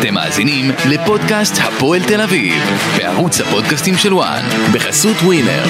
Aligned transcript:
אתם 0.00 0.14
מאזינים 0.14 0.70
לפודקאסט 0.88 1.54
הפועל 1.62 2.02
תל 2.02 2.20
אביב, 2.20 2.62
בערוץ 2.96 3.40
הפודקאסטים 3.40 3.96
של 3.96 4.14
וואן, 4.14 4.42
בחסות 4.72 5.16
ווינר. 5.16 5.64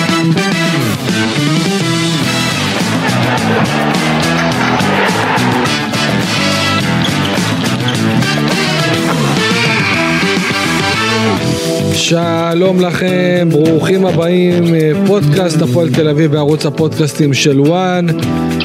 שלום 12.11 12.81
לכם, 12.81 13.49
ברוכים 13.51 14.06
הבאים, 14.06 14.65
פודקאסט 15.06 15.63
הפועל 15.63 15.88
תל 15.95 16.09
אביב 16.09 16.33
בערוץ 16.33 16.66
הפודקאסטים 16.66 17.34
של 17.34 17.61
וואן. 17.61 18.06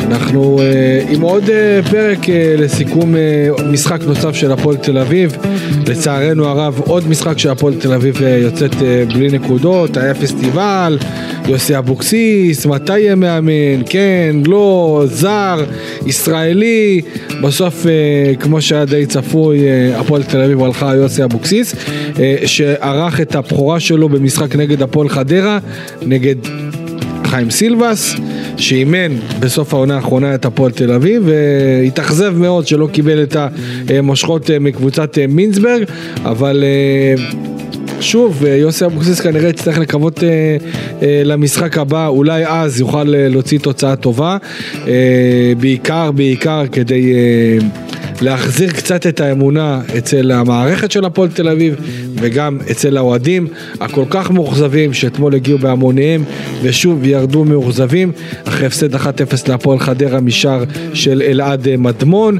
אנחנו 0.07 0.59
uh, 0.59 1.11
עם 1.13 1.21
עוד 1.21 1.43
uh, 1.43 1.89
פרק 1.89 2.19
לסיכום 2.57 3.15
משחק 3.71 4.01
נוסף 4.07 4.35
של 4.35 4.51
הפועל 4.51 4.77
תל 4.77 4.97
אביב. 4.97 5.37
לצערנו 5.87 6.45
הרב 6.45 6.79
עוד 6.79 7.07
משחק 7.07 7.37
של 7.37 7.49
הפועל 7.49 7.73
תל 7.79 7.93
אביב 7.93 8.21
יוצאת 8.21 8.75
בלי 9.13 9.27
נקודות, 9.31 9.97
היה 9.97 10.13
פסטיבל, 10.13 10.97
יוסי 11.47 11.77
אבוקסיס, 11.77 12.65
מתי 12.65 12.99
יהיה 12.99 13.15
מאמן, 13.15 13.83
כן, 13.85 14.35
לא, 14.45 15.03
זר, 15.05 15.63
ישראלי. 16.05 17.01
בסוף 17.41 17.85
uh, 17.85 18.37
כמו 18.41 18.61
שהיה 18.61 18.85
די 18.85 19.05
צפוי, 19.05 19.59
uh, 19.59 19.99
הפועל 19.99 20.23
תל 20.23 20.41
אביב 20.41 20.63
הלכה 20.63 20.95
יוסי 20.95 21.23
אבוקסיס, 21.23 21.73
uh, 21.73 22.17
שערך 22.45 23.21
את 23.21 23.35
הבכורה 23.35 23.79
שלו 23.79 24.09
במשחק 24.09 24.55
נגד 24.55 24.81
הפועל 24.81 25.09
חדרה, 25.09 25.59
נגד 26.01 26.35
חיים 27.25 27.51
סילבס, 27.51 28.15
שאימן 28.57 29.11
בסוף 29.39 29.73
העונה 29.73 29.95
האחרונה 29.95 30.35
את 30.35 30.45
הפועל 30.45 30.71
תל 30.71 30.91
אביב, 30.91 31.23
והתאכזב 31.25 32.33
מאוד 32.37 32.67
שלא 32.67 32.87
קיבל 32.91 33.23
את 33.23 33.35
המושכות 33.89 34.49
מקבוצת 34.59 35.17
מינסברג, 35.29 35.83
אבל 36.23 36.63
שוב, 37.99 38.45
יוסי 38.45 38.85
אבוקסיס 38.85 39.19
כנראה 39.21 39.49
יצטרך 39.49 39.77
לקוות 39.77 40.23
למשחק 41.01 41.77
הבא, 41.77 42.07
אולי 42.07 42.47
אז 42.47 42.79
יוכל 42.79 43.03
להוציא 43.07 43.59
תוצאה 43.59 43.95
טובה, 43.95 44.37
בעיקר, 45.59 46.11
בעיקר 46.11 46.63
כדי... 46.71 47.13
להחזיר 48.21 48.71
קצת 48.71 49.07
את 49.07 49.19
האמונה 49.21 49.81
אצל 49.97 50.31
המערכת 50.31 50.91
של 50.91 51.05
הפועל 51.05 51.29
תל 51.29 51.49
אביב 51.49 51.75
וגם 52.15 52.57
אצל 52.71 52.97
האוהדים 52.97 53.47
הכל 53.81 54.05
כך 54.09 54.31
מאוכזבים 54.31 54.93
שאתמול 54.93 55.35
הגיעו 55.35 55.59
בהמוניהם 55.59 56.23
ושוב 56.61 57.05
ירדו 57.05 57.43
מאוכזבים 57.43 58.11
אחרי 58.43 58.67
הפסד 58.67 58.95
1-0 58.95 58.99
להפועל 59.47 59.79
חדרה 59.79 60.19
משער 60.19 60.63
של 60.93 61.21
אלעד 61.25 61.67
מדמון 61.77 62.37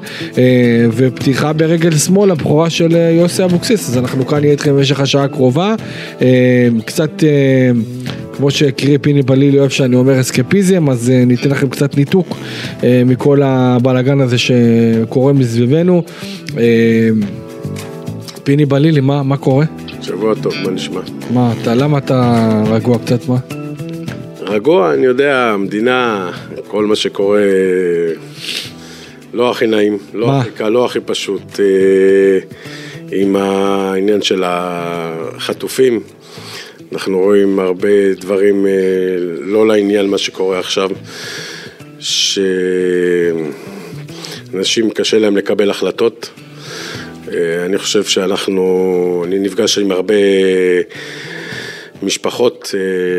ופתיחה 0.96 1.54
ברגל 1.54 1.98
שמאל 1.98 2.32
הבכורה 2.32 2.70
של 2.70 2.98
יוסי 3.12 3.44
אבוקסיס. 3.44 3.90
אז 3.90 3.98
אנחנו 3.98 4.28
כאן 4.28 4.40
נהיה 4.40 4.52
איתכם 4.52 4.76
במשך 4.76 5.00
השעה 5.00 5.24
הקרובה. 5.24 5.76
קצת 6.86 7.24
כמו 8.38 8.52
שהקריא 8.52 8.98
פיני 9.02 9.22
בלילי 9.22 9.60
אוהב 9.60 9.70
שאני 9.70 9.96
אומר 9.96 10.20
אסקפיזם, 10.22 10.90
אז 10.90 11.10
uh, 11.10 11.26
ניתן 11.26 11.50
לכם 11.50 11.70
קצת 11.70 11.98
ניתוק 11.98 12.28
uh, 12.30 12.84
מכל 13.06 13.42
הבלאגן 13.44 14.22
הזה 14.22 14.38
שקורה 14.38 15.34
מסביבנו. 15.34 16.04
Uh, 16.48 16.56
פיני 18.44 18.66
בלילי, 18.66 19.02
מה, 19.02 19.24
מה 19.24 19.38
קורה? 19.38 19.66
שבוע 20.02 20.34
טוב, 20.44 20.54
מה 20.64 20.72
נשמע? 20.72 21.02
מה, 21.34 21.54
אתה, 21.62 21.76
למה 21.76 21.98
אתה 21.98 22.64
רגוע 22.72 22.98
קצת, 23.00 23.28
מה? 23.28 23.38
רגוע, 24.42 24.94
אני 24.94 25.06
יודע, 25.06 25.52
המדינה, 25.54 26.32
כל 26.68 26.86
מה 26.86 26.96
שקורה 26.96 27.42
לא 29.34 29.52
הכי 29.52 29.68
נעים, 29.68 29.98
לא 30.14 30.28
מה? 30.28 30.40
הכי 30.40 30.50
קל, 30.50 30.70
לא 30.70 30.86
הכי 30.86 31.00
פשוט. 31.00 31.60
עם 33.12 33.36
העניין 33.36 34.22
של 34.22 34.44
החטופים, 34.46 36.00
אנחנו 36.96 37.20
רואים 37.20 37.60
הרבה 37.60 38.14
דברים 38.14 38.66
לא 39.42 39.68
לעניין 39.68 40.06
מה 40.08 40.18
שקורה 40.18 40.60
עכשיו, 40.60 40.90
שאנשים 42.00 43.40
קשה 44.90 45.20
להם 45.20 45.38
לקבל 45.38 45.70
החלטות. 45.70 46.30
אני 47.66 47.78
חושב 47.78 48.04
שאנחנו, 48.04 49.24
אני 49.28 49.40
נפגש 49.40 49.78
עם 49.78 49.92
הרבה 49.92 50.14
משפחות 52.04 52.76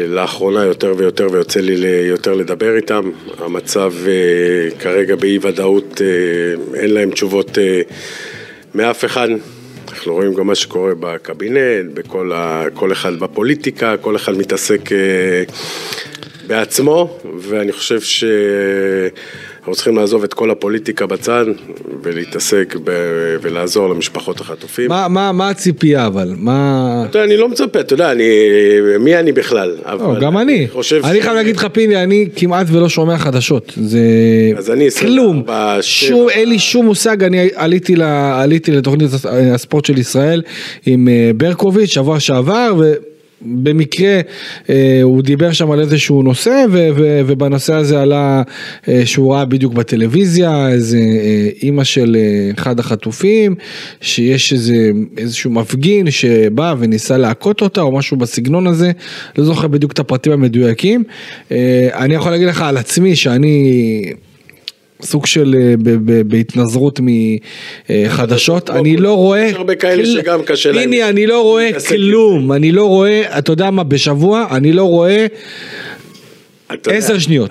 לאחרונה 0.08 0.64
יותר 0.64 0.94
ויותר 0.96 1.26
ויוצא 1.32 1.60
לי 1.60 1.88
יותר 2.08 2.34
לדבר 2.34 2.76
איתם. 2.76 3.10
המצב 3.38 3.92
כרגע 4.80 5.16
באי 5.16 5.38
ודאות, 5.42 6.00
אין 6.74 6.90
להם 6.90 7.10
תשובות 7.10 7.58
מאף 8.74 9.04
אחד. 9.04 9.28
אנחנו 10.06 10.16
רואים 10.16 10.34
גם 10.34 10.46
מה 10.46 10.54
שקורה 10.54 10.92
בקבינט, 11.00 11.94
בכל 11.94 12.32
ה... 12.32 12.64
כל 12.74 12.92
אחד 12.92 13.18
בפוליטיקה, 13.18 13.96
כל 13.96 14.16
אחד 14.16 14.38
מתעסק 14.38 14.80
בעצמו, 16.46 17.18
ואני 17.38 17.72
חושב 17.72 18.00
שאנחנו 19.66 19.76
צריכים 19.76 19.96
לעזוב 19.96 20.24
את 20.24 20.34
כל 20.34 20.50
הפוליטיקה 20.50 21.06
בצד 21.06 21.44
ולהתעסק 22.02 22.76
ב... 22.84 22.90
ולעזור 23.42 23.88
למשפחות 23.88 24.40
החטופים. 24.40 24.88
מה, 24.88 25.08
מה, 25.08 25.32
מה 25.32 25.48
הציפייה 25.48 26.06
אבל? 26.06 26.34
מה... 26.36 27.04
אתה 27.10 27.18
יודע, 27.18 27.26
אני 27.26 27.36
לא 27.36 27.48
מצפה, 27.48 27.80
אתה 27.80 27.94
יודע, 27.94 28.12
אני... 28.12 28.24
מי 29.00 29.16
אני 29.16 29.32
בכלל? 29.32 29.76
לא, 29.86 30.20
גם 30.20 30.38
אני. 30.38 30.68
חושב 30.72 31.00
אני 31.04 31.22
חייב 31.22 31.34
להגיד 31.34 31.56
לך 31.56 31.66
פיני, 31.72 32.02
אני 32.02 32.28
כמעט 32.36 32.66
ולא 32.70 32.88
שומע 32.88 33.18
חדשות. 33.18 33.72
זה... 33.76 33.98
אז 34.56 34.70
אני 34.70 34.90
כלום. 34.90 35.42
24, 35.46 35.78
שום, 35.80 36.28
אין 36.30 36.48
לי 36.48 36.58
שום 36.58 36.86
מושג, 36.86 37.24
אני 37.24 37.48
עליתי, 37.54 37.96
ל... 37.96 38.02
עליתי 38.02 38.72
לתוכנית 38.72 39.10
הספורט 39.54 39.84
של 39.84 39.98
ישראל 39.98 40.42
עם 40.86 41.08
אה, 41.08 41.30
ברקוביץ' 41.36 41.90
שבוע 41.90 42.20
שעבר, 42.20 42.74
ו... 42.78 42.94
במקרה 43.42 44.20
אה, 44.70 45.00
הוא 45.02 45.22
דיבר 45.22 45.52
שם 45.52 45.70
על 45.70 45.80
איזשהו 45.80 46.22
נושא 46.22 46.64
ובנושא 47.26 47.74
הזה 47.74 48.00
עלה 48.00 48.42
אה, 48.88 49.06
שהוא 49.06 49.34
ראה 49.34 49.44
בדיוק 49.44 49.72
בטלוויזיה 49.74 50.68
איזה 50.68 50.98
אה, 50.98 51.48
אימא 51.62 51.84
של 51.84 52.16
אחד 52.58 52.80
החטופים 52.80 53.54
שיש 54.00 54.52
איזה 54.52 54.90
איזשהו 55.16 55.50
מפגין 55.50 56.10
שבא 56.10 56.74
וניסה 56.78 57.18
להכות 57.18 57.62
אותה 57.62 57.80
או 57.80 57.92
משהו 57.92 58.16
בסגנון 58.16 58.66
הזה 58.66 58.92
לא 59.38 59.44
זוכר 59.44 59.68
בדיוק 59.68 59.92
את 59.92 59.98
הפרטים 59.98 60.32
המדויקים. 60.32 61.04
אני 61.94 62.14
יכול 62.14 62.32
להגיד 62.32 62.48
לך 62.48 62.62
על 62.62 62.76
עצמי 62.76 63.16
שאני 63.16 64.12
סוג 65.02 65.26
של 65.26 65.54
אה, 65.58 65.74
בהתנזרות 66.26 67.00
מחדשות, 67.90 68.70
אני 68.70 68.96
לא 68.96 69.14
רואה, 69.14 69.44
יש 69.44 69.54
הרבה 69.54 69.74
כאלה 69.74 70.06
שגם 70.06 70.42
קשה 70.42 70.72
להם 70.72 70.92
הנה 70.92 71.08
אני 71.08 71.26
לא 71.26 71.42
רואה 71.42 71.70
כלום, 71.88 72.52
אני 72.52 72.72
לא 72.72 72.84
רואה, 72.84 73.38
אתה 73.38 73.52
יודע 73.52 73.70
מה, 73.70 73.84
בשבוע 73.84 74.46
אני 74.50 74.72
לא 74.72 74.84
רואה 74.84 75.26
עשר 76.86 77.18
שניות. 77.18 77.50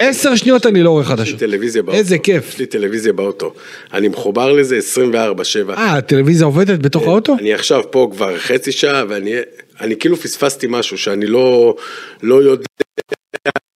עשר 0.00 0.36
שניות 0.36 0.66
אני 0.66 0.82
לא 0.82 0.90
רואה 0.90 1.04
חדשות. 1.04 1.42
איזה 1.88 2.18
כיף, 2.18 2.48
יש 2.48 2.58
לי 2.58 2.66
טלוויזיה 2.66 3.12
באוטו. 3.12 3.54
אני 3.92 4.08
מחובר 4.08 4.52
לזה 4.52 4.78
24/7. 4.78 5.70
אה 5.76 5.96
הטלוויזיה 5.96 6.46
עובדת 6.46 6.78
בתוך 6.78 7.06
האוטו? 7.06 7.36
אני 7.38 7.54
עכשיו 7.54 7.82
פה 7.90 8.08
כבר 8.12 8.38
חצי 8.38 8.72
שעה 8.72 9.04
ואני 9.08 9.32
אני 9.80 9.96
כאילו 9.96 10.16
פספסתי 10.16 10.66
משהו 10.70 10.98
שאני 10.98 11.26
לא 11.26 11.76
לא 12.22 12.42
יודע. 12.42 12.66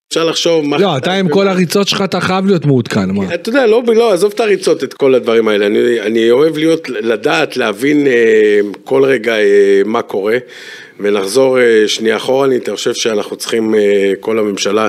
אפשר 0.09 0.25
לחשוב 0.25 0.65
מה... 0.65 0.77
לא, 0.77 0.97
אתה 0.97 1.13
עם 1.13 1.29
כל 1.29 1.47
הריצות 1.47 1.87
שלך 1.87 2.01
אתה 2.01 2.19
חייב 2.19 2.45
להיות 2.45 2.65
מעודכן, 2.65 3.11
מה? 3.11 3.33
אתה 3.33 3.49
יודע, 3.49 3.65
לא, 3.65 3.83
לא, 3.95 4.13
עזוב 4.13 4.31
את 4.35 4.39
הריצות, 4.39 4.83
את 4.83 4.93
כל 4.93 5.15
הדברים 5.15 5.47
האלה. 5.47 5.67
אני, 5.67 6.01
אני 6.01 6.31
אוהב 6.31 6.57
להיות, 6.57 6.89
לדעת, 6.89 7.57
להבין 7.57 8.07
אה, 8.07 8.59
כל 8.83 9.03
רגע 9.03 9.35
אה, 9.35 9.81
מה 9.85 10.01
קורה, 10.01 10.37
ונחזור 10.99 11.59
אה, 11.59 11.87
שנייה 11.87 12.15
אחורנית. 12.15 12.69
אני 12.69 12.77
חושב 12.77 12.93
שאנחנו 12.93 13.35
צריכים, 13.35 13.75
אה, 13.75 14.13
כל 14.19 14.39
הממשלה, 14.39 14.87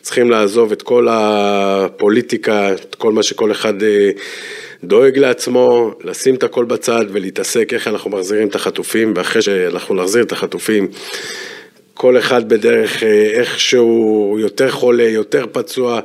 צריכים 0.00 0.30
לעזוב 0.30 0.72
את 0.72 0.82
כל 0.82 1.08
הפוליטיקה, 1.10 2.72
את 2.72 2.94
כל 2.94 3.12
מה 3.12 3.22
שכל 3.22 3.52
אחד 3.52 3.82
אה, 3.82 4.10
דואג 4.84 5.18
לעצמו, 5.18 5.90
לשים 6.04 6.34
את 6.34 6.42
הכל 6.42 6.64
בצד 6.64 7.04
ולהתעסק 7.12 7.72
איך 7.72 7.88
אנחנו 7.88 8.10
מחזירים 8.10 8.48
את 8.48 8.54
החטופים, 8.54 9.12
ואחרי 9.16 9.42
שאנחנו 9.42 9.94
נחזיר 9.94 10.22
את 10.22 10.32
החטופים, 10.32 10.88
כל 11.94 12.18
אחד 12.18 12.48
בדרך 12.48 13.02
אה, 13.02 13.30
איכשהו 13.32 14.36
יותר 14.40 14.70
חולה, 14.70 15.08
יותר 15.08 15.46
פצוע, 15.52 16.00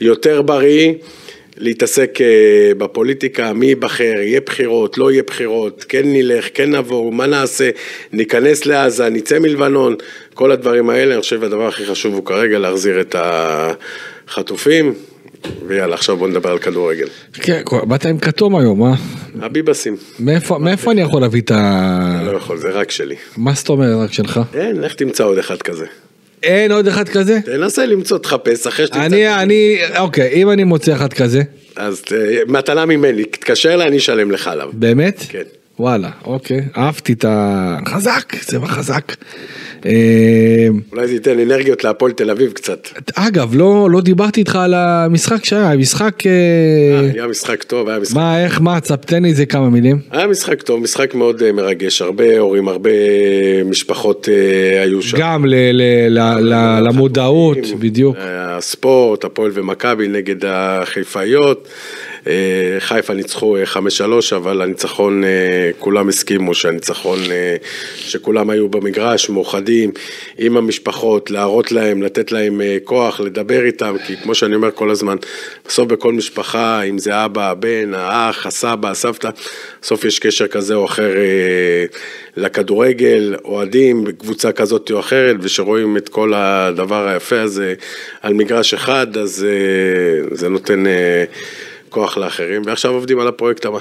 יותר 0.00 0.42
בריא, 0.42 0.92
להתעסק 1.56 2.18
אה, 2.20 2.74
בפוליטיקה, 2.78 3.52
מי 3.52 3.66
ייבחר, 3.66 4.04
יהיה 4.04 4.40
בחירות, 4.40 4.98
לא 4.98 5.12
יהיה 5.12 5.22
בחירות, 5.22 5.84
כן 5.88 6.02
נלך, 6.04 6.48
כן 6.54 6.74
נבוא, 6.74 7.12
מה 7.12 7.26
נעשה, 7.26 7.70
ניכנס 8.12 8.66
לעזה, 8.66 9.08
נצא 9.08 9.38
מלבנון, 9.38 9.96
כל 10.34 10.52
הדברים 10.52 10.90
האלה, 10.90 11.14
אני 11.14 11.20
חושב 11.20 11.40
שהדבר 11.40 11.66
הכי 11.66 11.86
חשוב 11.86 12.14
הוא 12.14 12.24
כרגע 12.24 12.58
להחזיר 12.58 13.00
את 13.00 13.16
החטופים, 13.18 14.94
ויאללה, 15.66 15.94
עכשיו 15.94 16.16
בוא 16.16 16.28
נדבר 16.28 16.50
על 16.50 16.58
כדורגל. 16.58 17.06
כן, 17.32 17.62
באת 17.88 18.06
עם 18.06 18.18
כתום 18.18 18.56
היום, 18.56 18.82
אה? 18.82 18.94
הביבסים, 19.40 19.96
מאיפה 20.58 20.92
אני 20.92 21.00
יכול 21.00 21.20
להביא 21.20 21.40
את 21.40 21.50
ה... 21.50 22.22
לא 22.24 22.36
יכול, 22.36 22.58
זה 22.58 22.70
רק 22.70 22.90
שלי. 22.90 23.16
מה 23.36 23.52
זאת 23.54 23.68
אומרת 23.68 24.04
רק 24.04 24.12
שלך? 24.12 24.40
אין, 24.54 24.80
לך 24.80 24.94
תמצא 24.94 25.24
עוד 25.24 25.38
אחד 25.38 25.62
כזה. 25.62 25.86
אין 26.42 26.72
עוד 26.72 26.86
אחד 26.86 27.08
כזה? 27.08 27.40
תנסה 27.44 27.86
למצוא, 27.86 28.18
תחפש, 28.18 28.66
אחרי 28.66 28.86
שתמצא. 28.86 29.06
אני, 29.06 29.42
אני, 29.42 29.78
אוקיי, 29.98 30.32
אם 30.32 30.50
אני 30.50 30.64
מוצא 30.64 30.94
אחד 30.94 31.12
כזה, 31.12 31.42
אז 31.76 32.02
אה, 32.12 32.38
מתנה 32.48 32.86
ממני, 32.86 33.24
תתקשר 33.24 33.74
אליי, 33.74 33.88
אני 33.88 33.96
אשלם 33.96 34.30
לך 34.30 34.48
עליו. 34.48 34.70
באמת? 34.72 35.22
כן. 35.28 35.42
וואלה, 35.78 36.10
אוקיי, 36.24 36.60
אהבתי 36.76 37.12
את 37.12 37.24
ה... 37.24 37.78
חזק, 37.88 38.34
צבע 38.40 38.66
חזק. 38.66 39.12
אה, 39.86 40.68
אולי 40.92 41.08
זה 41.08 41.14
ייתן 41.14 41.38
אנרגיות 41.38 41.84
להפועל 41.84 42.12
תל 42.12 42.30
אביב 42.30 42.52
קצת. 42.52 42.88
אגב, 43.14 43.54
לא, 43.54 43.88
לא 43.90 44.00
דיברתי 44.00 44.40
איתך 44.40 44.56
על 44.56 44.74
המשחק 44.74 45.44
שהיה, 45.44 45.76
משחק... 45.76 46.26
אה, 46.26 47.10
היה 47.14 47.26
משחק 47.26 47.62
טוב, 47.62 47.88
היה 47.88 47.98
משחק... 47.98 48.16
מה, 48.16 48.44
איך, 48.44 48.60
מה, 48.60 48.80
תספתן 48.80 49.22
לי 49.22 49.28
איזה 49.28 49.46
כמה 49.46 49.70
מילים. 49.70 49.98
היה 50.10 50.26
משחק 50.26 50.62
טוב, 50.62 50.80
משחק 50.80 51.14
מאוד 51.14 51.42
אה, 51.42 51.52
מרגש, 51.52 52.02
הרבה 52.02 52.38
הורים, 52.38 52.68
הרבה 52.68 52.90
משפחות 53.64 54.28
אה, 54.28 54.82
היו 54.82 55.02
שם. 55.02 55.16
גם 55.20 55.46
ל, 55.46 55.54
ל, 55.54 55.82
ל, 56.08 56.20
ל, 56.40 56.80
למודעות, 56.88 57.58
בדיוק. 57.78 58.16
הספורט, 58.20 59.24
הפועל 59.24 59.50
ומכבי 59.54 60.08
נגד 60.08 60.44
החיפאיות. 60.44 61.68
אה, 62.26 62.76
חיפה 62.78 63.14
ניצחו 63.14 63.56
5-3, 63.64 64.36
אבל 64.36 64.62
הניצחון, 64.62 65.24
אה, 65.24 65.70
כולם 65.78 66.08
הסכימו 66.08 66.54
שהניצחון, 66.54 67.18
אה, 67.30 67.56
שכולם 67.96 68.50
היו 68.50 68.68
במגרש, 68.68 69.30
מאוחדים 69.30 69.75
עם 70.38 70.56
המשפחות, 70.56 71.30
להראות 71.30 71.72
להם, 71.72 72.02
לתת 72.02 72.32
להם 72.32 72.60
כוח, 72.84 73.20
לדבר 73.20 73.64
איתם, 73.64 73.96
כי 74.06 74.16
כמו 74.16 74.34
שאני 74.34 74.54
אומר 74.54 74.70
כל 74.70 74.90
הזמן, 74.90 75.16
בסוף 75.66 75.88
בכל 75.88 76.12
משפחה, 76.12 76.82
אם 76.82 76.98
זה 76.98 77.24
אבא, 77.24 77.50
הבן, 77.50 77.94
האח, 77.94 78.46
הסבא, 78.46 78.90
הסבתא, 78.90 79.30
בסוף 79.82 80.04
יש 80.04 80.18
קשר 80.18 80.46
כזה 80.46 80.74
או 80.74 80.84
אחר 80.84 81.10
לכדורגל, 82.36 83.36
אוהדים 83.44 84.04
בקבוצה 84.04 84.52
כזאת 84.52 84.90
או 84.90 85.00
אחרת, 85.00 85.36
ושרואים 85.40 85.96
את 85.96 86.08
כל 86.08 86.32
הדבר 86.34 87.08
היפה 87.08 87.40
הזה 87.40 87.74
על 88.22 88.34
מגרש 88.34 88.74
אחד, 88.74 89.16
אז 89.16 89.46
זה 90.32 90.48
נותן... 90.48 90.84
כוח 91.96 92.18
לאחרים, 92.18 92.62
ועכשיו 92.64 92.92
עובדים 92.92 93.20
על 93.20 93.28
הפרויקט 93.28 93.64
הבא. 93.64 93.78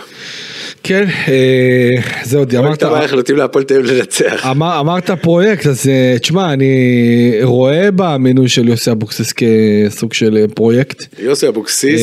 כן, 0.88 1.06
אה, 1.28 1.90
זה 2.24 2.38
עוד 2.38 2.56
אמרת... 2.56 2.84
איך 2.84 3.14
נותנים 3.14 3.38
להפועל 3.38 3.64
תל 3.64 3.76
אביב 3.76 3.92
לנצח. 3.92 4.46
אמר, 4.52 4.80
אמרת 4.80 5.12
פרויקט, 5.12 5.68
אז 5.68 5.90
אה, 5.90 6.16
תשמע, 6.20 6.54
אני 6.54 7.40
רואה 7.42 7.90
במינוי 7.96 8.50
של 8.50 8.68
יוסי 8.68 8.92
אבוקסיס 8.92 9.34
כסוג 9.34 10.14
של 10.14 10.38
אה, 10.38 10.48
פרויקט. 10.48 11.06
יוסי 11.20 11.48
אבוקסיס. 11.48 12.02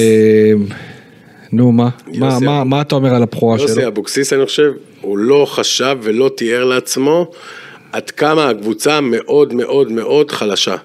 נו, 1.52 1.72
מה? 1.72 1.88
מה, 2.14 2.38
מה, 2.40 2.64
מה 2.64 2.80
אתה 2.80 2.94
אומר 2.94 3.14
על 3.14 3.22
הבכורה 3.22 3.58
שלו? 3.58 3.68
יוסי 3.68 3.86
אבוקסיס, 3.86 4.32
אני 4.32 4.46
חושב, 4.46 4.72
הוא 5.00 5.18
לא 5.18 5.46
חשב 5.48 5.96
ולא 6.02 6.30
תיאר 6.36 6.64
לעצמו 6.64 7.30
עד 7.92 8.10
כמה 8.10 8.48
הקבוצה 8.48 9.00
מאוד 9.00 9.54
מאוד 9.54 9.92
מאוד 9.92 10.30
חלשה. 10.30 10.76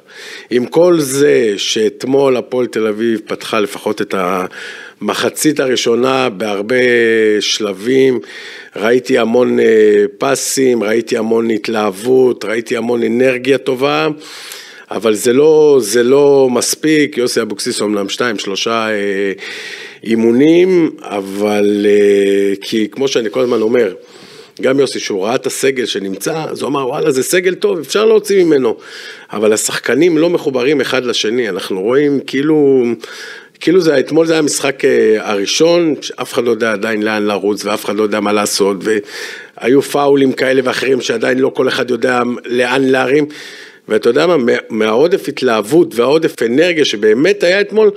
עם 0.50 0.66
כל 0.66 1.00
זה 1.00 1.54
שאתמול 1.58 2.38
הפועל 2.38 2.66
תל 2.66 2.88
אביב 2.88 3.22
פתחה 3.28 3.60
לפחות 3.60 4.02
את 4.02 4.16
המחצית 4.18 5.60
הראשונה 5.60 6.30
בהרבה 6.30 6.76
שלבים, 7.40 8.20
ראיתי 8.76 9.18
המון 9.18 9.60
אה, 9.60 10.06
פסים, 10.18 10.84
ראיתי 10.84 11.18
המון 11.18 11.50
התלהבות, 11.50 12.46
ראיתי 12.46 12.78
המון 12.78 13.04
אנרגיה 13.04 13.58
טובה. 13.58 14.08
אבל 14.92 15.14
זה 15.14 15.34
לא, 15.34 15.78
זה 15.82 16.04
לא 16.04 16.48
מספיק, 16.52 17.18
יוסי 17.18 17.42
אבוקסיס 17.42 17.82
אומנם 17.82 18.10
שתיים, 18.10 18.40
שלושה 18.40 18.90
אה, 18.90 19.32
אימונים, 20.04 20.92
אבל 21.02 21.86
אה, 21.90 22.54
כי 22.62 22.88
כמו 22.92 23.08
שאני 23.08 23.30
כל 23.32 23.40
הזמן 23.40 23.62
אומר, 23.62 23.94
גם 24.62 24.80
יוסי, 24.80 25.00
שהוא 25.00 25.26
ראה 25.26 25.36
את 25.36 25.46
הסגל 25.46 25.86
שנמצא, 25.86 26.44
אז 26.50 26.62
הוא 26.62 26.70
אמר, 26.70 26.88
וואלה, 26.88 27.12
זה 27.12 27.24
סגל 27.24 27.56
טוב, 27.56 27.80
אפשר 27.80 28.06
להוציא 28.06 28.44
ממנו. 28.44 28.78
אבל 29.32 29.54
השחקנים 29.54 30.18
לא 30.18 30.30
מחוברים 30.30 30.82
אחד 30.82 31.06
לשני, 31.06 31.50
אנחנו 31.50 31.82
רואים 31.82 32.20
כאילו... 32.28 32.84
כאילו 33.60 33.82
זה, 33.82 34.00
אתמול 34.00 34.26
זה 34.26 34.34
היה 34.34 34.40
המשחק 34.40 34.86
אה, 34.86 35.18
הראשון, 35.20 35.96
שאף 36.02 36.34
אחד 36.34 36.44
לא 36.44 36.52
יודע 36.52 36.72
עדיין 36.72 37.04
לאן 37.04 37.26
לרוץ 37.26 37.66
ואף 37.66 37.86
אחד 37.86 37.96
לא 37.96 38.04
יודע 38.04 38.20
מה 38.20 38.34
לעשות 38.34 38.78
והיו 39.60 39.82
פאולים 39.82 40.34
כאלה 40.34 40.62
ואחרים 40.64 41.02
שעדיין 41.02 41.40
לא 41.40 41.50
כל 41.50 41.68
אחד 41.68 41.92
יודע 41.92 42.22
לאן 42.46 42.84
להרים 42.84 43.26
ואתה 43.88 44.10
יודע 44.10 44.28
מה, 44.28 44.36
מהעודף 44.70 45.28
התלהבות 45.28 45.96
והעודף 45.96 46.44
אנרגיה 46.44 46.86
שבאמת 46.86 47.44
היה 47.44 47.62
אתמול, 47.62 47.92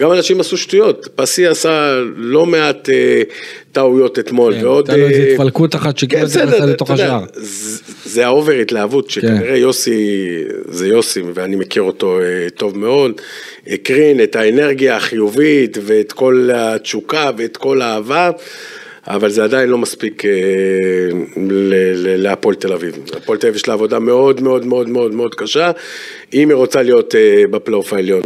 גם 0.00 0.12
אנשים 0.12 0.40
עשו 0.40 0.56
שטויות, 0.56 1.08
פסי 1.14 1.46
עשה 1.46 2.00
לא 2.16 2.46
מעט 2.46 2.88
אה, 2.88 3.22
טעויות 3.72 4.18
אתמול, 4.18 4.54
כן, 4.54 4.64
ועוד... 4.64 4.90
הייתה 4.90 5.02
לו 5.02 5.08
איזה 5.08 5.22
אה, 5.22 5.32
התפלקות 5.32 5.74
אחת 5.74 5.98
שכאילו 5.98 6.28
כן, 6.28 6.46
נכנסה 6.46 6.66
לתוך 6.66 6.90
השער. 6.90 7.24
זה 8.04 8.26
ה 8.26 8.31
over 8.31 8.52
התלהבות, 8.52 9.10
שכנראה 9.10 9.48
כן. 9.48 9.56
יוסי, 9.56 10.26
זה 10.68 10.88
יוסי, 10.88 11.22
ואני 11.34 11.56
מכיר 11.56 11.82
אותו 11.82 12.20
אה, 12.20 12.50
טוב 12.50 12.78
מאוד, 12.78 13.20
הקרין 13.66 14.22
את 14.22 14.36
האנרגיה 14.36 14.96
החיובית, 14.96 15.78
ואת 15.82 16.12
כל 16.12 16.50
התשוקה, 16.54 17.30
ואת 17.36 17.56
כל 17.56 17.82
האהבה. 17.82 18.30
אבל 19.06 19.30
זה 19.30 19.44
עדיין 19.44 19.68
לא 19.68 19.78
מספיק 19.78 20.24
אה, 20.24 20.30
להפועל 22.16 22.54
תל 22.54 22.72
אביב. 22.72 22.98
הפועל 23.16 23.38
תל 23.38 23.46
אביב 23.46 23.56
יש 23.56 23.68
לה 23.68 23.74
עבודה 23.74 23.98
מאוד 23.98 24.40
מאוד 24.40 24.66
מאוד 24.66 24.88
מאוד 24.88 25.14
מאוד 25.14 25.34
קשה, 25.34 25.70
אם 26.34 26.48
היא 26.48 26.56
רוצה 26.56 26.82
להיות 26.82 27.14
אה, 27.14 27.42
בפלייאוף 27.50 27.92
העליון. 27.92 28.22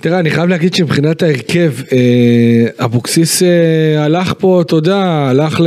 תראה, 0.00 0.18
אני 0.18 0.30
חייב 0.30 0.48
להגיד 0.48 0.74
שמבחינת 0.74 1.22
ההרכב, 1.22 1.72
אה, 1.92 2.84
אבוקסיס 2.84 3.42
אה, 3.42 4.04
הלך 4.04 4.34
פה, 4.38 4.62
יודע, 4.72 4.96
הלך 5.30 5.60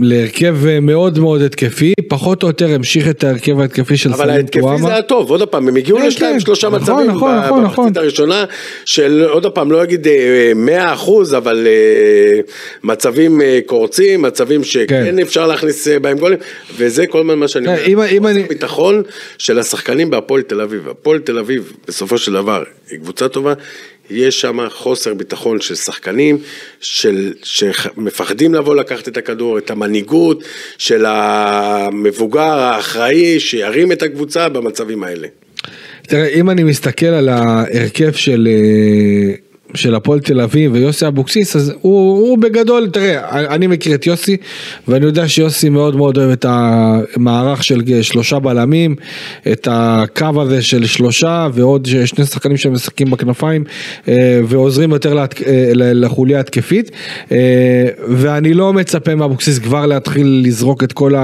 להרכב 0.00 0.56
אה, 0.66 0.80
מאוד 0.80 1.18
מאוד 1.18 1.42
התקפי, 1.42 1.92
פחות 2.08 2.42
או 2.42 2.48
יותר 2.48 2.74
המשיך 2.74 3.08
את 3.08 3.24
ההרכב 3.24 3.60
ההתקפי 3.60 3.96
של 3.96 4.10
טואמה. 4.10 4.24
אבל 4.24 4.32
ההתקפי 4.32 4.78
זה 4.82 4.88
היה 4.88 5.02
טוב, 5.02 5.30
עוד 5.30 5.48
פעם, 5.48 5.68
הם 5.68 5.76
הגיעו 5.76 5.98
כן, 5.98 6.06
לשתיים, 6.06 6.32
כן. 6.32 6.40
שלושה 6.40 6.68
נכון, 6.68 6.80
מצבים 6.80 7.10
נכון, 7.16 7.36
נכון, 7.36 7.60
במחצית 7.60 7.78
נכון. 7.78 7.92
הראשונה, 7.96 8.44
של 8.84 9.26
עוד 9.30 9.46
פעם, 9.46 9.72
לא 9.72 9.82
אגיד 9.82 10.06
מאה 10.56 10.92
אחוז, 10.92 11.34
אבל 11.34 11.66
מצבים 12.84 13.40
קורצים, 13.66 14.22
מצבים 14.22 14.64
שכן 14.64 14.86
כן. 14.86 15.18
אפשר 15.18 15.46
להכניס 15.46 15.88
בהם 15.88 16.18
גולים, 16.18 16.38
וזה 16.76 17.06
כל 17.06 17.18
הזמן 17.18 17.34
מה 17.34 17.48
שאני 17.48 17.66
אומר. 17.66 18.26
אני... 18.30 18.42
ביטחון 18.42 19.02
של 19.38 19.58
השחקנים 19.58 20.10
בהפועל 20.10 20.42
תל 20.42 20.60
אביב. 20.60 20.88
הפועל 20.88 21.18
תל 21.18 21.38
אביב, 21.38 21.72
בסופו 21.88 22.18
של 22.18 22.32
דבר, 22.32 22.62
קבוצה 22.96 23.28
טובה, 23.28 23.54
יש 24.10 24.40
שם 24.40 24.58
חוסר 24.68 25.14
ביטחון 25.14 25.60
של 25.60 25.74
שחקנים, 25.74 26.38
של, 26.80 27.32
שמפחדים 27.42 28.54
לבוא 28.54 28.74
לקחת 28.74 29.08
את 29.08 29.16
הכדור, 29.16 29.58
את 29.58 29.70
המנהיגות 29.70 30.44
של 30.78 31.04
המבוגר 31.08 32.40
האחראי 32.40 33.40
שירים 33.40 33.92
את 33.92 34.02
הקבוצה 34.02 34.48
במצבים 34.48 35.04
האלה. 35.04 35.28
תראה, 36.02 36.28
אם 36.28 36.50
אני 36.50 36.62
מסתכל 36.62 37.06
על 37.06 37.28
ההרכב 37.28 38.12
של... 38.12 38.48
של 39.74 39.94
הפועל 39.94 40.20
תל 40.20 40.40
אביב 40.40 40.72
ויוסי 40.74 41.06
אבוקסיס, 41.06 41.56
אז 41.56 41.72
הוא, 41.80 42.18
הוא 42.28 42.38
בגדול, 42.38 42.90
תראה, 42.92 43.54
אני 43.54 43.66
מכיר 43.66 43.94
את 43.94 44.06
יוסי, 44.06 44.36
ואני 44.88 45.06
יודע 45.06 45.28
שיוסי 45.28 45.68
מאוד 45.68 45.96
מאוד 45.96 46.18
אוהב 46.18 46.30
את 46.30 46.46
המערך 46.48 47.64
של 47.64 48.02
שלושה 48.02 48.38
בלמים, 48.38 48.96
את 49.52 49.68
הקו 49.70 50.42
הזה 50.42 50.62
של 50.62 50.86
שלושה, 50.86 51.48
ועוד 51.52 51.88
שני 52.04 52.26
שחקנים 52.26 52.56
שמשחקים 52.56 53.10
בכנפיים, 53.10 53.64
אה, 54.08 54.40
ועוזרים 54.48 54.90
יותר 54.90 55.14
לה, 55.14 55.26
אה, 55.46 55.70
לחוליה 55.74 56.40
התקפית, 56.40 56.90
אה, 57.32 57.36
ואני 58.08 58.54
לא 58.54 58.72
מצפה 58.72 59.14
מאבוקסיס 59.14 59.58
כבר 59.58 59.86
להתחיל 59.86 60.42
לזרוק 60.46 60.84
את 60.84 60.92
כל 60.92 61.14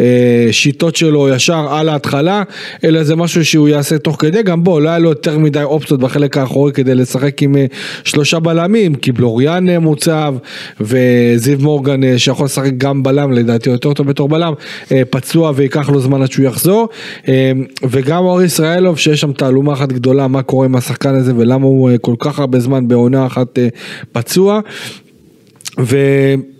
השיטות 0.00 0.96
שלו 0.96 1.28
ישר 1.28 1.66
על 1.70 1.88
ההתחלה, 1.88 2.42
אלא 2.84 3.02
זה 3.02 3.16
משהו 3.16 3.44
שהוא 3.44 3.68
יעשה 3.68 3.98
תוך 3.98 4.16
כדי, 4.18 4.42
גם 4.42 4.64
בו, 4.64 4.80
לא 4.80 4.88
היה 4.88 4.98
לו 4.98 5.08
יותר 5.08 5.38
מדי 5.38 5.62
אופציות 5.62 6.00
בחלק 6.00 6.36
האחורי 6.36 6.72
כדי 6.72 6.94
לשחק 6.94 7.42
עם 7.42 7.56
שלושה 8.04 8.38
בלמים, 8.38 8.94
כי 8.94 9.12
בלוריאן 9.12 9.68
אה, 9.68 9.78
מוצב 9.78 10.34
וזיו 10.80 11.58
מורגן 11.60 12.04
אה, 12.04 12.18
שיכול 12.18 12.46
לשחק 12.46 12.72
גם 12.78 13.02
בלם, 13.02 13.32
לדעתי 13.32 13.70
יותר 13.70 13.92
טוב 13.92 14.06
בתור 14.06 14.28
בלם, 14.28 14.52
אה, 14.92 15.02
פצוע 15.10 15.52
וייקח 15.54 15.88
לו 15.88 16.00
זמן 16.00 16.22
עד 16.22 16.32
שהוא 16.32 16.46
יחזור, 16.46 16.88
וגם 17.82 18.24
אור 18.24 18.42
ישראלוב 18.42 18.98
שיש 18.98 19.20
שם 19.20 19.32
תעלומה 19.32 19.72
אחת 19.72 19.92
גדולה 19.92 20.28
מה 20.28 20.42
קורה 20.42 20.66
עם 20.66 20.76
השחקן 20.76 21.14
הזה 21.14 21.32
ולמה 21.36 21.64
הוא 21.64 21.90
כל 22.00 22.14
כך 22.18 22.38
הרבה 22.38 22.60
זמן 22.60 22.88
בעונה 22.88 23.26
אחת 23.26 23.58
פצוע. 24.12 24.60
ו... 25.80 25.96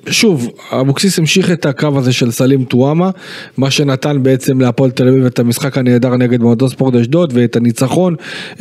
שוב, 0.09 0.51
אבוקסיס 0.73 1.19
המשיך 1.19 1.51
את 1.51 1.67
הקו 1.67 1.99
הזה 1.99 2.13
של 2.13 2.31
סלים 2.31 2.65
טואמה, 2.65 3.11
מה 3.57 3.71
שנתן 3.71 4.23
בעצם 4.23 4.61
להפועל 4.61 4.91
תל 4.91 5.09
אביב 5.09 5.27
את 5.27 5.39
המשחק 5.39 5.79
הנהדר 5.79 6.17
נגד 6.17 6.41
מועדון 6.41 6.69
ספורט 6.69 6.95
אשדוד 6.95 7.33
ואת 7.37 7.57
הניצחון 7.57 8.15
3-1, 8.57 8.59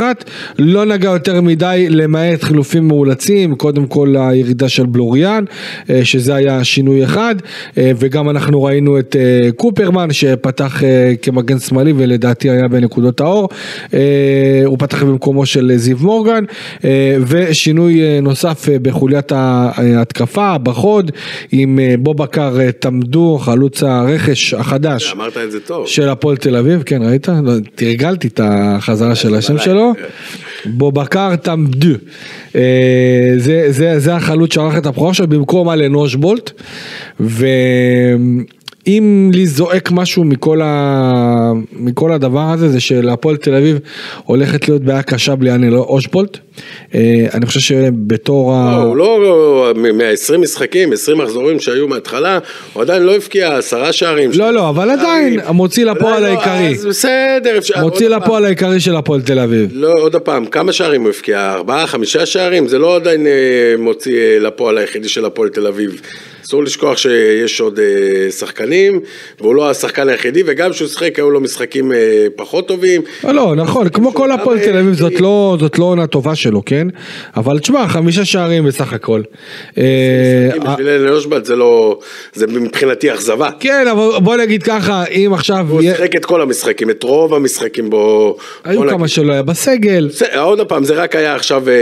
אה, 0.00 0.12
לא 0.58 0.84
נגע 0.84 1.10
יותר 1.10 1.40
מדי 1.40 1.86
למעט 1.90 2.42
חילופים 2.42 2.88
מאולצים, 2.88 3.54
קודם 3.54 3.86
כל 3.86 4.14
הירידה 4.18 4.68
של 4.68 4.86
בלוריאן, 4.86 5.44
אה, 5.90 6.04
שזה 6.04 6.34
היה 6.34 6.64
שינוי 6.64 7.04
אחד, 7.04 7.34
אה, 7.78 7.92
וגם 7.96 8.30
אנחנו 8.30 8.62
ראינו 8.62 8.98
את 8.98 9.16
קופרמן 9.56 10.12
שפתח 10.12 10.82
כמגן 11.22 11.58
שמאלי 11.58 11.92
ולדעתי 11.96 12.50
היה 12.50 12.68
בנקודות 12.68 13.20
האור, 13.20 13.48
הוא 14.64 14.78
פתח 14.78 15.02
במקומו 15.02 15.46
של 15.46 15.72
זיו 15.76 15.96
מורגן, 16.00 16.44
ושינוי 17.26 18.20
נוסף 18.20 18.68
בחוליית 18.82 19.32
ההתקפה. 19.32 20.56
בחוד 20.62 21.10
עם 21.52 21.78
אה, 21.78 21.94
בובקר 21.98 22.60
אה, 22.60 22.72
תמדו, 22.72 23.38
חלוץ 23.40 23.82
הרכש 23.82 24.54
החדש. 24.54 25.12
אמרת 25.12 25.36
את 25.36 25.50
זה 25.52 25.60
טוב. 25.60 25.86
של 25.86 26.08
הפועל 26.08 26.36
תל 26.36 26.56
אביב, 26.56 26.82
כן 26.82 27.02
ראית? 27.02 27.28
לא, 27.28 27.52
תרגלתי 27.74 28.28
את 28.28 28.40
החזרה 28.44 29.14
של 29.14 29.34
השם 29.34 29.58
שלו. 29.58 29.92
בובקר 30.64 31.36
תמדו. 31.36 31.94
אה, 32.56 33.34
זה, 33.98 34.14
החלוץ 34.14 34.54
שערך 34.54 34.76
את 34.76 34.86
הבכורה 34.86 35.14
שלו 35.14 35.26
במקום 35.26 35.70
אלן 35.70 35.94
אושבולט. 35.94 36.52
ואם 38.86 39.30
לי 39.34 39.46
זועק 39.46 39.90
משהו 39.90 40.24
מכל, 40.24 40.60
ה... 40.62 41.52
מכל 41.72 42.12
הדבר 42.12 42.50
הזה 42.54 42.68
זה 42.68 42.80
שלהפועל 42.80 43.36
תל 43.36 43.54
אביב 43.54 43.78
הולכת 44.24 44.68
להיות 44.68 44.82
בעיה 44.82 45.02
קשה 45.02 45.34
בלי 45.34 45.50
אלן 45.50 45.74
אושבולט. 45.74 46.38
אה, 46.94 47.26
אני 47.34 47.46
חושב 47.46 47.60
שבתור 47.60 48.54
ה... 48.54 48.76
לא, 48.76 48.82
הוא 48.82 48.96
לא, 48.96 49.72
מה-20 49.74 50.36
משחקים, 50.38 50.92
20 50.92 51.18
מחזורים 51.18 51.60
שהיו 51.60 51.88
מההתחלה, 51.88 52.38
הוא 52.72 52.82
עדיין 52.82 53.02
לא 53.02 53.16
הבקיע 53.16 53.56
עשרה 53.56 53.92
שערים. 53.92 54.30
לא, 54.34 54.50
לא, 54.50 54.68
אבל 54.68 54.90
עדיין, 54.90 55.40
המוציא 55.44 55.84
לפועל 55.84 56.22
לא, 56.22 56.26
העיקרי. 56.26 56.68
אז 56.68 56.86
בסדר, 56.86 57.58
אפשר... 57.58 57.80
מוציא. 57.80 58.08
לפועל 58.08 58.44
העיקרי 58.44 58.80
של 58.80 58.96
הפועל 58.96 59.22
תל 59.22 59.38
אביב. 59.38 59.70
לא, 59.72 59.92
עוד 59.92 60.16
פעם, 60.16 60.46
כמה 60.46 60.72
שערים 60.72 61.02
הוא 61.02 61.10
הבקיע? 61.10 61.52
ארבעה, 61.52 61.86
חמישה 61.86 62.26
שערים? 62.26 62.68
זה 62.68 62.78
לא 62.78 62.96
עדיין 62.96 63.26
אה, 63.26 63.74
מוציא 63.78 64.18
אה, 64.18 64.38
לפועל 64.38 64.78
היחידי 64.78 65.08
של 65.08 65.24
הפועל 65.24 65.48
תל 65.48 65.66
אביב. 65.66 66.00
אסור 66.44 66.64
לשכוח 66.64 66.98
שיש 66.98 67.60
עוד 67.60 67.78
אה, 67.78 68.30
שחקנים, 68.30 69.00
והוא 69.40 69.54
לא 69.54 69.70
השחקן 69.70 70.08
היחידי, 70.08 70.42
וגם 70.46 70.70
כשהוא 70.70 70.88
שיחק 70.88 71.16
היו 71.16 71.30
לו 71.30 71.40
משחקים 71.40 71.92
אה, 71.92 72.26
פחות 72.36 72.68
טובים. 72.68 73.02
לא, 73.24 73.32
לא, 73.32 73.54
נכון, 73.54 73.88
כמו 73.88 74.14
כל 74.14 74.30
הפועל 74.30 74.58
תל 74.58 74.76
אביב 74.76 74.94
זאת 74.94 75.20
לא 75.20 75.56
זאת 75.60 75.78
לא 75.78 75.84
עונה 75.84 76.06
טובה 76.06 76.34
שלו, 76.34 76.64
כן? 76.64 76.88
אבל 77.36 77.58
תשמע, 77.58 77.88
חמישה 77.88 78.24
שערים 78.24 78.64
בסך 78.64 78.92
הכל. 78.92 79.22
אה, 79.78 79.84
בשביל 80.64 80.88
אלה 80.88 81.10
אושבלט 81.10 81.44
זה 81.44 81.56
לא, 81.56 81.98
זה 82.34 82.46
מבחינתי 82.46 83.12
אכזבה. 83.12 83.50
כן, 83.60 83.86
אבל 83.92 84.18
בוא 84.18 84.36
נגיד 84.36 84.62
ככה, 84.62 85.04
אם 85.06 85.30
עכשיו... 85.34 85.66
הוא 85.70 85.82
שיחק 85.82 86.16
את 86.16 86.24
כל 86.24 86.42
המשחקים, 86.42 86.90
את 86.90 87.02
רוב 87.02 87.34
המשחקים 87.34 87.90
בו. 87.90 88.36
היו 88.64 88.88
כמה. 88.90 89.08
שלא 89.08 89.32
היה 89.32 89.42
בסגל. 89.42 90.08
עוד 90.38 90.60
פעם, 90.68 90.84
זה 90.84 90.94
רק 90.94 91.16
היה 91.16 91.34
עכשיו 91.34 91.68
אה, 91.68 91.74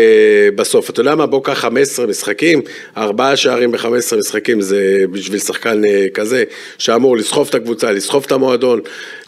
בסוף. 0.55 0.91
אתה 0.91 1.01
יודע 1.01 1.15
מה, 1.15 1.27
בוא 1.27 1.45
קח 1.45 1.53
15 1.53 2.07
משחקים, 2.07 2.61
ארבעה 2.97 3.37
שערים 3.37 3.73
ב-15 3.73 4.17
משחקים 4.19 4.50
זה 4.61 5.05
בשביל 5.13 5.39
שחקן 5.39 5.85
אה, 5.85 6.07
כזה, 6.15 6.45
שאמור 6.79 7.17
לסחוב 7.17 7.49
את 7.49 7.55
הקבוצה, 7.55 7.93
לסחוב 7.93 8.25
את 8.27 8.33
המועדון. 8.33 8.81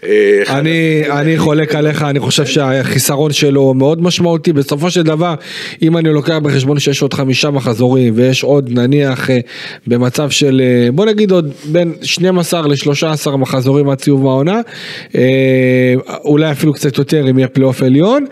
אה, 0.04 0.42
אני, 0.48 1.02
אני 1.10 1.38
חולק 1.38 1.74
עליך, 1.74 2.02
אני 2.02 2.20
חושב 2.20 2.46
שהחיסרון 2.46 3.32
שלו 3.32 3.74
מאוד 3.74 4.02
משמעותי. 4.02 4.52
בסופו 4.52 4.90
של 4.90 5.02
דבר, 5.02 5.34
אם 5.82 5.96
אני 5.96 6.08
לוקח 6.08 6.38
בחשבון 6.42 6.78
שיש 6.78 7.02
עוד 7.02 7.14
חמישה 7.14 7.50
מחזורים 7.50 8.12
ויש 8.16 8.42
עוד 8.42 8.70
נניח 8.72 9.30
אה, 9.30 9.38
במצב 9.86 10.30
של, 10.30 10.62
בוא 10.92 11.06
נגיד 11.06 11.30
עוד 11.30 11.52
בין 11.64 11.94
12 12.02 12.68
ל-13 12.68 13.36
מחזורים 13.36 13.88
עד 13.88 14.00
סיום 14.00 14.26
העונה, 14.26 14.60
אולי 16.24 16.50
אפילו 16.50 16.72
קצת 16.72 16.98
יותר 16.98 17.30
אם 17.30 17.38
יהיה 17.38 17.48
פלייאוף 17.48 17.82
עליון. 17.82 18.24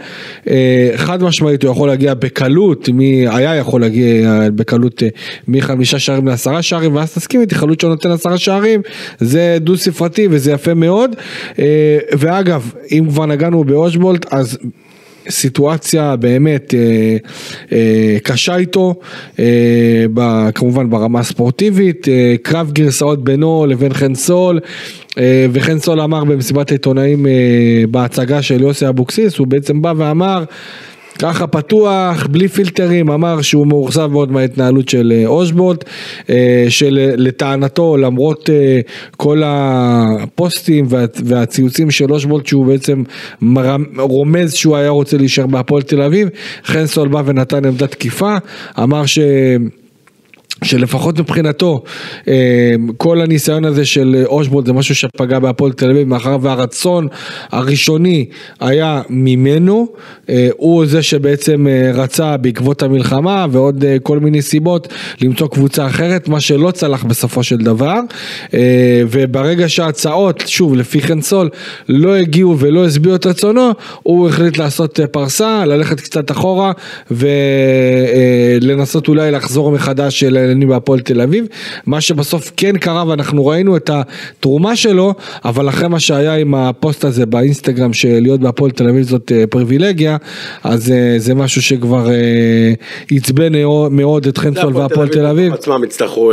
חד 0.96 1.22
משמעית 1.22 1.62
הוא 1.62 1.72
יכול 1.72 1.88
להגיע 1.88 2.14
בקלות, 2.14 2.88
מ, 2.92 3.00
היה 3.00 3.56
יכול 3.56 3.80
להגיע 3.80 4.48
בקלות 4.54 5.02
מחמישה 5.48 5.98
שערים 5.98 6.28
לעשרה 6.28 6.62
שערים, 6.62 6.79
ואז 6.92 7.14
תסכים 7.14 7.40
איתי, 7.40 7.54
חלוץ 7.54 7.82
שנותן 7.82 8.10
עשרה 8.10 8.38
שערים, 8.38 8.82
זה 9.20 9.58
דו 9.60 9.76
ספרתי 9.76 10.28
וזה 10.30 10.52
יפה 10.52 10.74
מאוד. 10.74 11.16
אה, 11.58 11.98
ואגב, 12.12 12.72
אם 12.92 13.04
כבר 13.08 13.26
נגענו 13.26 13.64
באושבולט, 13.64 14.26
אז 14.32 14.58
סיטואציה 15.28 16.16
באמת 16.16 16.74
אה, 16.74 17.16
אה, 17.72 18.16
קשה 18.22 18.56
איתו, 18.56 18.94
אה, 19.38 20.04
ב, 20.14 20.50
כמובן 20.54 20.90
ברמה 20.90 21.20
הספורטיבית, 21.20 22.08
אה, 22.08 22.34
קרב 22.42 22.70
גרסאות 22.72 23.24
בינו 23.24 23.66
לבין 23.68 23.94
חן 23.94 24.14
סול, 24.14 24.60
אה, 25.18 25.46
וחן 25.52 25.78
סול 25.78 26.00
אמר 26.00 26.24
במסיבת 26.24 26.70
העיתונאים 26.70 27.26
אה, 27.26 27.32
בהצגה 27.90 28.42
של 28.42 28.60
יוסי 28.60 28.88
אבוקסיס, 28.88 29.38
הוא 29.38 29.46
בעצם 29.46 29.82
בא 29.82 29.92
ואמר 29.96 30.44
ככה 31.20 31.46
פתוח, 31.46 32.26
בלי 32.26 32.48
פילטרים, 32.48 33.10
אמר 33.10 33.42
שהוא 33.42 33.66
מאוכזב 33.66 34.06
מאוד 34.06 34.32
מההתנהלות 34.32 34.88
של 34.88 35.12
אה, 35.16 35.26
אושבולט, 35.26 35.84
אה, 36.30 36.66
שלטענתו 36.68 37.96
למרות 37.96 38.50
אה, 38.50 38.80
כל 39.16 39.42
הפוסטים 39.44 40.86
וה- 40.88 41.04
והציוצים 41.24 41.90
של 41.90 42.12
אושבולט 42.12 42.46
שהוא 42.46 42.66
בעצם 42.66 43.02
רומז 43.98 44.52
שהוא 44.54 44.76
היה 44.76 44.88
רוצה 44.90 45.16
להישאר 45.16 45.46
בהפועל 45.46 45.82
תל 45.82 46.02
אביב, 46.02 46.28
חן 46.64 46.86
סול 46.86 47.08
בא 47.08 47.22
ונתן 47.26 47.64
עמדת 47.64 47.90
תקיפה, 47.90 48.34
אמר 48.78 49.06
ש... 49.06 49.18
שלפחות 50.64 51.18
מבחינתו 51.20 51.82
אה, 52.28 52.74
כל 52.96 53.20
הניסיון 53.20 53.64
הזה 53.64 53.84
של 53.84 54.24
אושבולט 54.26 54.66
זה 54.66 54.72
משהו 54.72 54.94
שפגע 54.94 55.38
בהפועל 55.38 55.72
תל 55.72 55.90
אביב 55.90 56.08
מאחר 56.08 56.36
והרצון 56.40 57.08
הראשוני 57.52 58.26
היה 58.60 59.02
ממנו, 59.08 59.86
אה, 60.28 60.48
הוא 60.56 60.86
זה 60.86 61.02
שבעצם 61.02 61.66
אה, 61.66 61.90
רצה 61.94 62.36
בעקבות 62.36 62.82
המלחמה 62.82 63.46
ועוד 63.50 63.84
אה, 63.84 63.96
כל 64.02 64.18
מיני 64.18 64.42
סיבות 64.42 64.88
למצוא 65.20 65.48
קבוצה 65.48 65.86
אחרת, 65.86 66.28
מה 66.28 66.40
שלא 66.40 66.70
צלח 66.70 67.04
בסופו 67.04 67.42
של 67.42 67.56
דבר. 67.56 68.00
אה, 68.54 69.02
וברגע 69.10 69.68
שההצעות, 69.68 70.42
שוב 70.46 70.74
לפי 70.74 71.02
חן 71.02 71.20
סול, 71.20 71.48
לא 71.88 72.16
הגיעו 72.16 72.58
ולא 72.58 72.86
השביעו 72.86 73.14
את 73.14 73.26
רצונו, 73.26 73.70
הוא 74.02 74.28
החליט 74.28 74.58
לעשות 74.58 75.00
אה, 75.00 75.06
פרסה, 75.06 75.64
ללכת 75.66 76.00
קצת 76.00 76.30
אחורה 76.30 76.72
ולנסות 78.60 79.08
אולי 79.08 79.30
לחזור 79.30 79.72
מחדש 79.72 80.24
לעניינים 80.50 80.68
בהפועל 80.68 81.00
תל 81.00 81.20
אביב, 81.20 81.46
מה 81.86 82.00
שבסוף 82.00 82.52
כן 82.56 82.76
קרה 82.78 83.08
ואנחנו 83.08 83.46
ראינו 83.46 83.76
את 83.76 83.90
התרומה 83.92 84.76
שלו, 84.76 85.14
אבל 85.44 85.68
אחרי 85.68 85.88
מה 85.88 86.00
שהיה 86.00 86.34
עם 86.34 86.54
הפוסט 86.54 87.04
הזה 87.04 87.26
באינסטגרם 87.26 87.92
שלהיות 87.92 88.40
בהפועל 88.40 88.70
תל 88.70 88.88
אביב 88.88 89.02
זאת 89.02 89.32
אה, 89.34 89.46
פריבילגיה, 89.46 90.16
אז 90.64 90.90
אה, 90.90 91.14
זה 91.18 91.34
משהו 91.34 91.62
שכבר 91.62 92.10
אה, 92.10 92.72
עצבן 93.10 93.52
מאוד 93.90 94.26
את 94.26 94.38
חן 94.38 94.54
סול 94.54 94.76
והפועל 94.76 95.08
תל 95.08 95.26
אביב. 95.26 95.52
עצמם 95.52 95.84
יצטרכו 95.84 96.32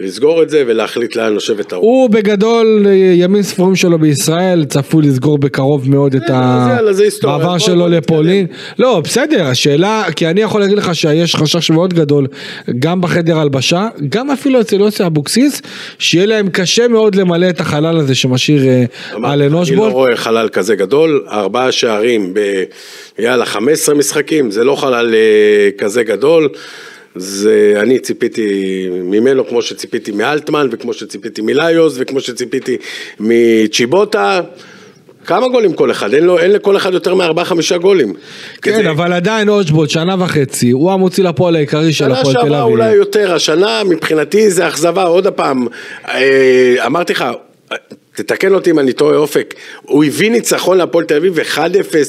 לסגור 0.00 0.42
את 0.42 0.50
זה 0.50 0.64
ולהחליט 0.66 1.16
לאן 1.16 1.32
נושבת 1.34 1.72
הרוח. 1.72 1.84
הוא 1.84 2.10
בגדול 2.10 2.86
אה, 2.86 2.92
ימים 2.94 3.42
ספורים 3.42 3.76
שלו 3.76 3.98
בישראל, 3.98 4.64
צפוי 4.64 5.06
לסגור 5.06 5.38
בקרוב 5.38 5.90
מאוד 5.90 6.14
את. 6.14 6.22
המעבר 6.30 7.48
בוא- 7.48 7.58
שלו 7.58 7.88
לפולין. 7.88 8.46
לא, 8.78 9.00
בסדר, 9.04 9.44
השאלה, 9.46 10.04
כי 10.16 10.26
אני 10.26 10.40
יכול 10.40 10.60
להגיד 10.60 10.78
לך 10.78 10.94
שיש 10.94 11.36
חשש 11.36 11.70
מאוד 11.70 11.94
גדול, 11.94 12.26
גם 12.78 13.00
בחדר 13.00 13.38
הלבשה, 13.38 13.88
גם 14.08 14.30
אפילו 14.30 14.60
אצל 14.60 14.76
יוסי 14.80 15.06
אבוקסיס, 15.06 15.62
שיהיה 15.98 16.26
להם 16.26 16.48
קשה 16.48 16.88
מאוד 16.88 17.14
למלא 17.14 17.48
את 17.50 17.60
החלל 17.60 17.96
הזה 17.96 18.14
שמשאיר 18.14 18.62
אה, 18.68 18.84
אמרתי, 19.14 19.34
אלן 19.34 19.54
אני 19.56 19.76
לא. 19.76 19.88
רואה 19.88 20.16
חלל 20.16 20.48
כזה 20.48 20.74
גדול, 20.76 21.24
ארבעה 21.30 21.72
שערים 21.72 22.34
ב... 22.34 22.40
יאללה, 23.18 23.44
15 23.44 23.94
משחקים, 23.94 24.50
זה 24.50 24.64
לא 24.64 24.76
חלל 24.76 25.14
אה, 25.14 25.68
כזה 25.78 26.02
גדול. 26.02 26.48
זה, 27.14 27.74
אני 27.76 27.98
ציפיתי 27.98 28.46
ממנו 28.92 29.46
כמו 29.48 29.62
שציפיתי 29.62 30.12
מאלטמן 30.12 30.68
וכמו 30.70 30.92
שציפיתי 30.94 31.42
מליוס 31.42 31.94
וכמו 31.98 32.20
שציפיתי 32.20 32.76
מצ'יבוטה. 33.20 34.40
כמה 35.26 35.48
גולים 35.48 35.72
כל 35.72 35.90
אחד? 35.90 36.14
אין, 36.14 36.24
לו, 36.24 36.38
אין 36.38 36.50
לכל 36.52 36.76
אחד 36.76 36.92
יותר 36.94 37.14
מארבעה 37.14 37.44
חמישה 37.44 37.78
גולים. 37.78 38.14
כן, 38.62 38.72
כזה- 38.78 38.90
אבל 38.90 39.12
עדיין 39.12 39.48
אושבולט, 39.48 39.90
שנה 39.90 40.16
וחצי, 40.18 40.70
הוא 40.70 40.92
המוציא 40.92 41.24
לפועל 41.24 41.56
העיקרי 41.56 41.92
של 41.92 42.04
שנה 42.04 42.18
הפועל 42.18 42.34
תל 42.34 42.40
שעברה 42.40 42.62
אביב. 42.62 42.72
אולי 42.72 42.92
יותר, 42.94 43.34
השנה 43.34 43.82
מבחינתי 43.84 44.50
זה 44.50 44.68
אכזבה, 44.68 45.02
עוד 45.02 45.26
פעם, 45.28 45.66
אה, 46.08 46.76
אמרתי 46.86 47.12
לך, 47.12 47.24
תתקן 48.14 48.54
אותי 48.54 48.70
אם 48.70 48.78
אני 48.78 48.92
טועה 48.92 49.16
אופק, 49.16 49.54
הוא 49.82 50.04
הביא 50.04 50.30
ניצחון 50.30 50.78
להפועל 50.78 51.04
תל 51.04 51.16
אביב 51.16 51.38
1-0 51.38 51.58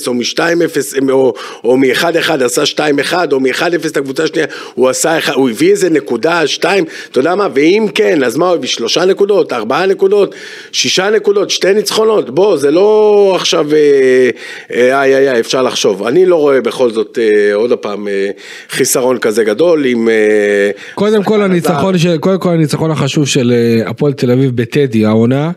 או 0.08 0.14
מ-2-0 0.14 1.12
או, 1.12 1.34
או 1.64 1.78
מ-1-1 1.78 2.44
עשה 2.44 2.64
2-1 3.12 3.14
או 3.32 3.40
מ-1-0 3.40 3.88
את 3.88 3.98
הקבוצה 3.98 4.24
השנייה, 4.24 4.48
הוא 4.74 4.90
עשה, 4.90 5.18
הוא 5.34 5.50
הביא 5.50 5.72
איזה 5.72 5.90
נקודה, 5.90 6.48
שתיים, 6.48 6.86
אתה 7.12 7.20
יודע 7.20 7.36
מה, 7.36 7.48
ואם 7.54 7.88
כן, 7.96 8.24
אז 8.24 8.38
מה 8.38 8.48
הוא 8.48 8.56
הביא? 8.56 8.70
שלושה 8.70 9.06
נקודות, 9.06 9.54
ארבעה 9.54 9.86
נקודות, 9.86 10.36
שישה 10.72 11.10
נקודות, 11.10 11.50
שתי 11.50 11.74
ניצחונות, 11.74 12.30
בוא, 12.30 12.58
זה 12.58 12.72
לא 12.72 13.32
עכשיו 13.36 13.74
אה, 13.74 14.30
אה, 14.74 15.02
איי 15.02 15.16
איי 15.16 15.30
איי, 15.30 15.40
אפשר 15.40 15.64
לחשוב, 15.64 16.04
אני 16.04 16.26
לא 16.26 16.36
רואה 16.36 16.62
בכל 16.62 16.92
זאת 16.92 17.20
אה, 17.22 17.56
עוד 17.56 17.74
פעם 17.74 18.08
אה, 18.08 18.30
חיסרון 18.70 19.18
כזה 19.18 19.44
גדול 19.44 19.86
עם... 19.86 20.10
אה, 20.10 20.72
קודם 20.96 21.24
כל 21.24 21.42
הניצחון 21.42 21.98
של, 21.98 22.18
קודם 22.18 22.40
כל 22.40 22.50
הניצחון 22.50 22.92
החשוב 22.92 23.28
של 23.28 23.54
אה, 23.56 23.90
הפועל 23.90 24.14
תל 24.14 24.32
אביב 24.32 24.52
בטדי 24.56 25.06
העונה, 25.06 25.52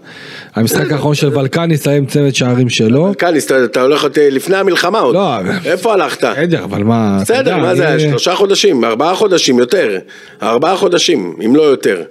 המשחק 0.54 0.92
האחרון 0.92 1.14
של 1.14 1.38
ולקני 1.38 1.76
סיים 1.76 2.06
צמד 2.06 2.34
שערים 2.34 2.68
שלו. 2.68 3.12
קליס, 3.18 3.52
אתה, 3.52 3.82
הולך 3.82 4.06
לפני 4.16 4.56
המלחמה 4.56 4.98
עוד. 4.98 5.14
לא. 5.14 5.36
איפה 5.64 5.92
הלכת? 5.92 6.24
בסדר, 6.24 6.64
אבל 6.64 6.82
מה, 6.82 7.18
בסדר, 7.22 7.56
מה 7.56 7.74
זה, 7.74 7.88
היה? 7.88 8.00
שלושה 8.00 8.34
חודשים, 8.34 8.84
ארבעה 8.84 9.14
חודשים, 9.14 9.58
יותר. 9.58 9.98
ארבעה 10.42 10.76
חודשים, 10.76 11.36
אם 11.44 11.56
לא 11.56 11.62
יותר. 11.62 12.02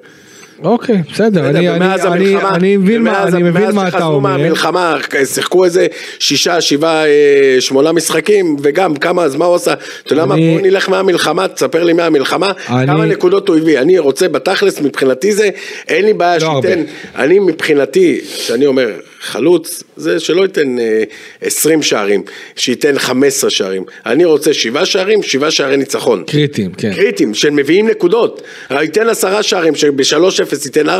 אוקיי, 0.63 1.01
בסדר, 1.13 1.49
אני, 1.49 2.77
מבין 2.77 3.01
מה, 3.01 3.23
אני 3.23 3.43
מבין 3.43 3.63
מאז 3.63 3.73
מה 3.73 3.87
אתה 3.87 3.91
שחזרו 3.91 4.13
אומר. 4.13 4.37
מהמלחמה, 4.37 4.97
שיחקו 5.33 5.65
איזה 5.65 5.87
שישה, 6.19 6.61
שבעה, 6.61 7.05
אה, 7.05 7.55
שמונה 7.59 7.91
משחקים, 7.91 8.55
וגם 8.63 8.95
כמה, 8.95 9.23
אז 9.23 9.35
מה 9.35 9.45
הוא 9.45 9.55
עשה? 9.55 9.73
אתה 10.03 10.13
יודע 10.13 10.25
מה, 10.25 10.35
בוא 10.35 10.61
נלך 10.61 10.89
מהמלחמה, 10.89 11.47
תספר 11.47 11.83
לי 11.83 11.93
מהמלחמה, 11.93 12.51
כמה 12.65 13.05
נקודות 13.05 13.47
הוא 13.47 13.57
הביא. 13.57 13.79
אני 13.79 13.99
רוצה, 13.99 14.27
בתכלס, 14.27 14.81
מבחינתי 14.81 15.31
זה, 15.31 15.49
אין 15.87 16.05
לי 16.05 16.13
בעיה 16.13 16.37
לא 16.37 16.61
שייתן, 16.61 16.83
אני 17.15 17.39
מבחינתי, 17.39 18.21
שאני 18.23 18.65
אומר, 18.65 18.89
חלוץ, 19.23 19.83
זה 19.97 20.19
שלא 20.19 20.41
ייתן 20.41 20.79
אה, 20.79 21.03
20 21.41 21.81
שערים, 21.81 22.23
שייתן 22.55 22.99
15 22.99 23.49
שערים. 23.49 23.83
אני 24.05 24.25
רוצה 24.25 24.53
7 24.53 24.85
שערים, 24.85 25.23
7 25.23 25.51
שערי 25.51 25.77
ניצחון. 25.77 26.23
קריטיים, 26.27 26.71
כן. 26.73 26.93
קריטיים, 26.93 27.33
שמביאים 27.33 27.89
נקודות. 27.89 28.41
ייתן 28.71 29.09
עשרה 29.09 29.43
שערים, 29.43 29.75
שב-3-0 29.75 30.65
ייתן 30.65 30.89
4-0, 30.89 30.93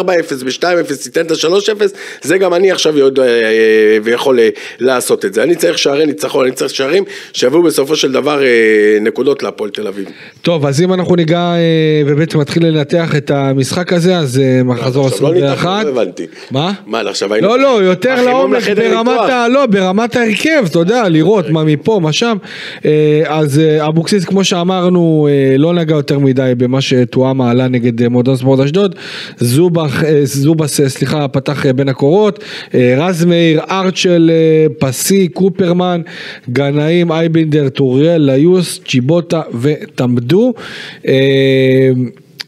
ב-2-0 0.46 0.65
ייתן 1.06 1.25
את 1.25 1.32
ה-3-0, 1.32 1.82
זה 2.22 2.38
גם 2.38 2.53
אני 2.53 2.72
עכשיו 2.72 2.98
יודע 2.98 3.24
אה, 3.24 3.98
ויכול 4.03 4.39
אה, 4.39 4.50
לעשות 4.80 5.25
את 5.25 5.34
זה. 5.34 5.44
אני 5.44 5.56
צריך 5.56 5.77
שערי 5.77 6.06
ניצחון, 6.06 6.46
אני 6.46 6.56
צריך 6.56 6.75
שערים 6.75 7.03
שיביאו 7.34 7.63
בסופו 7.63 7.96
של 7.96 8.12
דבר 8.12 8.44
אה, 8.44 8.98
נקודות 9.01 9.44
להפועל 9.44 9.70
תל 9.70 9.88
אביב. 9.88 10.06
טוב, 10.42 10.65
אז 10.65 10.82
אם 10.82 10.94
אנחנו 10.94 11.15
ניגע 11.15 11.39
אה, 11.39 12.01
ובעצם 12.08 12.42
נתחיל 12.42 12.65
לנתח 12.65 13.15
את 13.15 13.32
המשחק 13.32 13.94
הזה, 13.94 14.18
אז 14.18 14.39
אה, 14.39 14.63
מחזור 14.63 15.08
עכשיו 15.08 15.27
לא 15.27 15.34
ניתחנו, 15.34 15.70
21. 15.70 15.86
לא 15.86 15.89
הבנתי. 15.89 16.25
מה? 16.51 16.72
מה, 16.86 17.01
עכשיו 17.10 17.34
היינו... 17.34 17.48
לא, 17.48 17.60
לא, 17.60 17.84
יותר 17.84 18.12
החימום 18.13 18.53
לעומק 18.53 18.70
ברמת. 18.70 19.29
ה, 19.29 19.48
לא, 19.48 19.65
ברמת 19.65 20.15
ההרכב, 20.15 20.63
אתה 20.65 20.79
יודע, 20.79 21.10
לראות 21.10 21.50
מה 21.50 21.63
מפה, 21.63 22.00
מה 22.03 22.13
שם. 22.13 22.38
אה, 22.86 23.22
אז 23.25 23.60
אה, 23.60 23.88
אבוקסיס, 23.88 24.25
כמו 24.25 24.43
שאמרנו, 24.43 25.27
אה, 25.32 25.58
לא 25.58 25.74
נגע 25.74 25.96
יותר 25.96 26.20
מדי 26.20 26.53
במה 26.58 26.82
שתואם 26.82 27.38
מעלה 27.38 27.67
נגד 27.67 28.08
מועדון 28.08 28.36
ספורט 28.36 28.60
אשדוד. 28.60 28.96
זובס, 30.24 30.82
סליחה, 30.88 31.27
פתח 31.27 31.65
בין 31.75 31.89
הקורות. 31.89 32.43
רז 32.74 33.25
מאיר, 33.25 33.62
ארצ'ל, 33.70 34.29
פסי, 34.79 35.27
קופרמן, 35.27 36.01
גנאים, 36.50 37.12
אייבינדר, 37.12 37.70
טוריאל, 37.70 38.22
ליוס, 38.22 38.79
צ'יבוטה 38.88 39.41
וטמדו. 39.62 40.53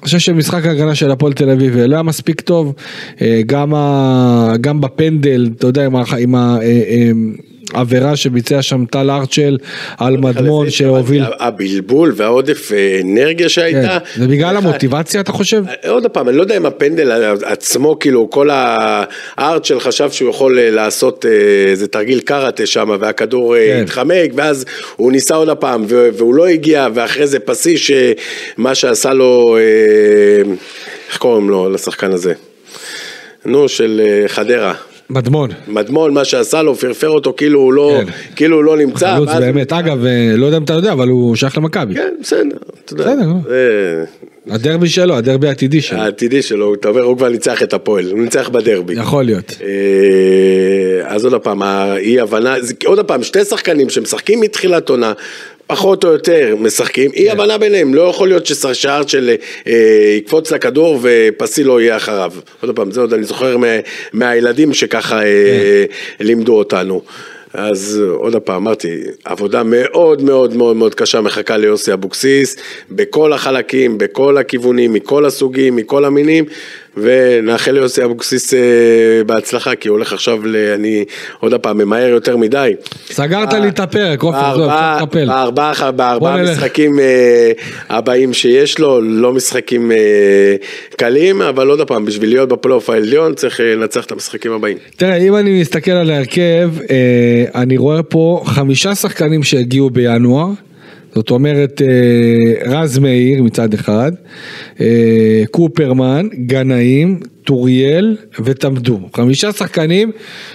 אה, 0.06 0.08
חושב 0.08 0.20
שמשחק 0.20 0.66
ההגנה 0.66 0.96
של 0.96 1.12
הפועל 1.12 1.34
תל 1.34 1.50
אביב 1.50 1.78
לא 1.78 1.96
היה 1.96 2.04
מספיק 2.04 2.42
טוב, 2.42 2.74
אה, 3.22 3.42
גם, 3.46 3.74
ה, 3.74 4.54
גם 4.62 4.82
בפנדל, 4.82 5.50
אתה 5.58 5.68
יודע, 5.68 5.86
עם, 5.86 5.96
ה, 5.96 6.04
עם 6.20 6.36
ה, 6.36 6.58
אה, 7.72 7.76
אה, 7.76 7.80
העבירה 7.80 8.16
שביצע 8.16 8.62
שם 8.62 8.86
טל 8.86 9.12
ארצ'ל 9.12 9.58
על 9.98 10.18
מדמון 10.18 10.70
שהוביל. 10.70 11.24
הבלבול 11.40 12.14
והעודף 12.16 12.72
אה, 12.72 13.02
אנרגיה 13.04 13.46
כן. 13.46 13.50
שהייתה. 13.50 13.98
זה 14.16 14.28
בגלל 14.28 14.58
המוטיבציה 14.58 15.22
אתה 15.22 15.32
חושב? 15.32 15.64
עוד 15.88 16.08
פעם, 16.08 16.30
אני 16.30 16.38
לא 16.38 16.42
יודע 16.42 16.58
אם 16.58 16.66
הפנדל 16.66 17.36
עצמו, 17.44 18.00
כאילו, 18.00 18.30
כל 18.30 18.50
הארצ'ל 18.52 19.80
חשב 19.80 20.12
שהוא 20.12 20.30
יכול 20.30 20.60
אה, 20.60 20.70
לעשות 20.70 21.26
אה, 21.26 21.32
איזה 21.72 21.88
תרגיל 21.88 22.20
קראטה 22.20 22.66
שם, 22.66 22.96
והכדור 23.00 23.56
אה, 23.56 23.68
כן. 23.68 23.84
התחמק, 23.84 24.32
ואז 24.36 24.66
הוא 24.96 25.12
ניסה 25.12 25.36
עוד 25.36 25.50
הפעם, 25.50 25.86
ו- 25.90 26.10
והוא 26.18 26.36
לא 26.36 26.48
הגיע, 26.48 26.88
ואחרי 26.94 27.28
זה 27.28 27.40
פסי, 27.40 27.78
שמה 27.78 28.76
שעשה 28.76 29.14
לו, 29.14 29.58
אה, 29.58 30.54
איך 31.10 31.18
קוראים 31.18 31.50
לו, 31.50 31.70
לשחקן 31.70 32.12
הזה? 32.12 32.34
נו, 33.46 33.70
של 33.70 34.02
אה, 34.06 34.28
חדרה. 34.28 34.74
מדמון. 35.10 35.50
מדמון, 35.68 36.14
מה 36.14 36.26
שעשה 36.26 36.62
לו, 36.62 36.76
פרפר 36.76 37.10
אותו 37.10 37.34
כאילו 37.38 37.60
הוא 37.60 37.74
לא, 37.74 38.02
כן. 38.06 38.12
כאילו 38.36 38.56
הוא 38.56 38.64
לא 38.64 38.78
נמצא. 38.78 39.16
חלוץ 39.16 39.30
ואז- 39.30 39.40
באמת, 39.40 39.74
אגב, 39.74 40.06
אה, 40.06 40.34
לא 40.38 40.46
יודע 40.46 40.58
אם 40.58 40.64
אתה 40.64 40.74
יודע, 40.74 40.92
אבל 40.92 41.08
הוא 41.08 41.36
שייך 41.36 41.58
למכבי. 41.58 41.94
כן, 41.96 42.14
בסדר, 42.22 42.42
אתה 42.86 42.94
יודע. 42.94 43.04
בסדר. 43.04 43.26
זה 43.46 44.06
הדרבי 44.50 44.90
שלו, 44.90 45.16
הדרבי 45.16 45.48
העתידי 45.48 45.82
שלו. 45.82 45.98
העתידי 46.00 46.42
שלו, 46.42 46.74
אתה 46.74 46.88
אומר, 46.90 47.02
הוא 47.02 47.18
כבר 47.18 47.30
ניצח 47.30 47.64
את 47.64 47.74
הפועל, 47.74 48.12
הוא 48.12 48.20
ניצח 48.20 48.50
בדרבי. 48.50 48.94
יכול 48.94 49.24
להיות. 49.24 49.58
אה, 49.64 49.68
אז 51.16 51.26
עוד 51.26 51.36
פעם, 51.42 51.62
האי 51.62 52.20
הבנה, 52.20 52.56
עוד 52.86 53.00
פעם, 53.06 53.24
שתי 53.24 53.46
שחקנים 53.46 53.90
שמשחקים 53.90 54.42
מתחילת 54.42 54.90
עונה, 54.90 55.14
פחות 55.68 56.04
או 56.04 56.12
יותר 56.12 56.56
משחקים, 56.60 57.12
כן. 57.12 57.18
אי 57.18 57.30
הבנה 57.32 57.58
ביניהם, 57.58 57.94
לא 57.94 58.02
יכול 58.02 58.28
להיות 58.28 58.46
ששער 58.46 59.08
של 59.08 59.36
אה, 59.68 59.74
יקפוץ 60.18 60.52
לכדור 60.52 61.00
ופסי 61.02 61.64
לא 61.64 61.82
יהיה 61.82 61.96
אחריו. 61.98 62.32
עוד 62.62 62.76
פעם, 62.76 62.92
זה 62.92 63.02
עוד 63.02 63.14
אני 63.14 63.24
זוכר 63.24 63.58
מה- 63.58 63.68
מהילדים 64.14 64.74
שככה 64.74 65.18
אה, 65.24 65.86
כן. 66.18 66.26
לימדו 66.26 66.58
אותנו. 66.58 67.02
אז 67.54 68.02
עוד 68.16 68.36
פעם, 68.36 68.56
אמרתי, 68.56 68.98
עבודה 69.26 69.64
מאוד 69.64 70.22
מאוד 70.22 70.56
מאוד 70.56 70.76
מאוד 70.76 70.96
קשה 70.96 71.22
מחכה 71.22 71.58
ליוסי 71.58 71.94
אבוקסיס, 71.94 72.56
בכל 72.92 73.34
החלקים, 73.34 73.98
בכל 73.98 74.38
הכיוונים, 74.38 74.94
מכל 74.94 75.26
הסוגים, 75.26 75.76
מכל 75.76 76.06
המינים, 76.06 76.46
ונאחל 76.98 77.72
ליוסי 77.72 78.04
אבוקסיס 78.04 78.54
אה, 78.54 78.60
בהצלחה, 79.26 79.76
כי 79.76 79.88
הוא 79.88 79.98
הולך 79.98 80.14
עכשיו. 80.14 80.40
אני 80.76 81.06
עוד 81.40 81.54
פעם 81.54 81.78
ממהר 81.78 82.10
יותר 82.10 82.38
מדי. 82.38 82.74
סגרת 83.12 83.54
לי 83.54 83.68
את 83.68 83.80
הפרק, 83.80 84.24
עופר, 84.24 84.56
זהו, 84.56 84.66
אפשר 84.66 84.98
לטפל. 85.04 85.28
בארבעה 85.28 85.92
בארבעה 85.92 86.38
נלך. 86.38 86.58
משחקים 86.58 87.00
אה, 87.00 87.52
הבאים 87.90 88.34
שיש 88.34 88.80
לו, 88.80 89.02
לא 89.02 89.34
משחקים 89.34 89.92
אה, 89.92 89.98
קלים, 90.96 91.42
אבל 91.42 91.68
עוד 91.68 91.82
פעם, 91.88 92.06
בשביל 92.06 92.30
להיות 92.30 92.50
בפלייאוף 92.50 92.90
העליון 92.90 93.34
צריך 93.34 93.60
לנצח 93.60 94.06
את 94.06 94.12
המשחקים 94.12 94.52
הבאים. 94.52 94.78
תראה, 94.98 95.16
אם 95.16 95.36
אני 95.36 95.62
מסתכל 95.62 95.92
על 95.92 96.12
ההרכב, 96.12 96.70
אני 97.56 97.78
רואה 97.78 98.04
פה 98.04 98.44
חמישה 98.46 98.96
שחקנים 98.96 99.44
שהגיעו 99.44 99.90
בינואר. 99.90 100.48
זאת 101.16 101.30
אומרת, 101.32 101.82
אה, 101.82 102.72
רז 102.72 103.00
מאיר 103.00 103.44
מצד 103.44 103.74
אחד, 103.74 104.12
אה, 104.82 105.44
קופרמן, 105.52 106.28
גנאים, 106.46 107.20
טוריאל 107.44 108.18
וטמדו. 108.40 109.00
חמישה 109.16 109.52
שחקנים 109.52 110.12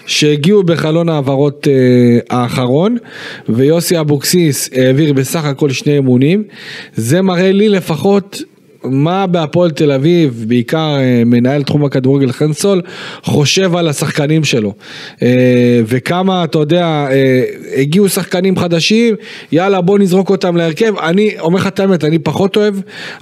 שהגיעו 0.07 0.63
בחלון 0.63 1.09
ההעברות 1.09 1.69
אה, 1.69 2.37
האחרון, 2.39 2.97
ויוסי 3.49 4.01
אבוקסיס 4.01 4.71
העביר 4.73 5.13
בסך 5.13 5.45
הכל 5.45 5.71
שני 5.71 5.93
אימונים. 5.93 6.45
זה 6.95 7.23
מראה 7.23 7.53
לי 7.53 7.69
לפחות 7.69 8.43
מה 8.85 9.27
בהפועל 9.27 9.71
תל 9.71 9.93
אביב, 9.93 10.45
בעיקר 10.49 10.97
אה, 10.99 11.23
מנהל 11.27 11.63
תחום 11.63 11.85
הכדורגל 11.85 12.33
חן 12.33 12.53
סול, 12.53 12.83
חושב 13.23 13.77
על 13.77 13.89
השחקנים 13.89 14.45
שלו. 14.45 14.75
אה, 15.23 15.81
וכמה, 15.87 16.45
אתה 16.45 16.59
יודע, 16.59 16.85
אה, 16.85 17.43
הגיעו 17.77 18.09
שחקנים 18.09 18.59
חדשים, 18.59 19.15
יאללה 19.53 19.81
בוא 19.81 19.99
נזרוק 19.99 20.31
אותם 20.31 20.57
להרכב. 20.57 20.95
אני 20.99 21.31
אומר 21.41 21.59
לך 21.59 21.67
את 21.67 21.81
האמת, 21.81 22.05
אני 22.05 22.19
פחות 22.19 22.57
אוהב. 22.57 22.75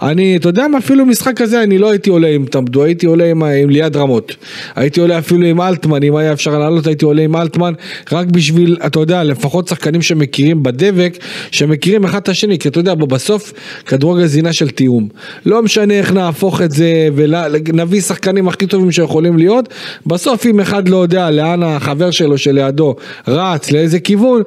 אני, 0.03 0.37
אתה 0.37 0.49
יודע 0.49 0.68
מה, 0.68 0.79
אפילו 0.79 1.07
משחק 1.07 1.37
כזה 1.37 1.62
אני 1.62 1.79
לא 1.79 1.90
הייתי 1.90 2.11
עולה 2.11 2.29
עם 2.29 2.44
טמדו, 2.47 2.85
הייתי 2.85 3.07
עולה 3.07 3.31
עם, 3.31 3.42
עם 3.42 3.71
ליעד 3.71 3.97
רמות. 3.97 4.37
הייתי 4.75 5.01
עולה 5.01 5.18
אפילו 5.18 5.47
עם 5.47 5.61
אלטמן, 5.61 6.03
אם 6.03 6.16
היה 6.16 6.33
אפשר 6.33 6.59
לעלות 6.59 6.87
הייתי 6.87 7.05
עולה 7.05 7.23
עם 7.23 7.37
אלטמן, 7.37 7.73
רק 8.12 8.27
בשביל, 8.27 8.77
אתה 8.87 9.01
יודע, 9.01 9.25
לפחות 9.25 9.68
שחקנים 9.68 10.03
שמכירים 10.03 10.62
בדבק, 10.62 11.18
שמכירים 11.51 12.05
אחד 12.05 12.18
את 12.18 12.29
השני, 12.29 12.59
כי 12.59 12.68
אתה 12.68 12.79
יודע, 12.79 12.94
בסוף 12.94 13.53
כדורגל 13.87 14.27
עניין 14.38 14.53
של 14.53 14.71
תיאום. 14.71 15.09
לא 15.49 15.63
משנה 15.63 15.95
איך 15.95 16.13
נהפוך 16.13 16.63
את 16.63 16.71
זה 16.71 17.09
ונביא 17.15 18.01
שחקנים 18.01 18.49
הכי 18.49 18.67
טובים 18.67 18.93
שיכולים 18.93 19.39
להיות, 19.39 19.69
בסוף 20.07 20.47
אם 20.47 20.61
אחד 20.61 20.89
לא 20.89 20.97
יודע 20.97 21.31
לאן 21.31 21.63
החבר 21.63 22.11
שלו 22.11 22.39
שלידו 22.39 22.97
רץ, 23.29 23.71
לאיזה 23.71 24.01
כיוון, 24.01 24.43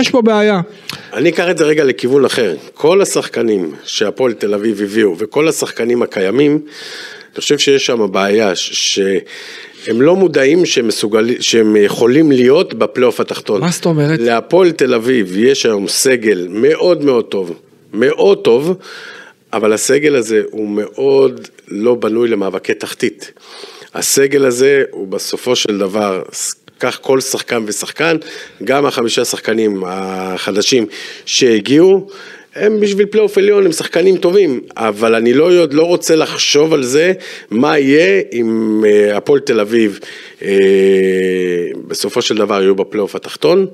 יש 0.00 0.10
פה 0.10 0.22
בעיה. 0.22 0.60
אני 1.12 1.28
אקח 1.28 1.46
את 1.50 1.58
זה 1.58 1.64
רגע 1.64 1.84
לכיוון 1.84 2.24
אחר. 2.24 2.54
כל 2.74 3.02
השחקנים 3.02 3.72
שהפועל 3.84 4.32
תל 4.32 4.54
אביב 4.54 4.82
הביאו 4.82 5.14
וכל 5.18 5.48
השחקנים 5.48 6.02
הקיימים, 6.02 6.52
אני 6.52 7.40
חושב 7.40 7.58
שיש 7.58 7.86
שם 7.86 8.12
בעיה 8.12 8.52
שהם 8.54 10.02
לא 10.02 10.16
מודעים 10.16 10.66
שהם, 10.66 10.88
מסוגל, 10.88 11.40
שהם 11.40 11.76
יכולים 11.76 12.32
להיות 12.32 12.74
בפלייאוף 12.74 13.20
התחתון. 13.20 13.60
מה 13.60 13.70
זאת 13.70 13.86
אומרת? 13.86 14.20
להפועל 14.20 14.70
תל 14.70 14.94
אביב 14.94 15.36
יש 15.36 15.66
היום 15.66 15.88
סגל 15.88 16.46
מאוד 16.50 17.04
מאוד 17.04 17.24
טוב, 17.24 17.54
מאוד 17.92 18.38
טוב, 18.38 18.76
אבל 19.52 19.72
הסגל 19.72 20.16
הזה 20.16 20.42
הוא 20.50 20.68
מאוד 20.68 21.48
לא 21.68 21.94
בנוי 21.94 22.28
למאבקי 22.28 22.74
תחתית. 22.74 23.32
הסגל 23.94 24.44
הזה 24.44 24.84
הוא 24.90 25.08
בסופו 25.08 25.56
של 25.56 25.78
דבר, 25.78 26.22
כך 26.80 26.98
כל 27.02 27.20
שחקן 27.20 27.62
ושחקן, 27.66 28.16
גם 28.64 28.86
החמישה 28.86 29.24
שחקנים 29.24 29.82
החדשים 29.86 30.86
שהגיעו, 31.26 32.08
הם 32.54 32.80
בשביל 32.80 33.06
פלייאוף 33.06 33.38
עליון, 33.38 33.66
הם 33.66 33.72
שחקנים 33.72 34.16
טובים, 34.16 34.60
אבל 34.76 35.14
אני 35.14 35.34
לא, 35.34 35.50
לא 35.70 35.82
רוצה 35.82 36.16
לחשוב 36.16 36.74
על 36.74 36.82
זה, 36.82 37.12
מה 37.50 37.78
יהיה 37.78 38.22
אם 38.32 38.82
אה, 38.86 39.16
הפועל 39.16 39.40
תל 39.40 39.60
אביב 39.60 40.00
אה, 40.42 40.48
בסופו 41.88 42.22
של 42.22 42.36
דבר 42.36 42.62
יהיו 42.62 42.74
בפלייאוף 42.74 43.14
התחתון. 43.14 43.66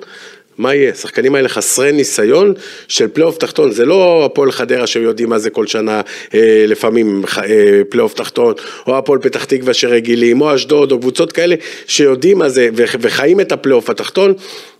מה 0.58 0.74
יהיה? 0.74 0.92
השחקנים 0.92 1.34
האלה 1.34 1.48
חסרי 1.48 1.92
ניסיון 1.92 2.54
של 2.88 3.08
פלייאוף 3.08 3.38
תחתון, 3.38 3.72
זה 3.72 3.84
לא 3.84 4.24
הפועל 4.24 4.52
חדרה 4.52 4.86
שיודעים 4.86 5.28
מה 5.28 5.38
זה 5.38 5.50
כל 5.50 5.66
שנה 5.66 6.00
אה, 6.34 6.64
לפעמים 6.68 7.22
אה, 7.38 7.82
פלייאוף 7.88 8.14
תחתון, 8.14 8.54
או 8.86 8.98
הפועל 8.98 9.18
פתח 9.18 9.44
תקווה 9.44 9.74
שרגילים, 9.74 10.40
או 10.40 10.54
אשדוד, 10.54 10.92
או 10.92 10.98
קבוצות 10.98 11.32
כאלה 11.32 11.54
שיודעים 11.86 12.38
מה 12.38 12.48
זה 12.48 12.68
וחיים 12.74 13.40
את 13.40 13.52
הפלייאוף 13.52 13.90
התחתון. 13.90 14.34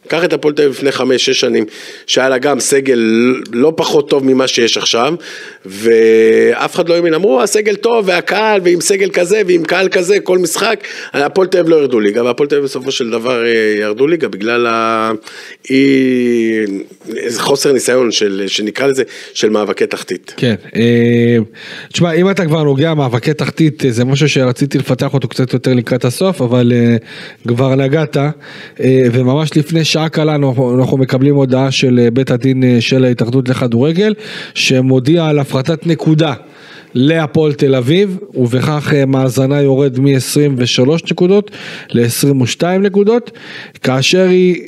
קח 0.08 0.24
את 0.24 0.32
הפועל 0.32 0.54
תל 0.54 0.62
אביב 0.62 0.74
לפני 0.74 0.92
חמש-שש 0.92 1.40
שנים, 1.40 1.64
שהיה 2.06 2.28
לה 2.28 2.38
גם 2.38 2.60
סגל 2.60 2.98
לא 3.52 3.72
פחות 3.76 4.10
טוב 4.10 4.24
ממה 4.24 4.48
שיש 4.48 4.76
עכשיו, 4.76 5.14
ואף 5.66 6.74
אחד 6.74 6.88
לא 6.88 6.94
האמין, 6.94 7.14
אמרו 7.14 7.42
הסגל 7.42 7.76
טוב 7.76 8.08
והקהל, 8.08 8.60
ועם 8.64 8.80
סגל 8.80 9.10
כזה 9.10 9.42
ועם 9.46 9.64
קהל 9.64 9.88
כזה, 9.88 10.20
כל 10.20 10.38
משחק, 10.38 10.84
הפועל 11.12 11.48
תל 11.48 11.58
אביב 11.58 11.70
לא 11.70 11.76
ירדו 11.76 12.00
ליגה, 12.00 12.24
והפועל 12.24 12.48
תל 12.48 12.54
אביב 12.54 12.64
בסופו 12.64 12.90
של 12.90 13.10
דבר 13.10 13.44
אה, 13.44 13.76
ירדו 13.80 14.06
ליגה 14.06 14.28
בגלל 14.28 14.66
ה... 14.66 15.10
אי... 15.70 16.64
חוסר 17.38 17.72
ניסיון 17.72 18.12
של, 18.12 18.44
שנקרא 18.46 18.86
לזה, 18.86 19.02
של 19.34 19.50
מאבקי 19.50 19.86
תחתית. 19.86 20.34
כן, 20.36 20.54
אה, 20.76 21.36
תשמע, 21.92 22.12
אם 22.12 22.30
אתה 22.30 22.44
כבר 22.44 22.62
נוגע 22.62 22.94
מאבקי 22.94 23.34
תחתית, 23.34 23.84
אה, 23.84 23.90
זה 23.90 24.04
משהו 24.04 24.28
שרציתי 24.28 24.78
לפתח 24.78 25.14
אותו 25.14 25.28
קצת 25.28 25.52
יותר 25.52 25.74
לקראת 25.74 26.04
הסוף, 26.04 26.40
אבל 26.40 26.72
כבר 27.48 27.74
נגעת, 27.74 28.16
וממש 28.80 29.56
לפני 29.56 29.84
שעה 29.94 30.08
קלה 30.08 30.34
אנחנו, 30.34 30.80
אנחנו 30.80 30.96
מקבלים 30.96 31.34
הודעה 31.34 31.70
של 31.70 32.08
בית 32.12 32.30
הדין 32.30 32.80
של 32.80 33.04
ההתאחדות 33.04 33.48
לכדורגל, 33.48 34.14
שמודיע 34.54 35.26
על 35.26 35.38
הפחתת 35.38 35.86
נקודה. 35.86 36.34
להפועל 36.94 37.52
תל 37.52 37.74
אביב, 37.74 38.18
ובכך 38.34 38.92
מאזנה 39.06 39.60
יורד 39.60 40.00
מ-23 40.00 40.90
נקודות 41.10 41.50
ל-22 41.90 42.64
נקודות, 42.80 43.30
כאשר 43.82 44.26
היא 44.28 44.62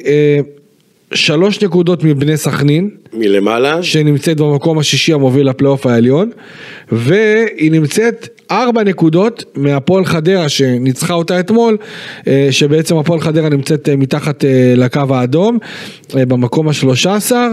שלוש 1.14 1.62
נקודות 1.62 2.04
מבני 2.04 2.36
סכנין. 2.36 2.90
מלמעלה. 3.12 3.82
שנמצאת 3.82 4.36
במקום 4.36 4.78
השישי 4.78 5.12
המוביל 5.12 5.48
לפלייאוף 5.48 5.86
העליון. 5.86 6.30
והיא 6.92 7.72
נמצאת 7.72 8.28
ארבע 8.50 8.84
נקודות 8.84 9.44
מהפועל 9.54 10.04
חדרה 10.04 10.48
שניצחה 10.48 11.14
אותה 11.14 11.40
אתמול, 11.40 11.76
אה, 12.28 12.48
שבעצם 12.50 12.96
הפועל 12.96 13.20
חדרה 13.20 13.48
נמצאת 13.48 13.88
אה, 13.88 13.96
מתחת 13.96 14.44
אה, 14.44 14.74
לקו 14.76 15.00
האדום, 15.10 15.58
במקום 16.14 16.68
השלושה 16.68 17.14
עשר, 17.14 17.48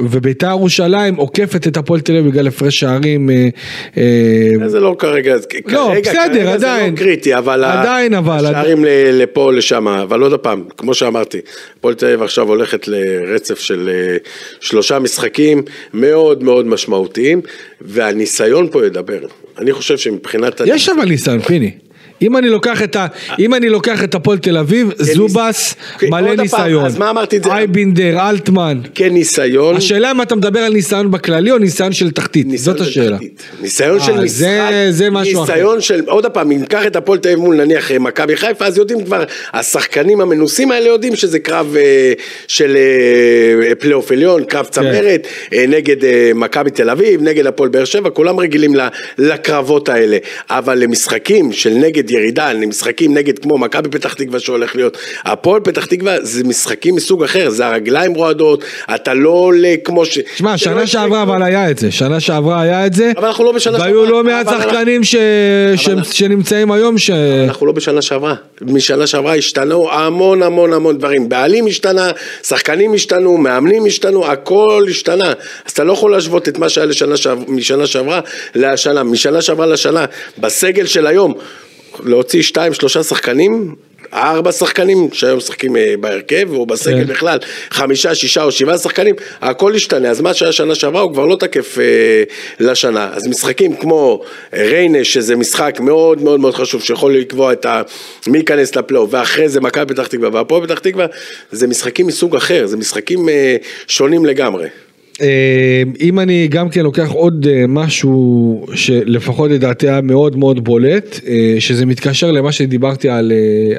וביתר 0.00 0.50
ירושלים 0.50 1.14
עוקפת 1.14 1.66
את 1.66 1.76
הפועל 1.76 2.00
תל 2.00 2.16
אביב 2.16 2.30
בגלל 2.30 2.48
הפרש 2.48 2.80
שערים. 2.80 3.30
זה 4.66 4.80
לא 4.80 4.96
כרגע, 4.98 5.34
לא, 5.34 5.40
כרגע, 5.88 6.00
בסדר, 6.00 6.34
כרגע 6.34 6.52
עדיין, 6.52 6.96
זה 6.96 7.02
לא 7.02 7.06
קריטי, 7.06 7.34
אבל 7.34 7.64
עדיין, 7.64 8.14
אבל, 8.14 8.46
השערים 8.46 8.84
לפה 9.12 9.40
או 9.40 9.52
לשם, 9.52 9.88
אבל 9.88 10.20
עוד 10.20 10.40
פעם, 10.40 10.64
כמו 10.76 10.94
שאמרתי, 10.94 11.38
הפועל 11.78 11.94
תל 11.94 12.06
אביב 12.06 12.22
עכשיו 12.22 12.48
הולכת 12.48 12.88
לרצף 12.88 13.58
של 13.58 13.90
שלושה 14.60 14.98
משחקים 14.98 15.62
מאוד 15.94 16.42
מאוד 16.42 16.66
משמעותיים, 16.66 17.40
והניסיון 17.80 18.68
פה 18.70 18.86
ידבר. 19.00 19.26
אני 19.58 19.72
חושב 19.72 19.98
שמבחינת... 19.98 20.60
יש 20.66 20.88
אבל 20.88 21.04
ניסיון, 21.08 21.40
פיני. 21.40 21.70
אם 22.22 22.36
אני 22.36 22.48
לוקח 22.48 22.82
את 22.82 22.96
ה... 22.96 23.06
אם 23.38 23.54
אני 23.54 23.68
לוקח 23.68 24.04
את 24.04 24.14
הפועל 24.14 24.38
תל 24.38 24.56
אביב, 24.56 24.90
זובס, 24.96 25.74
מלא 26.02 26.34
ניסיון. 26.34 26.84
אז 26.84 26.98
מה 26.98 27.10
אמרתי 27.10 27.36
את 27.36 27.44
זה? 27.44 27.50
איינבינדר, 27.50 28.28
אלטמן. 28.30 28.80
כן, 28.94 29.08
ניסיון. 29.08 29.76
השאלה 29.76 30.10
אם 30.10 30.22
אתה 30.22 30.34
מדבר 30.34 30.60
על 30.60 30.72
ניסיון 30.72 31.10
בכללי 31.10 31.50
או 31.50 31.58
ניסיון 31.58 31.92
של 31.92 32.10
תחתית, 32.10 32.46
זאת 32.58 32.80
השאלה. 32.80 33.16
ניסיון 33.60 34.00
של 34.00 34.12
אה, 34.12 34.24
משחק. 34.24 34.46
זה 34.90 35.10
משהו 35.10 35.42
אחר. 35.42 35.52
ניסיון 35.52 35.80
של, 35.80 36.00
עוד 36.06 36.26
פעם, 36.26 36.50
אם 36.50 36.60
ניקח 36.60 36.86
את 36.86 36.96
הפועל 36.96 37.18
תל 37.18 37.28
אביב 37.28 37.40
מול 37.40 37.56
נניח 37.56 37.90
מכבי 37.90 38.36
חיפה, 38.36 38.64
אז 38.66 38.78
יודעים 38.78 39.04
כבר, 39.04 39.24
השחקנים 39.52 40.20
המנוסים 40.20 40.70
האלה 40.70 40.86
יודעים 40.86 41.16
שזה 41.16 41.38
קרב 41.38 41.76
אה, 41.76 42.12
של 42.46 42.76
אה, 42.76 43.74
פלייאוף 43.74 44.12
עליון, 44.12 44.44
קרב 44.44 44.64
כן. 44.64 44.70
צמרת, 44.70 45.26
נגד 45.52 45.96
מכבי 46.34 46.70
תל 46.70 46.90
אביב, 46.90 47.22
נגד 47.22 47.46
הפועל 47.46 47.68
באר 47.68 47.84
שבע, 47.84 48.10
כולם 48.10 48.40
רגילים 48.40 48.72
לקרבות 49.18 49.88
האלה. 49.88 50.18
אבל 50.50 50.78
למשחקים 50.78 51.52
של 51.52 51.70
נגד 51.70 52.09
ירידה 52.10 52.52
למשחקים 52.52 53.14
נגד 53.14 53.38
כמו 53.38 53.58
מכבי 53.58 53.88
פתח 53.88 54.14
תקווה 54.14 54.40
שהולך 54.40 54.76
להיות, 54.76 54.98
הפועל 55.24 55.60
פתח 55.60 55.84
תקווה 55.84 56.16
זה 56.22 56.44
משחקים 56.44 56.94
מסוג 56.94 57.24
אחר, 57.24 57.50
זה 57.50 57.66
הרגליים 57.66 58.14
רועדות, 58.14 58.64
אתה 58.94 59.14
לא 59.14 59.30
עולה 59.30 59.74
כמו 59.84 60.04
ש... 60.04 60.18
שמע, 60.36 60.58
שנה 60.58 60.74
לא 60.74 60.86
שעברה 60.86 61.22
אבל 61.22 61.42
היה 61.42 61.70
את 61.70 61.78
זה, 61.78 61.92
שנה 61.92 62.20
שעברה 62.20 62.60
היה 62.62 62.86
את 62.86 62.94
זה, 62.94 63.12
אבל 63.16 63.26
אנחנו 63.26 63.44
לא 63.44 63.52
בשנה 63.52 63.78
שעברה, 63.78 63.92
והיו 63.92 64.06
לא 64.06 64.24
מעט 64.24 64.46
שחקנים 64.48 65.04
ש... 65.04 65.16
ש... 65.76 65.88
שנמצאים 66.12 66.72
היום 66.72 66.98
ש... 66.98 67.10
אנחנו 67.48 67.66
לא 67.66 67.72
בשנה 67.72 68.02
שעברה, 68.02 68.34
משנה 68.60 69.06
שעברה 69.06 69.34
השתנו 69.34 69.92
המון 69.92 70.42
המון 70.42 70.72
המון 70.72 70.98
דברים, 70.98 71.28
בעלים 71.28 71.66
השתנה, 71.66 72.10
שחקנים 72.42 72.94
השתנו, 72.94 73.36
מאמנים 73.36 73.86
השתנו, 73.86 74.26
הכל 74.26 74.86
השתנה, 74.90 75.32
אז 75.66 75.72
אתה 75.72 75.84
לא 75.84 75.92
יכול 75.92 76.10
להשוות 76.10 76.48
את 76.48 76.58
מה 76.58 76.68
שהיה 76.68 76.86
לשנה 76.86 77.16
שעברה, 77.16 77.44
משנה 77.48 77.86
שעברה 77.86 78.20
לשנה, 78.54 79.02
משנה 79.02 79.42
שעברה 79.42 79.66
לשנה, 79.66 80.04
בסגל 80.38 80.86
של 80.86 81.06
היום 81.06 81.34
להוציא 82.04 82.42
שתיים 82.42 82.74
שלושה 82.74 83.02
שחקנים 83.02 83.74
ארבע 84.12 84.52
שחקנים 84.52 85.08
שהיום 85.12 85.36
משחקים 85.36 85.76
אה, 85.76 85.94
בהרכב 86.00 86.48
או 86.52 86.66
בסגל 86.66 87.04
כן. 87.04 87.06
בכלל, 87.06 87.38
חמישה, 87.70 88.14
שישה 88.14 88.42
או 88.42 88.52
שבעה 88.52 88.78
שחקנים, 88.78 89.14
הכל 89.40 89.72
ישתנה, 89.76 90.10
אז 90.10 90.20
מה 90.20 90.34
שהיה 90.34 90.52
שנה 90.52 90.74
שעברה 90.74 91.02
הוא 91.02 91.12
כבר 91.12 91.26
לא 91.26 91.36
תקף 91.36 91.78
אה, 91.78 91.84
לשנה. 92.60 93.10
אז 93.12 93.26
משחקים 93.26 93.76
כמו 93.76 94.22
ריינה, 94.52 95.04
שזה 95.04 95.36
משחק 95.36 95.80
מאוד 95.80 96.22
מאוד 96.22 96.40
מאוד 96.40 96.54
חשוב, 96.54 96.82
שיכול 96.82 97.14
לקבוע 97.14 97.52
את 97.52 97.66
ה... 97.66 97.82
מי 98.26 98.38
ייכנס 98.38 98.76
לפלייאוף, 98.76 99.08
ואחרי 99.12 99.48
זה 99.48 99.60
מכבי 99.60 99.94
פתח 99.94 100.06
תקווה 100.06 100.28
והפועל 100.32 100.66
פתח 100.66 100.78
תקווה, 100.78 101.06
זה 101.52 101.66
משחקים 101.66 102.06
מסוג 102.06 102.36
אחר, 102.36 102.66
זה 102.66 102.76
משחקים 102.76 103.28
אה, 103.28 103.56
שונים 103.86 104.26
לגמרי. 104.26 104.68
אה, 105.20 105.82
אם 106.00 106.18
אני 106.18 106.48
גם 106.48 106.68
כן 106.68 106.82
לוקח 106.82 107.10
עוד 107.10 107.46
אה, 107.50 107.64
משהו 107.68 108.66
שלפחות 108.74 109.50
לדעתי 109.50 109.88
היה 109.88 110.00
מאוד 110.00 110.36
מאוד 110.36 110.64
בולט, 110.64 111.20
אה, 111.26 111.56
שזה 111.58 111.86
מתקשר 111.86 112.30
למה 112.30 112.52
שדיברתי 112.52 113.08
על 113.08 113.32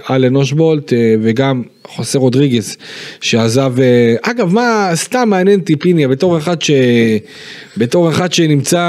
אלן 0.10 0.36
אוז'בולט 0.36 0.94
וגם 1.22 1.64
חוסה 1.88 2.20
רודריגס 2.20 2.78
שעזב, 3.22 3.74
אגב 4.22 4.54
מה 4.54 4.90
סתם 4.94 5.30
מעניין 5.30 5.60
אותי 5.60 5.76
פיניה 5.76 6.08
בתור 6.08 6.38
אחד 6.38 6.62
ש... 6.62 6.72
בתור 7.78 8.10
אחד 8.10 8.34
שנמצא 8.34 8.80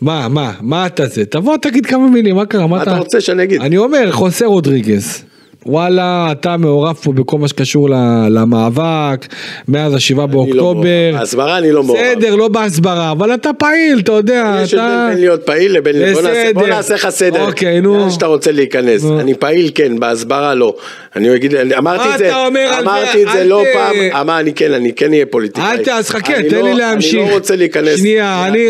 מה, 0.00 0.28
מה, 0.28 0.52
מה 0.60 0.86
אתה 0.86 1.06
זה? 1.06 1.24
תבוא 1.24 1.56
תגיד 1.56 1.86
כמה 1.86 2.08
מילים, 2.08 2.36
מה 2.36 2.46
קרה? 2.46 2.66
מה 2.66 2.82
אתה 2.82 2.98
רוצה 2.98 3.20
שאני 3.20 3.42
אגיד? 3.42 3.60
אני 3.60 3.76
אומר, 3.76 4.12
חוסה 4.12 4.46
רודריגס. 4.46 5.24
וואלה, 5.68 6.28
אתה 6.32 6.56
מעורב 6.56 6.96
פה 6.96 7.12
בכל 7.12 7.38
מה 7.38 7.48
שקשור 7.48 7.88
למאבק, 8.30 9.26
מאז 9.68 9.94
השבעה 9.94 10.26
לא 10.26 10.32
באוקטובר. 10.32 11.12
בהסברה 11.12 11.58
אני 11.58 11.72
לא 11.72 11.82
מעורב. 11.82 12.00
בסדר, 12.00 12.34
לא 12.34 12.48
בהסברה, 12.48 13.10
אבל 13.10 13.34
אתה 13.34 13.50
פעיל, 13.52 13.98
אתה 13.98 14.12
יודע. 14.12 14.60
יש 14.62 14.74
הבדל 14.74 15.08
בין 15.10 15.18
להיות 15.20 15.46
פעיל 15.46 15.72
לבין... 15.72 15.96
בוא 16.54 16.66
נעשה 16.66 16.94
לך 16.94 17.08
סדר. 17.08 17.46
אוקיי, 17.46 17.80
נו. 17.80 17.98
לאן 17.98 18.10
שאתה 18.10 18.26
רוצה 18.26 18.52
להיכנס. 18.52 19.04
אני 19.20 19.34
פעיל, 19.34 19.70
כן, 19.74 20.00
בהסברה 20.00 20.54
לא. 20.54 20.74
אני 21.16 21.34
אגיד, 21.34 21.54
אמרתי 21.54 22.14
את 22.14 22.18
זה, 22.18 22.32
אמרתי 22.78 23.22
את 23.22 23.28
זה 23.32 23.44
לא 23.44 23.64
פעם, 23.72 23.96
אמר, 24.20 24.40
אני 24.40 24.52
כן, 24.52 24.72
אני 24.72 24.92
כן 24.92 25.12
אהיה 25.12 25.26
פוליטיקאי. 25.26 25.70
אל 25.70 25.84
ת... 25.84 25.88
אז 25.88 26.10
חכה, 26.10 26.32
תן 26.50 26.64
לי 26.64 26.74
להמשיך. 26.74 27.20
אני 27.20 27.30
לא 27.30 27.34
רוצה 27.34 27.56
להיכנס. 27.56 27.98
שנייה, 27.98 28.46
אני, 28.46 28.68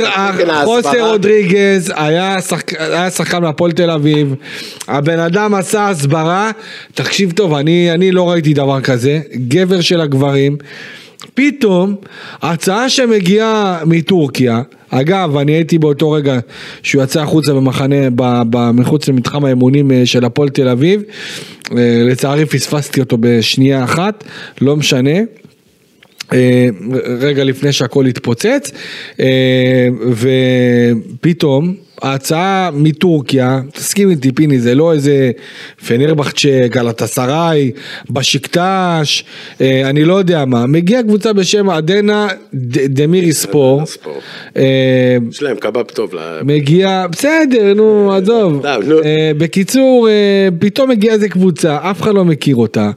חוסר 0.64 1.10
רודריגז 1.10 1.92
היה 1.96 2.36
שחקן 3.10 3.42
מהפועל 3.42 3.72
תל 3.72 3.90
אביב, 3.90 4.34
הבן 4.88 5.18
אדם 5.18 5.54
עשה 5.54 5.88
הסברה. 5.88 6.50
תקשיב 6.94 7.32
טוב, 7.32 7.54
אני, 7.54 7.92
אני 7.94 8.12
לא 8.12 8.30
ראיתי 8.30 8.54
דבר 8.54 8.80
כזה, 8.80 9.20
גבר 9.34 9.80
של 9.80 10.00
הגברים, 10.00 10.56
פתאום 11.34 11.94
הצעה 12.42 12.88
שמגיעה 12.88 13.80
מטורקיה, 13.86 14.62
אגב, 14.90 15.36
אני 15.36 15.52
הייתי 15.52 15.78
באותו 15.78 16.10
רגע 16.10 16.38
שהוא 16.82 17.02
יצא 17.02 17.22
החוצה 17.22 17.52
במחנה, 17.52 17.96
מחוץ 18.74 19.08
למתחם 19.08 19.44
האמונים 19.44 19.92
אה, 19.92 20.06
של 20.06 20.24
הפועל 20.24 20.48
תל 20.48 20.68
אביב, 20.68 21.02
אה, 21.72 22.02
לצערי 22.04 22.46
פספסתי 22.46 23.00
אותו 23.00 23.16
בשנייה 23.20 23.84
אחת, 23.84 24.24
לא 24.60 24.76
משנה. 24.76 25.18
אה, 26.32 26.68
רגע 27.20 27.44
לפני 27.44 27.72
שהכל 27.72 28.06
התפוצץ, 28.06 28.72
ופתאום 30.10 31.74
ההצעה 32.02 32.70
מטורקיה, 32.72 33.60
תסכים 33.72 34.10
איתי 34.10 34.32
פיני, 34.32 34.60
זה 34.60 34.74
לא 34.74 34.92
איזה 34.92 35.30
פנרבחצ'ה, 35.86 36.68
גלטסראי, 36.68 37.72
בשקטש, 38.10 39.24
אה, 39.60 39.90
אני 39.90 40.04
לא 40.04 40.14
יודע 40.14 40.44
מה, 40.44 40.66
מגיעה 40.66 41.02
קבוצה 41.02 41.32
בשם 41.32 41.70
עדנה 41.70 42.28
דמירי 42.88 43.32
ספור. 43.32 43.82
אה, 44.56 45.16
יש 45.30 45.42
להם 45.42 45.56
קבב 45.56 45.82
טוב. 45.82 46.10
מגיע, 46.44 47.06
בסדר, 47.12 47.74
נו, 47.74 48.12
עזוב. 48.12 48.66
אה, 48.66 49.30
בקיצור, 49.38 50.08
פתאום 50.58 50.90
מגיעה 50.90 51.14
איזה 51.14 51.28
קבוצה, 51.28 51.78
אף 51.90 52.02
אחד 52.02 52.14
לא 52.14 52.24
מכיר 52.24 52.56
אותה, 52.56 52.90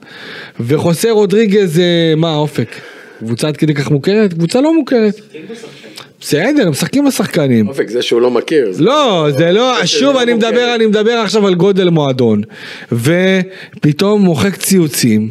וחוסה 0.59 1.11
רודריגז, 1.11 1.81
מה 2.17 2.31
האופק? 2.31 2.75
קבוצה 3.19 3.47
עד 3.47 3.57
כדי 3.57 3.73
כך 3.73 3.91
מוכרת? 3.91 4.33
קבוצה 4.33 4.61
לא 4.61 4.73
מוכרת. 4.73 5.21
בסדר, 6.21 6.63
הם 6.63 6.69
משחקים 6.69 7.07
השחקנים. 7.07 7.67
אופק, 7.67 7.89
זה 7.89 8.01
שהוא 8.01 8.21
לא 8.21 8.31
מכיר. 8.31 8.71
לא, 8.79 9.27
זה 9.37 9.51
לא, 9.51 9.85
שוב 9.85 10.17
אני 10.17 10.33
מדבר, 10.33 10.75
אני 10.75 10.85
מדבר 10.85 11.11
עכשיו 11.11 11.47
על 11.47 11.55
גודל 11.55 11.89
מועדון. 11.89 12.41
ופתאום 12.91 14.21
מוחק 14.21 14.55
ציוצים. 14.55 15.29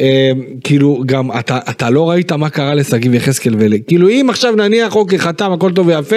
אה, 0.00 0.30
כאילו 0.64 1.02
גם 1.06 1.28
אתה, 1.38 1.58
אתה 1.70 1.90
לא 1.90 2.10
ראית 2.10 2.32
מה 2.32 2.50
קרה 2.50 2.74
לשגיב 2.74 3.14
יחזקאל 3.14 3.54
ול... 3.58 3.72
כאילו 3.86 4.08
אם 4.08 4.26
עכשיו 4.30 4.52
נניח 4.56 4.96
אוקיי 4.96 5.18
חתם 5.18 5.52
הכל 5.52 5.70
טוב 5.72 5.86
ויפה. 5.86 6.16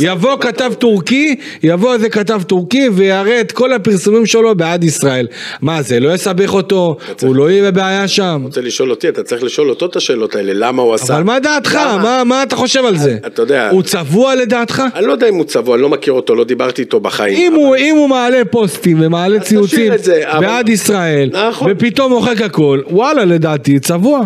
יבוא 0.00 0.36
כתב 0.40 0.72
טורקי, 0.78 1.34
יבוא 1.62 1.92
איזה 1.94 2.08
כתב 2.08 2.42
טורקי 2.46 2.88
ויראה 2.92 3.40
את 3.40 3.52
כל 3.52 3.72
הפרסומים 3.72 4.26
שלו 4.26 4.54
בעד 4.54 4.84
ישראל. 4.84 5.26
מה 5.60 5.82
זה, 5.82 6.00
לא 6.00 6.14
יסבך 6.14 6.54
אותו, 6.54 6.96
הוא 7.22 7.34
לא 7.36 7.50
יהיה 7.50 7.70
בבעיה 7.70 8.08
שם. 8.08 8.40
רוצה 8.44 8.60
לשאול 8.60 8.90
אותי, 8.90 9.08
אתה 9.08 9.22
צריך 9.22 9.42
לשאול 9.42 9.70
אותו 9.70 9.86
את 9.86 9.96
השאלות 9.96 10.34
האלה, 10.34 10.52
למה 10.54 10.82
הוא 10.82 10.94
עשה. 10.94 11.14
אבל 11.14 11.22
מה 11.22 11.38
דעתך? 11.40 11.74
מה, 11.74 12.22
מה 12.24 12.42
אתה 12.42 12.56
חושב 12.56 12.84
על 12.84 12.96
זה? 12.96 13.16
אתה 13.26 13.42
יודע- 13.42 13.70
הוא 13.70 13.82
צבוע 13.82 14.34
לדעתך? 14.34 14.82
אני 14.94 15.06
לא 15.06 15.12
יודע 15.12 15.28
אם 15.28 15.34
הוא 15.34 15.44
צבוע, 15.44 15.74
אני 15.74 15.82
לא 15.82 15.88
מכיר 15.88 16.12
אותו, 16.12 16.34
לא 16.34 16.44
דיברתי 16.44 16.82
איתו 16.82 17.00
בחיים. 17.00 17.34
אם 17.36 17.52
אבל- 17.52 17.62
הוא, 17.62 17.76
אם 17.76 17.94
הוא 17.96 18.08
מעלה 18.08 18.42
פוסטים 18.50 18.96
ומעלה 19.00 19.40
ציוצים 19.40 19.92
בעד 20.40 20.68
ישראל, 20.68 21.30
נכון. 21.48 21.72
ופתאום 21.72 22.12
מוחק 22.12 22.42
הכל, 22.42 22.80
וואלה 22.90 23.19
לדעתי 23.24 23.78
צבוע. 23.78 24.20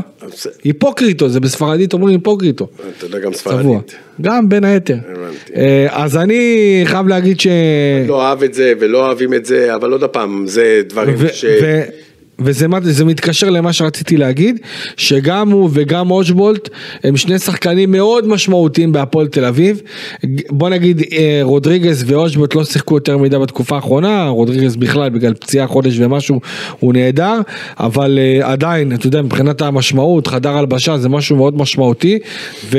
היפוקריטו, 0.64 1.28
זה 1.28 1.40
בספרדית 1.40 1.92
אומרים 1.92 2.14
היפוקריטו. 2.14 2.68
אתה 2.98 3.06
יודע 3.06 3.18
גם. 3.18 3.32
ספרדית. 3.32 3.94
גם 4.20 4.48
בין 4.48 4.64
היתר. 4.64 4.96
אה, 5.56 5.86
אז 5.90 6.16
אני 6.16 6.82
חייב 6.84 7.08
להגיד 7.08 7.40
ש... 7.40 7.46
לא 8.08 8.14
אוהב 8.14 8.42
את 8.42 8.54
זה 8.54 8.72
ולא 8.80 9.06
אוהבים 9.06 9.34
את 9.34 9.46
זה, 9.46 9.74
אבל 9.74 9.92
עוד 9.92 10.04
פעם, 10.04 10.44
זה 10.46 10.82
דברים 10.88 11.16
ש... 11.32 11.44
וזה 12.38 12.66
זה 12.82 13.04
מתקשר 13.04 13.50
למה 13.50 13.72
שרציתי 13.72 14.16
להגיד, 14.16 14.60
שגם 14.96 15.50
הוא 15.50 15.70
וגם 15.72 16.10
אושבולט 16.10 16.68
הם 17.04 17.16
שני 17.16 17.38
שחקנים 17.38 17.90
מאוד 17.92 18.28
משמעותיים 18.28 18.92
בהפועל 18.92 19.26
תל 19.26 19.44
אביב. 19.44 19.80
בוא 20.50 20.68
נגיד 20.68 21.02
אה, 21.12 21.40
רודריגז 21.42 22.04
ואושבולט 22.06 22.54
לא 22.54 22.64
שיחקו 22.64 22.94
יותר 22.94 23.18
מדי 23.18 23.38
בתקופה 23.38 23.76
האחרונה, 23.76 24.28
רודריגז 24.28 24.76
בכלל 24.76 25.10
בגלל 25.10 25.34
פציעה 25.34 25.66
חודש 25.66 25.94
ומשהו 25.98 26.40
הוא 26.80 26.92
נהדר, 26.92 27.40
אבל 27.80 28.18
אה, 28.18 28.52
עדיין, 28.52 28.94
אתה 28.94 29.06
יודע, 29.06 29.22
מבחינת 29.22 29.62
המשמעות, 29.62 30.26
חדר 30.26 30.56
הלבשה 30.58 30.98
זה 30.98 31.08
משהו 31.08 31.36
מאוד 31.36 31.56
משמעותי. 31.56 32.18
ו... 32.64 32.78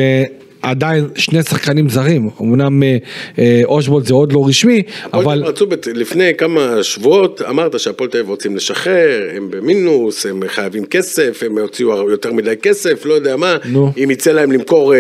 עדיין 0.70 1.08
שני 1.16 1.44
שחקנים 1.44 1.90
זרים, 1.90 2.30
אמנם 2.42 2.84
אה, 2.84 2.98
אה, 3.40 3.62
אושבולט 3.66 4.06
זה 4.06 4.14
עוד 4.14 4.32
לא 4.32 4.46
רשמי, 4.48 4.82
אבל... 5.14 5.44
רצו 5.44 5.68
בת... 5.68 5.88
לפני 5.94 6.32
כמה 6.38 6.84
שבועות, 6.84 7.42
אמרת 7.50 7.80
שהפועל 7.80 8.10
תל 8.10 8.18
אביב 8.18 8.30
רוצים 8.30 8.56
לשחרר, 8.56 9.30
הם 9.36 9.48
במינוס, 9.50 10.26
הם 10.26 10.40
חייבים 10.48 10.86
כסף, 10.86 11.44
הם 11.46 11.58
הוציאו 11.58 12.10
יותר 12.10 12.34
מדי 12.34 12.56
כסף, 12.62 13.06
לא 13.06 13.14
יודע 13.14 13.36
מה, 13.36 13.58
נו. 13.66 13.92
אם 14.04 14.12
יצא 14.12 14.32
להם 14.32 14.52
למכור 14.52 14.96
אה, 14.96 15.00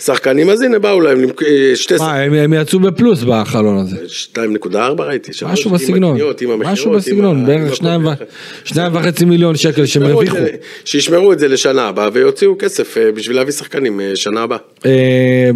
שחקנים, 0.00 0.50
אז 0.50 0.62
הנה 0.62 0.78
באו 0.78 1.00
להם 1.00 1.20
למכ... 1.20 1.42
אה, 1.42 1.72
שתי 1.74 1.94
מה, 1.98 2.14
הם, 2.16 2.32
הם 2.34 2.52
יצאו 2.52 2.80
בפלוס 2.80 3.22
בחלון 3.22 3.76
הזה. 3.78 3.96
2.4 4.36 4.76
ראיתי, 5.02 5.30
משהו 5.46 5.70
בסגנון, 5.70 6.16
הקניות, 6.16 6.42
משהו 6.58 6.90
בסגנון, 6.92 7.46
בערך 7.46 7.66
הכל 7.66 7.74
שניים 7.74 8.06
ו- 8.06 8.10
ביחד. 8.10 8.24
שניים 8.64 8.96
וחצי 8.96 9.24
מיליון 9.24 9.56
שקל 9.56 9.86
שהם 9.86 10.02
הרוויחו. 10.02 10.36
זה- 10.36 10.50
שישמרו 10.84 11.32
את 11.32 11.38
זה 11.38 11.48
לשנה 11.48 11.88
הבאה 11.88 12.08
ויוציאו 12.12 12.54
כסף 12.58 12.96
אה, 12.98 13.12
בשביל 13.12 13.36
להביא 13.36 13.52
שחקנים 13.52 14.00
אה, 14.00 14.16
שנה 14.40 14.44
הבאה. 14.44 14.58
אה, 14.86 15.50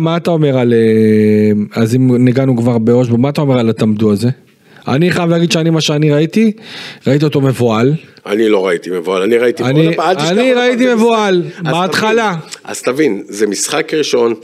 מה, 0.00 0.16
אתה 0.16 0.30
אומר 0.30 0.58
על, 0.58 0.72
אה, 0.72 1.82
אז 1.82 1.94
אם 1.94 2.24
נגענו 2.24 2.56
כבר 2.56 2.78
באושבו, 2.78 3.18
מה 3.18 3.28
אתה 3.28 3.40
אומר 3.40 3.58
על 3.58 3.70
התמדו 3.70 4.12
הזה? 4.12 4.28
אני 4.88 5.10
חייב 5.10 5.30
להגיד 5.30 5.52
שאני, 5.52 5.70
מה 5.70 5.80
שאני 5.80 6.10
ראיתי, 6.10 6.52
ראיתי 7.06 7.24
אותו 7.24 7.40
מבוהל. 7.40 7.94
אני 8.26 8.48
לא 8.48 8.66
ראיתי 8.66 8.90
מבוהל, 8.90 9.22
אני 9.22 9.38
ראיתי... 9.38 9.62
אני- 9.62 9.86
אני 9.88 9.96
פעם, 9.96 10.16
ראיתי 10.58 10.94
מבוהל, 10.94 11.42
בהתחלה. 11.62 12.34
אז 12.64 12.82
תבין, 12.82 13.22
זה 13.28 13.46
משחק 13.46 13.94
ראשון, 13.94 14.34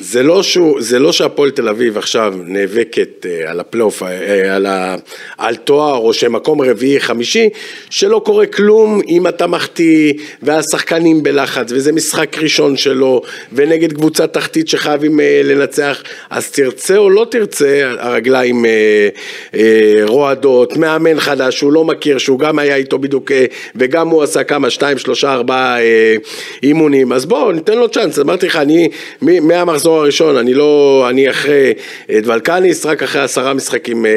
זה 0.00 0.22
לא, 0.22 0.42
שהוא, 0.42 0.80
זה 0.80 0.98
לא 0.98 1.12
שהפועל 1.12 1.50
תל 1.50 1.68
אביב 1.68 1.98
עכשיו 1.98 2.34
נאבקת 2.46 3.26
אה, 3.26 3.50
על 3.50 3.60
הפלייאוף, 3.60 4.02
אה, 4.02 4.56
על, 4.56 4.66
ה, 4.66 4.96
על 5.38 5.56
תואר 5.56 5.96
או 5.96 6.12
שמקום 6.12 6.60
רביעי 6.62 7.00
חמישי, 7.00 7.48
שלא 7.90 8.22
קורה 8.24 8.46
כלום 8.46 9.00
אם 9.08 9.26
אתה 9.26 9.46
מחטיא 9.46 10.12
והשחקנים 10.42 11.22
בלחץ 11.22 11.66
וזה 11.72 11.92
משחק 11.92 12.38
ראשון 12.38 12.76
שלו 12.76 13.22
ונגד 13.52 13.92
קבוצה 13.92 14.26
תחתית 14.26 14.68
שחייבים 14.68 15.20
אה, 15.20 15.40
לנצח, 15.44 16.02
אז 16.30 16.50
תרצה 16.50 16.96
או 16.96 17.10
לא 17.10 17.26
תרצה, 17.30 17.92
הרגליים 17.98 18.64
אה, 18.66 19.08
אה, 19.54 19.94
רועדות, 20.04 20.76
מאמן 20.76 21.20
חדש 21.20 21.58
שהוא 21.58 21.72
לא 21.72 21.84
מכיר, 21.84 22.18
שהוא 22.18 22.38
גם 22.38 22.58
היה 22.58 22.76
איתו 22.76 22.95
בדיוק 22.98 23.32
אה, 23.32 23.44
וגם 23.76 24.08
הוא 24.08 24.22
עשה 24.22 24.44
כמה, 24.44 24.70
שתיים, 24.70 24.98
שלושה, 24.98 25.32
ארבעה 25.32 25.80
אה, 25.80 26.14
אימונים, 26.62 27.12
אז 27.12 27.26
בואו 27.26 27.52
ניתן 27.52 27.78
לו 27.78 27.88
צ'אנס, 27.88 28.18
אמרתי 28.18 28.46
לך, 28.46 28.56
אני 28.56 28.88
מהמחזור 29.22 29.98
הראשון, 29.98 30.36
אני 30.36 30.54
לא, 30.54 31.06
אני 31.10 31.30
אחרי 31.30 31.72
את 32.18 32.26
ולקניס, 32.26 32.86
רק 32.86 33.02
אחרי 33.02 33.22
עשרה 33.22 33.54
משחקים 33.54 34.06
אה, 34.06 34.12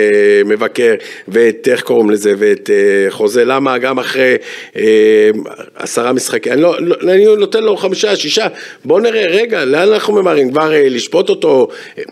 מבקר, 0.45 0.93
ואת, 1.27 1.67
איך 1.71 1.81
קוראים 1.81 2.09
לזה, 2.09 2.33
ואת 2.37 2.69
אה, 2.69 3.11
חוזה. 3.11 3.45
למה, 3.45 3.77
גם 3.77 3.99
אחרי 3.99 4.35
אה, 4.75 5.29
עשרה 5.75 6.13
משחקים, 6.13 6.53
אני, 6.53 6.61
לא, 6.61 6.75
לא, 6.79 6.95
אני 7.13 7.25
נותן 7.25 7.63
לו 7.63 7.77
חמישה, 7.77 8.15
שישה, 8.15 8.47
בואו 8.85 8.99
נראה, 8.99 9.25
רגע, 9.27 9.65
לאן 9.65 9.93
אנחנו 9.93 10.13
ממהרים, 10.13 10.51
כבר 10.51 10.73
אה, 10.73 10.89
לשפוט 10.89 11.29
אותו, 11.29 11.67
אה, 11.97 12.03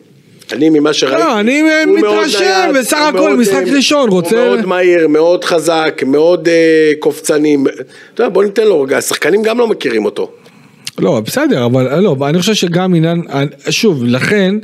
אני 0.53 0.69
ממה 0.69 0.93
שראיתי, 0.93 1.17
לא, 1.21 1.39
אני, 1.39 1.63
מתרשם, 1.85 2.71
בסך 2.79 2.97
הכל, 2.97 3.37
משחק 3.37 3.63
אה, 3.67 3.75
ראשון, 3.75 4.09
רוצה- 4.09 4.35
הוא 4.35 4.55
מאוד 4.55 4.65
מהיר, 4.65 5.07
מאוד 5.07 5.43
חזק, 5.43 6.01
מאוד 6.05 6.47
אה, 6.47 6.91
קופצני, 6.99 7.57
אתה 8.13 8.23
יודע, 8.23 8.33
בוא 8.33 8.43
ניתן 8.43 8.67
לו 8.67 8.81
רגע, 8.81 8.97
השחקנים 8.97 9.43
גם 9.43 9.59
לא 9.59 9.67
מכירים 9.67 10.05
אותו. 10.05 10.31
לא, 10.99 11.19
בסדר, 11.19 11.65
אבל 11.65 11.99
לא, 11.99 12.15
אני 12.29 12.39
חושב 12.39 12.53
שגם 12.53 12.95
עניין, 12.95 13.21
שוב, 13.69 14.03
לכן, 14.03 14.55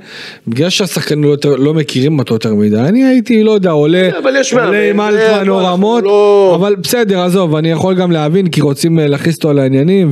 בגלל 0.47 0.69
שהשחקנים 0.69 1.23
לא, 1.23 1.29
יותר- 1.29 1.55
לא 1.55 1.73
מכירים 1.73 2.19
אותו 2.19 2.33
יותר 2.33 2.55
מדי, 2.55 2.77
אני 2.79 3.05
הייתי, 3.05 3.43
לא 3.43 3.51
יודע, 3.51 3.71
עולה, 3.71 4.09
אבל 4.23 4.33
יש 4.39 4.53
עולה 4.53 4.89
עם 4.89 4.97
בוא, 4.97 5.49
או 5.49 5.57
רמות, 5.57 6.03
לא- 6.03 6.53
אבל 6.59 6.75
בסדר, 6.75 7.19
עזוב, 7.21 7.55
אני 7.55 7.71
יכול 7.71 7.95
גם 7.95 8.11
להבין, 8.11 8.47
כי 8.47 8.61
רוצים 8.61 8.99
אה, 8.99 9.07
להכניס 9.07 9.35
אותו 9.35 9.53
לעניינים 9.53 10.11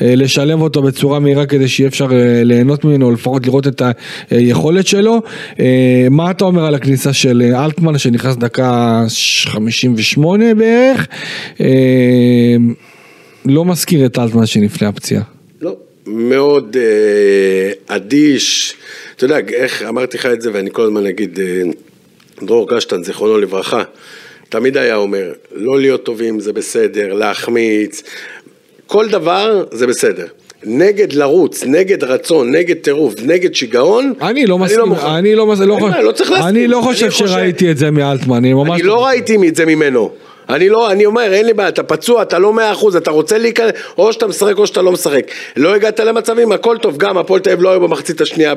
ולשלב 0.00 0.60
אותו 0.62 0.82
בצורה 0.82 1.18
מהירה 1.18 1.46
כדי 1.46 1.68
שיהיה 1.68 1.88
אפשר 1.88 2.08
אה, 2.12 2.44
ליהנות 2.44 2.84
ממנו, 2.84 3.06
או 3.06 3.10
לפחות 3.10 3.46
לראות 3.46 3.66
את 3.66 3.82
היכולת 4.30 4.86
שלו. 4.86 5.22
אה, 5.60 5.66
מה 6.10 6.30
אתה 6.30 6.44
אומר 6.44 6.64
על 6.64 6.74
הכניסה 6.74 7.12
של 7.12 7.42
אה, 7.44 7.64
אלטמן, 7.64 7.98
שנכנס 7.98 8.36
דקה 8.36 9.04
58 9.44 10.54
בערך? 10.54 11.06
אה, 11.60 12.56
לא 13.46 13.64
מזכיר 13.64 14.06
את 14.06 14.18
אלטמן 14.18 14.46
שלפני 14.46 14.88
הפציעה. 14.88 15.22
לא. 15.62 15.76
מאוד 16.06 16.76
אה, 16.80 17.96
אדיש, 17.96 18.74
אתה 19.16 19.24
יודע, 19.24 19.38
איך 19.52 19.82
אמרתי 19.82 20.16
לך 20.16 20.26
את 20.26 20.40
זה 20.42 20.50
ואני 20.52 20.70
כל 20.72 20.82
הזמן 20.82 21.06
אגיד, 21.06 21.40
אה, 21.40 21.62
דרור 22.46 22.68
קשטן, 22.76 23.02
זיכרונו 23.04 23.38
לברכה, 23.38 23.82
תמיד 24.48 24.76
היה 24.76 24.96
אומר, 24.96 25.32
לא 25.52 25.80
להיות 25.80 26.04
טובים 26.04 26.40
זה 26.40 26.52
בסדר, 26.52 27.12
להחמיץ, 27.12 28.02
כל 28.86 29.08
דבר 29.08 29.64
זה 29.72 29.86
בסדר. 29.86 30.26
נגד 30.64 31.12
לרוץ, 31.12 31.64
נגד 31.64 32.04
רצון, 32.04 32.50
נגד 32.52 32.76
טירוף, 32.76 33.14
נגד 33.22 33.54
שיגעון, 33.54 34.12
אני 34.22 34.46
לא 34.46 34.58
מסכים, 34.58 34.80
מוכן. 34.84 35.06
אני 35.06 35.34
לא 35.34 35.46
מסכים, 35.46 35.70
אין 35.70 35.80
בעיה, 35.80 36.02
לא 36.02 36.12
צריך 36.12 36.30
להסכים. 36.30 36.48
אני 36.48 36.66
לא 36.66 36.78
אני 36.78 36.86
חושב 36.86 37.08
חושב- 37.10 37.26
שראיתי 37.26 37.70
את 37.70 37.78
זה 37.78 37.90
מאלטמן, 37.90 38.36
אני 38.36 38.52
ממש 38.52 38.80
אני 38.80 38.82
לא 38.82 39.06
ראיתי 39.06 39.48
את 39.48 39.56
זה 39.56 39.66
ממנו. 39.66 40.10
אני 40.48 40.68
לא, 40.68 40.90
אני 40.90 41.06
אומר, 41.06 41.32
אין 41.32 41.46
לי 41.46 41.52
בעיה, 41.52 41.68
אתה 41.68 41.82
פצוע, 41.82 42.22
אתה 42.22 42.38
לא 42.38 42.52
מאה 42.52 42.72
אחוז, 42.72 42.96
אתה 42.96 43.10
רוצה 43.10 43.38
להיכנס, 43.38 43.70
או 43.98 44.12
שאתה 44.12 44.26
משחק 44.26 44.58
או 44.58 44.66
שאתה 44.66 44.82
לא 44.82 44.92
משחק. 44.92 45.24
לא 45.56 45.74
הגעת 45.74 46.00
למצבים, 46.00 46.52
הכל 46.52 46.76
טוב, 46.82 46.96
גם 46.98 47.18
הפועל 47.18 47.40
תל 47.40 47.50
אביב 47.50 47.62
לא 47.62 47.70
היו 47.70 47.80
במחצית 47.80 48.20
השנייה 48.20 48.54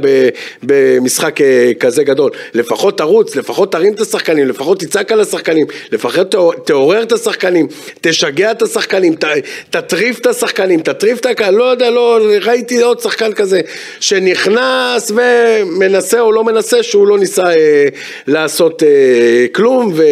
במשחק 0.64 1.42
אה, 1.42 1.72
כזה 1.80 2.04
גדול. 2.04 2.32
לפחות 2.54 2.98
תרוץ, 2.98 3.36
לפחות 3.36 3.72
תרים 3.72 3.94
את 3.94 4.00
השחקנים, 4.02 4.48
לפחות 4.48 4.80
תצעק 4.80 5.12
על 5.12 5.20
השחקנים, 5.22 5.66
לפחות 5.92 6.32
תעור- 6.32 6.54
תעורר 6.54 7.04
את 7.04 7.12
השחקנים, 7.12 7.68
תשגע 8.02 8.52
את 8.52 8.62
השחקנים, 8.62 9.16
ת- 9.16 9.26
תטריף 9.70 10.20
את 10.20 10.26
השחקנים, 10.26 10.80
תטריף 10.80 11.20
את 11.20 11.26
הקהל, 11.26 11.54
לא 11.54 11.64
יודע, 11.64 11.90
לא, 11.90 12.20
ראיתי 12.42 12.82
עוד 12.82 13.00
שחקן 13.00 13.34
כזה, 13.34 13.62
שנכנס 14.00 15.12
ומנסה 15.16 16.20
או 16.20 16.32
לא 16.32 16.44
מנסה, 16.44 16.84
שהוא 16.84 17.08
לא 17.08 17.18
ניסה 17.20 17.44
אה, 17.44 17.88
לעשות 18.28 18.84
אה, 18.84 18.88
כלום 19.52 19.92
ו, 19.96 20.04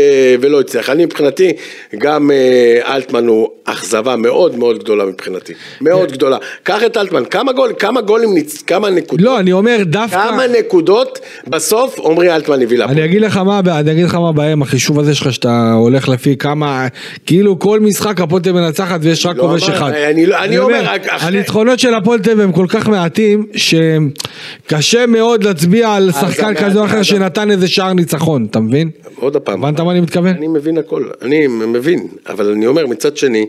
ולא 0.41 0.59
הצליח. 0.59 0.89
אני 0.89 1.05
מבחינתי, 1.05 1.53
גם 1.97 2.31
אה, 2.31 2.95
אלטמן 2.95 3.27
הוא 3.27 3.47
אכזבה 3.65 4.15
מאוד 4.15 4.55
מאוד 4.57 4.79
גדולה 4.79 5.05
מבחינתי, 5.05 5.53
מאוד 5.81 6.11
גדולה. 6.11 6.37
קח 6.63 6.83
את 6.85 6.97
אלטמן, 6.97 7.23
כמה, 7.25 7.53
גול, 7.53 7.71
כמה 7.79 8.01
גולים, 8.01 8.29
כמה 8.67 8.89
נקודות, 8.89 9.25
לא, 9.25 9.39
אני 9.39 9.51
אומר 9.51 9.77
דווקא, 9.83 10.23
כמה 10.29 10.43
נקודות 10.59 11.19
בסוף 11.47 11.99
עמרי 11.99 12.35
אלטמן 12.35 12.61
הביא 12.61 12.77
לה. 12.77 12.85
אני 12.85 13.05
אגיד 13.05 13.21
לך 13.21 13.37
מה, 13.37 13.59
אני 13.79 13.91
אגיד 13.91 14.05
לך 14.05 14.15
מה 14.15 14.29
הבעיה 14.29 14.51
עם 14.51 14.61
החישוב 14.61 14.99
הזה 14.99 15.15
שלך 15.15 15.33
שאתה 15.33 15.71
הולך 15.73 16.09
לפי 16.09 16.37
כמה, 16.37 16.87
כאילו 17.25 17.59
כל 17.59 17.79
משחק 17.79 18.21
הפועל 18.21 18.41
תל 18.41 18.51
מנצחת 18.51 18.99
ויש 19.03 19.25
רק 19.25 19.35
לא 19.37 19.41
כובש 19.41 19.63
אמר- 19.69 19.77
אחד. 19.77 19.91
אני 19.91 20.25
לא- 20.25 20.43
אני 20.43 20.57
אומר, 20.57 20.81
הניצחונות 21.09 21.79
של 21.79 21.93
הפועל 21.93 22.19
תל 22.19 22.41
הם 22.41 22.51
כל 22.51 22.65
כך 22.69 22.87
מעטים, 22.89 23.45
שקשה 23.55 25.05
מאוד 25.05 25.43
להצביע 25.43 25.89
על 25.93 26.11
שחקן 26.11 26.53
כזה 26.53 26.79
או 26.79 26.85
אחר 26.85 27.03
שנתן 27.03 27.51
איזה 27.51 27.67
שער 27.67 27.93
ניצחון, 27.93 28.47
אתה 28.51 28.59
מבין? 28.59 28.89
עוד 29.15 29.37
פעם. 29.37 29.63
הבנת 29.65 29.79
מה 29.79 29.91
אני 29.91 30.01
מתכוון? 30.01 30.27
אני 30.37 30.47
מבין 30.47 30.77
הכל, 30.77 31.03
אני 31.21 31.47
מבין, 31.59 32.07
אבל 32.29 32.51
אני 32.51 32.67
אומר 32.67 32.87
מצד 32.87 33.17
שני, 33.17 33.45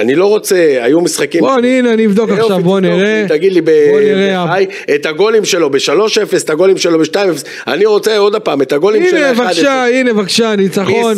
אני 0.00 0.14
לא 0.14 0.26
רוצה, 0.26 0.56
היו 0.80 1.00
משחקים... 1.00 1.40
בוא, 1.40 1.52
הנה, 1.52 1.92
אני 1.92 2.06
אבדוק 2.06 2.30
עכשיו, 2.30 2.58
בוא 2.58 2.80
נראה. 2.80 3.24
תגיד 3.28 3.52
לי 3.52 3.60
את 4.94 5.06
הגולים 5.06 5.44
שלו 5.44 5.70
ב-3-0, 5.70 6.36
את 6.44 6.50
הגולים 6.50 6.78
שלו 6.78 6.98
ב-2-0, 6.98 7.16
אני 7.66 7.86
רוצה 7.86 8.18
עוד 8.18 8.36
פעם, 8.36 8.62
את 8.62 8.72
הגולים 8.72 9.06
של 9.10 9.16
הנה, 9.16 9.30
ה-1-0. 9.30 9.42
בבקשה, 9.42 9.86
הנה, 9.86 10.12
בבקשה, 10.12 10.56
ניצחון. 10.56 11.14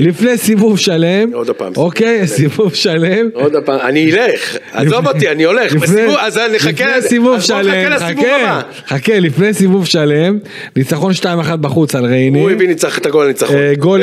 לפני 0.00 0.38
סיבוב 0.38 0.78
שלם. 0.78 1.30
עוד 1.32 1.50
פעם. 1.50 1.72
אוקיי, 1.76 2.26
סיבוב 2.26 2.74
שלם. 2.74 3.28
עוד 3.32 3.52
פעם, 3.64 3.80
אני 3.80 4.12
אלך, 4.12 4.56
עזוב 4.72 5.08
אותי, 5.08 5.28
אני 5.28 5.44
הולך, 5.44 5.74
אז 6.20 6.38
אני 6.38 6.56
אחכה, 6.56 6.70
לפני 6.70 7.08
סיבוב 7.08 7.40
שלם, 7.40 7.92
נחכה. 7.92 8.14
חכה, 8.14 8.60
חכה, 8.86 9.18
לפני 9.18 9.54
סיבוב 9.54 9.86
שלם, 9.86 10.38
ניצחון 10.76 11.12
2-1 11.12 11.56
בחוץ 11.56 11.94
על 11.94 12.04
ריינה. 12.04 12.38
הוא 12.38 12.50
הביא 12.50 12.68
ניצח 12.68 12.98
את 12.98 13.06
הגול 13.06 13.24
הניצחון, 13.24 13.56
אה, 13.56 13.72
גול 13.78 14.02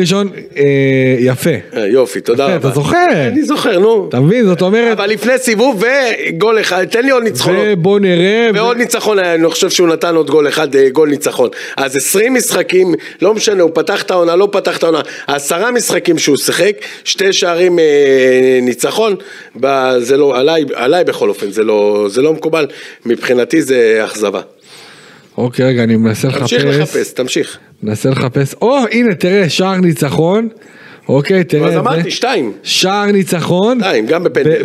ראשון, 0.00 0.28
אה, 0.56 0.62
יפה. 1.18 1.50
אה, 1.76 1.86
יופי, 1.86 2.20
תודה 2.20 2.44
רבה. 2.44 2.56
אתה 2.56 2.70
זוכר? 2.70 3.06
אני 3.12 3.42
זוכר, 3.42 3.61
נו. 3.66 4.06
אתה 4.08 4.20
מבין? 4.20 4.44
זאת 4.44 4.62
אומרת, 4.62 4.92
אבל 4.98 5.10
לפני 5.10 5.32
סיבוב 5.38 5.82
וגול 6.28 6.60
אחד, 6.60 6.84
תן 6.84 7.04
לי 7.04 7.10
עוד 7.10 7.22
ניצחונות. 7.22 7.62
ובוא 7.68 7.98
נראה. 8.00 8.50
ועוד 8.54 8.76
ניצחון, 8.76 9.18
אני 9.18 9.50
חושב 9.50 9.70
שהוא 9.70 9.88
נתן 9.88 10.14
עוד 10.14 10.30
גול 10.30 10.48
אחד, 10.48 10.76
אה, 10.76 10.88
גול 10.90 11.08
ניצחון. 11.08 11.48
אז 11.76 11.96
20 11.96 12.34
משחקים, 12.34 12.94
לא 13.22 13.34
משנה, 13.34 13.62
הוא 13.62 13.70
פתח 13.74 14.02
את 14.02 14.10
העונה, 14.10 14.36
לא 14.36 14.48
פתח 14.52 14.76
את 14.78 14.82
העונה. 14.82 15.00
עשרה 15.26 15.70
משחקים 15.70 16.18
שהוא 16.18 16.36
שיחק, 16.36 16.72
שתי 17.04 17.32
שערים 17.32 17.78
אה, 17.78 17.84
ניצחון, 18.62 19.16
ב- 19.60 19.98
זה 19.98 20.16
לא, 20.16 20.38
עליי, 20.38 20.64
עליי 20.74 21.04
בכל 21.04 21.28
אופן, 21.28 21.50
זה 21.50 21.64
לא, 21.64 22.06
זה 22.10 22.22
לא 22.22 22.32
מקובל. 22.32 22.66
מבחינתי 23.06 23.62
זה 23.62 24.00
אכזבה. 24.04 24.40
אוקיי, 25.38 25.66
רגע, 25.66 25.82
אני 25.82 25.96
מנסה 25.96 26.28
תמשיך 26.30 26.64
לחפש. 26.64 26.78
לחפש, 26.80 27.12
תמשיך. 27.12 27.58
מנסה 27.82 28.10
לחפש. 28.10 28.54
או, 28.62 28.78
הנה, 28.90 29.14
תראה, 29.14 29.48
שער 29.48 29.76
ניצחון. 29.76 30.48
אוקיי, 31.08 31.44
תראה 31.44 31.68
אז 31.68 31.72
את 31.74 31.78
אמרתי. 31.78 32.10
שתיים. 32.10 32.52
שער 32.62 33.12
ניצחון. 33.12 33.78
שתיים, 33.80 34.06
גם 34.06 34.24
בפנדל. 34.24 34.62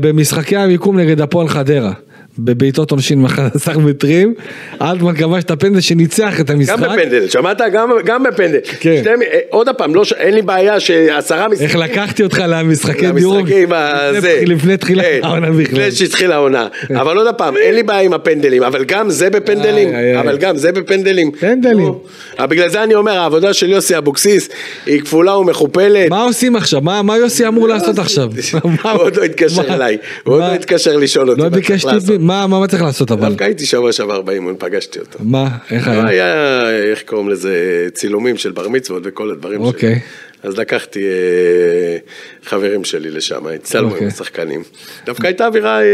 במשחקי 0.00 0.56
המיקום 0.56 0.98
נגד 1.00 1.20
הפועל 1.20 1.48
חדרה. 1.48 1.92
בבעיטות 2.38 2.90
עונשין 2.90 3.22
מ-11 3.22 3.78
מטרים. 3.78 4.34
אלטמן 4.82 5.16
כבש 5.16 5.44
את 5.44 5.50
הפנדל 5.50 5.80
שניצח 5.80 6.40
את 6.40 6.50
המשחק. 6.50 6.78
גם 6.78 6.96
בפנדל, 6.96 7.28
שמעת? 7.28 7.60
גם, 7.72 7.90
גם 8.04 8.22
בפנדל. 8.22 8.58
כן. 8.80 8.96
שתי, 9.00 9.08
אה, 9.08 9.38
עוד 9.50 9.68
פעם, 9.78 9.94
לא, 9.94 10.02
אין 10.16 10.34
לי 10.34 10.42
בעיה 10.42 10.80
שעשרה 10.80 11.48
משחקים... 11.48 11.66
איך 11.66 11.76
לקחתי 11.76 12.22
אותך 12.22 12.42
למשחקי 12.48 13.10
דירוג 13.12 13.36
למשחקים 13.38 13.62
לפני- 13.64 13.76
הזה. 14.18 14.42
לפני 14.46 14.76
תחילת 14.76 15.04
כן, 15.04 15.20
העונה 15.22 15.50
בכלל. 15.50 15.62
לפני 15.62 15.92
שהתחילה 15.92 16.34
העונה. 16.34 16.66
אבל 16.96 17.16
עוד 17.18 17.34
פעם, 17.34 17.56
אין 17.56 17.74
לי 17.74 17.82
בעיה 17.82 18.00
עם 18.00 18.12
הפנדלים, 18.12 18.62
אבל 18.62 18.84
גם 18.84 19.10
זה 19.10 19.30
בפנדלים. 19.30 19.88
איי, 19.88 19.96
איי, 19.96 20.04
איי. 20.16 20.20
אבל 20.20 20.36
גם 20.36 20.56
זה 20.56 20.72
בפנדלים. 20.72 21.30
פנדלים. 21.32 21.92
אבל 22.38 22.46
בגלל 22.46 22.68
זה 22.68 22.82
אני 22.82 22.94
אומר, 22.94 23.12
העבודה 23.18 23.52
של 23.52 23.70
יוסי 23.70 23.98
אבוקסיס 23.98 24.48
היא 24.86 25.00
כפולה 25.00 25.36
ומכופלת. 25.36 26.10
מה 26.10 26.22
עושים 26.22 26.56
עכשיו? 26.56 26.80
מה 26.80 27.02
מה 27.02 27.16
יוסי 27.18 27.48
אמור 27.48 27.68
לעשות 27.68 27.98
עכשיו? 27.98 28.28
הוא 28.62 28.72
עוד 28.82 29.16
לא 29.16 29.22
התקשר 29.24 29.74
אליי, 29.74 29.96
הוא 30.24 30.34
עוד 30.34 30.42
לא 30.42 30.52
התקשר 30.54 30.96
לשאול 30.96 31.30
אותי. 31.30 31.40
לא 31.40 31.48
ביקש. 31.48 31.84
טיפים? 31.84 32.25
מה 32.26 32.46
מה 32.46 32.66
צריך 32.66 32.82
לעשות 32.82 33.10
אבל? 33.12 33.28
דווקא 33.28 33.44
הייתי 33.44 33.66
שבוע 33.66 33.92
שעבר 33.92 34.22
באימון, 34.22 34.54
פגשתי 34.58 34.98
אותו. 34.98 35.18
מה? 35.20 35.48
איך 35.70 35.88
היה? 35.88 36.06
היה, 36.06 36.70
איך 36.90 37.02
קוראים 37.02 37.28
לזה, 37.28 37.86
צילומים 37.94 38.36
של 38.36 38.52
בר 38.52 38.68
מצוות 38.68 39.02
וכל 39.06 39.30
הדברים 39.30 39.58
שלי. 39.60 39.68
אוקיי. 39.68 40.00
אז 40.42 40.58
לקחתי 40.58 41.02
אה, 41.04 41.96
חברים 42.44 42.84
שלי 42.84 43.10
לשם, 43.10 43.46
הצטלמו 43.46 43.86
עם 43.86 43.92
אוקיי. 43.92 44.06
השחקנים. 44.06 44.62
דווקא 45.06 45.26
הייתה 45.26 45.46
אווירה 45.46 45.82
אה, 45.82 45.84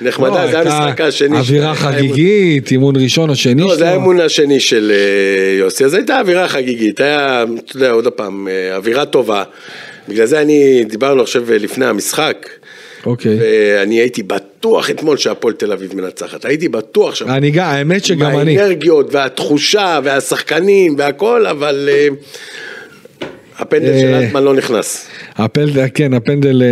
נחמדה, 0.00 0.44
לא, 0.44 0.50
זה 0.50 0.60
היה 0.60 0.78
המשחק 0.78 1.00
השני. 1.00 1.38
אווירה 1.38 1.74
חגיגית, 1.74 2.70
אימון 2.70 2.96
ראשון 2.96 3.30
או 3.30 3.36
שני 3.36 3.62
לא, 3.62 3.68
זה 3.68 3.76
שלו. 3.76 3.86
האמון 3.86 4.20
השני 4.20 4.60
של 4.60 4.92
אה, 4.94 5.58
יוסי, 5.58 5.84
אז 5.84 5.94
הייתה 5.94 6.20
אווירה 6.20 6.48
חגיגית, 6.48 7.00
היה, 7.00 7.44
אתה 7.64 7.76
יודע, 7.76 7.90
עוד 7.90 8.08
פעם, 8.08 8.48
אווירה 8.74 9.04
טובה. 9.04 9.42
בגלל 10.08 10.26
זה 10.26 10.40
אני, 10.40 10.84
דיברנו 10.84 11.22
עכשיו 11.22 11.42
לפני 11.48 11.86
המשחק, 11.86 12.48
אוקיי. 13.06 13.38
ואני 13.40 13.94
הייתי 13.94 14.22
בטוח 14.22 14.90
אתמול 14.90 15.16
שהפועל 15.16 15.54
תל 15.54 15.72
אביב 15.72 15.96
מנצחת, 15.96 16.44
הייתי 16.44 16.68
בטוח 16.68 17.14
שם. 17.14 17.28
אני 17.28 17.50
גם, 17.50 17.64
האמת 17.66 18.04
שגם 18.04 18.38
אני. 18.38 18.58
האנרגיות 18.58 19.14
והתחושה 19.14 20.00
והשחקנים 20.04 20.94
והכל, 20.98 21.46
אבל 21.46 21.88
אה, 21.92 22.08
הפנדל 23.64 23.98
של 24.00 24.14
אה, 24.14 24.18
אלטמן 24.18 24.42
לא 24.42 24.54
נכנס. 24.54 25.06
הפנדל, 25.36 25.86
כן, 25.94 26.14
הפנדל, 26.14 26.62
אה, 26.62 26.68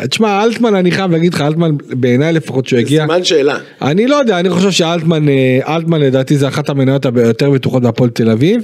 אה, 0.00 0.06
תשמע, 0.06 0.44
אלטמן, 0.44 0.74
אני 0.74 0.90
חייב 0.90 1.10
להגיד 1.10 1.34
לך, 1.34 1.40
אלטמן, 1.40 1.70
בעיניי 1.88 2.32
לפחות 2.32 2.66
שהוא 2.66 2.78
הגיע, 2.78 3.02
סימן 3.02 3.24
שאלה. 3.24 3.58
אני 3.82 4.06
לא 4.06 4.16
יודע, 4.16 4.40
אני 4.40 4.50
חושב 4.50 4.70
שאלטמן, 4.70 5.26
אלטמן 5.68 6.00
לדעתי 6.00 6.38
זה 6.38 6.48
אחת 6.48 6.68
המניות 6.68 7.06
היותר 7.16 7.50
בטוחות 7.50 7.82
בהפועל 7.82 8.10
תל 8.10 8.30
אביב. 8.30 8.62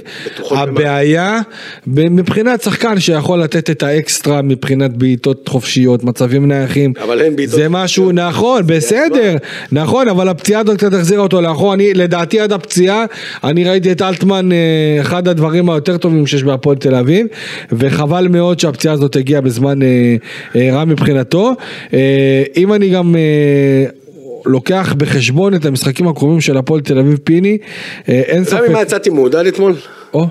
הבעיה, 0.51 1.39
מבחינת 1.87 2.61
שחקן 2.61 2.99
שיכול 2.99 3.39
לתת 3.39 3.69
את 3.69 3.83
האקסטרה 3.83 4.41
מבחינת 4.41 4.97
בעיטות 4.97 5.49
חופשיות, 5.49 6.03
מצבים 6.03 6.47
נייחים. 6.47 6.93
אבל 7.03 7.21
אין 7.21 7.35
בעיטות 7.35 7.55
זה 7.55 7.69
משהו, 7.69 8.11
נכון, 8.11 8.67
בסדר, 8.67 9.35
נכון, 9.71 10.09
אבל 10.09 10.29
הפציעה 10.29 10.61
הזאת 10.61 10.77
קצת 10.77 10.93
החזירה 10.93 11.23
אותו 11.23 11.41
לאחור. 11.41 11.73
אני, 11.73 11.93
לדעתי 11.93 12.39
עד 12.39 12.51
הפציעה, 12.51 13.05
אני 13.43 13.63
ראיתי 13.63 13.91
את 13.91 14.01
אלטמן, 14.01 14.49
אחד 15.01 15.27
הדברים 15.27 15.69
היותר 15.69 15.97
טובים 15.97 16.27
שיש 16.27 16.43
בהפועל 16.43 16.77
תל 16.85 16.95
אביב, 16.95 17.27
וחבל 17.71 18.27
מאוד 18.27 18.59
שהפציעה 18.59 18.93
הזאת 18.93 19.15
הגיעה 19.15 19.41
בזמן 19.41 19.81
אה, 19.81 20.15
אה, 20.55 20.69
רע 20.73 20.85
מבחינתו. 20.85 21.51
אה, 21.93 22.43
אם 22.57 22.73
אני 22.73 22.89
גם... 22.89 23.15
אה, 23.15 23.85
לוקח 24.45 24.93
בחשבון 24.97 25.55
את 25.55 25.65
המשחקים 25.65 26.07
הקרובים 26.07 26.41
של 26.41 26.57
הפועל 26.57 26.81
תל 26.81 26.99
אביב 26.99 27.19
פיני, 27.23 27.57
אה, 28.09 28.21
אין 28.25 28.43
ספק, 28.43 28.61
יצאתי 28.81 29.09
מעודד 29.09 29.45
אתמול? 29.45 29.73
או, 30.13 30.27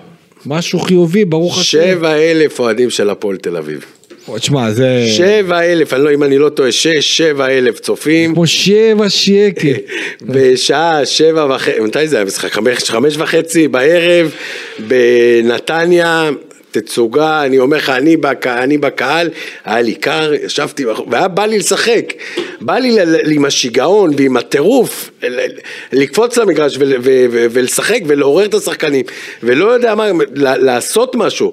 משהו 0.46 0.78
חיובי, 0.78 1.24
ברוך 1.24 1.58
השם. 1.58 1.78
שבע 1.78 2.16
אלף 2.16 2.60
אוהדים 2.60 2.90
של 2.90 3.10
הפועל 3.10 3.36
תל 3.36 3.56
אביב. 3.56 3.84
או, 4.28 4.38
תשמע, 4.38 4.70
זה 4.70 5.04
שבע 5.16 5.60
אלף, 5.62 5.92
אני 5.92 6.04
לא, 6.04 6.10
אם 6.14 6.22
אני 6.22 6.38
לא 6.38 6.48
טועה, 6.48 6.72
שש, 6.72 7.16
שבע 7.16 7.46
אלף 7.48 7.80
צופים. 7.80 8.34
כמו 8.34 8.46
שבע 8.46 9.08
שקל. 9.08 9.72
בשעה 10.32 11.06
שבע 11.06 11.46
וחצי, 11.54 11.80
מתי 11.80 12.08
זה 12.08 12.16
היה 12.16 12.24
משחק? 12.24 12.52
חמש, 12.52 12.90
חמש 12.90 13.16
וחצי 13.16 13.68
בערב 13.68 14.30
בנתניה, 14.78 16.30
תצוגה, 16.70 17.44
אני 17.44 17.58
אומר 17.58 17.76
לך, 17.76 17.88
אני, 17.90 18.16
בק, 18.16 18.46
אני 18.46 18.78
בקהל, 18.78 19.28
היה 19.64 19.80
לי 19.82 19.94
קר, 19.94 20.32
ישבתי, 20.44 20.84
והיה 20.87 21.28
בא 21.28 21.46
לי 21.46 21.58
לשחק, 21.58 22.12
בא 22.60 22.78
לי 22.78 22.90
ל- 23.06 23.30
עם 23.32 23.44
השיגעון 23.44 24.10
ועם 24.16 24.37
הטירוף, 24.37 25.10
ל- 25.22 25.46
לקפוץ 25.92 26.37
למגרש 26.38 26.76
ול- 26.78 26.94
ו- 27.02 27.26
ו- 27.30 27.46
ולשחק 27.50 28.00
ולעורר 28.06 28.44
את 28.44 28.54
השחקנים, 28.54 29.04
ולא 29.42 29.66
יודע 29.72 29.94
מה, 29.94 30.08
ל- 30.34 30.64
לעשות 30.64 31.14
משהו. 31.14 31.52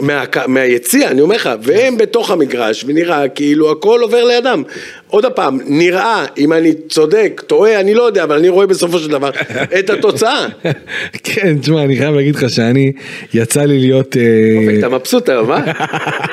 מה, 0.00 0.24
מהיציע, 0.46 1.10
אני 1.10 1.20
אומר 1.20 1.36
לך, 1.36 1.50
והם 1.62 1.96
בתוך 1.96 2.30
המגרש, 2.30 2.84
ונראה 2.86 3.28
כאילו 3.28 3.70
הכל 3.70 4.00
עובר 4.02 4.24
לידם. 4.24 4.62
עוד 5.06 5.26
פעם, 5.26 5.58
נראה, 5.66 6.24
אם 6.38 6.52
אני 6.52 6.72
צודק, 6.88 7.42
טועה, 7.46 7.80
אני 7.80 7.94
לא 7.94 8.02
יודע, 8.02 8.24
אבל 8.24 8.36
אני 8.36 8.48
רואה 8.48 8.66
בסופו 8.66 8.98
של 8.98 9.10
דבר 9.10 9.30
את 9.78 9.90
התוצאה. 9.90 10.46
כן, 11.24 11.58
תשמע, 11.58 11.84
אני 11.84 11.96
חייב 11.96 12.14
להגיד 12.14 12.34
לך 12.36 12.50
שאני, 12.50 12.92
יצא 13.34 13.62
לי 13.62 13.78
להיות... 13.78 14.16
אה, 14.16 14.22
אופק, 14.62 14.78
אתה 14.78 14.88
מבסוט 14.88 15.28
היום, 15.28 15.52
אה? 15.52 15.72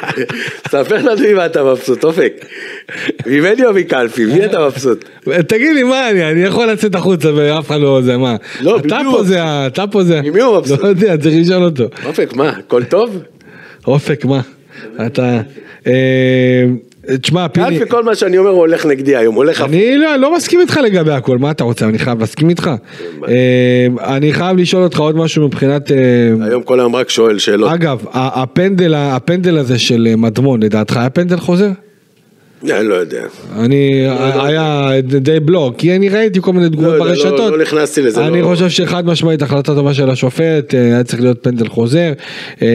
ספר 0.71 0.97
לנו 0.97 1.21
ממה 1.31 1.45
אתה 1.45 1.63
מבסוט, 1.63 2.03
אופק. 2.03 2.33
ממני 3.25 3.65
או 3.65 3.73
מקלפי, 3.73 4.25
מי 4.25 4.45
אתה 4.45 4.65
מבסוט? 4.65 5.05
תגיד 5.47 5.75
לי 5.75 5.83
מה 5.83 6.09
אני, 6.09 6.31
אני 6.31 6.41
יכול 6.41 6.71
לצאת 6.71 6.95
החוצה 6.95 7.29
ואף 7.35 7.67
אחד 7.67 7.79
לא 7.79 8.01
זה, 8.01 8.17
מה? 8.17 8.35
לא, 8.61 8.77
אתה 8.77 8.97
בדיוק. 8.97 9.15
פה 9.15 9.23
זה, 9.23 9.39
אתה 9.67 9.87
פה 9.87 10.03
זה. 10.03 10.21
ממי 10.21 10.41
הוא 10.41 10.57
מבסוט? 10.57 10.79
לא 10.79 10.87
יודע, 10.87 11.17
צריך 11.17 11.35
לשאול 11.41 11.63
אותו. 11.63 11.83
אופק, 12.05 12.33
מה, 12.33 12.49
הכל 12.49 12.83
טוב? 12.83 13.19
אופק, 13.88 14.26
מה? 14.26 14.41
אתה... 15.06 15.41
אה, 15.88 16.65
תשמע, 17.21 17.48
פיני, 17.48 17.80
קלפי, 17.80 17.89
כל 17.89 18.04
מה 18.04 18.15
שאני 18.15 18.38
אומר 18.38 18.50
הוא 18.50 18.60
הולך 18.60 18.86
נגדי 18.86 19.15
היום, 19.15 19.36
הולך. 19.36 19.62
אני 19.62 19.98
לא, 19.98 20.15
לא 20.15 20.36
מסכים 20.36 20.62
איתך 20.62 20.80
לגבי 20.84 21.12
הכל, 21.12 21.38
מה 21.38 21.52
אתה 21.52 21.63
רוצה? 21.63 21.86
אני 21.86 22.00
חייב 22.00 22.19
להסכים 22.19 22.50
איתך? 22.50 22.71
אה, 23.28 23.88
אני 24.15 24.34
חייב 24.34 24.58
לשאול 24.58 24.84
אותך 24.84 25.00
עוד 25.00 25.15
משהו 25.15 25.48
מבחינת... 25.48 25.91
אה, 25.91 25.98
היום 26.41 26.63
כל 26.63 26.80
היום 26.80 26.95
רק 26.95 27.10
שואל 27.10 27.39
שאלות. 27.39 27.71
אגב, 27.71 28.06
הפנדל, 28.13 28.93
הפנדל 28.98 29.58
הזה 29.58 29.80
של 29.80 30.13
מדמון, 30.17 30.63
לדעתך 30.63 30.98
היה 30.98 31.10
פנדל 31.10 31.38
חוזר? 31.38 31.69
אני 32.71 32.88
לא 32.88 32.95
יודע. 32.95 33.21
אני, 33.60 34.08
היה 34.34 34.91
די 35.01 35.39
בלוק, 35.39 35.75
כי 35.78 35.95
אני 35.95 36.10
ראיתי 36.10 36.39
כל 36.41 36.54
מיני 36.54 36.69
תגובות 36.69 36.93
לא 36.93 36.99
ברשתות. 37.06 37.39
לא- 37.39 37.51
לא 37.51 37.58
נכנסתי 37.62 38.01
לזה, 38.01 38.28
אני 38.28 38.41
לא- 38.41 38.45
חושב 38.47 38.69
שחד 38.69 39.06
משמעית 39.08 39.41
החלטה 39.41 39.75
טובה 39.75 39.93
של 39.93 40.10
השופט, 40.10 40.73
אה, 40.75 40.80
היה 40.86 41.04
צריך 41.04 41.21
להיות 41.21 41.38
פנדל 41.43 41.67
חוזר, 41.67 42.12
אה, 42.62 42.67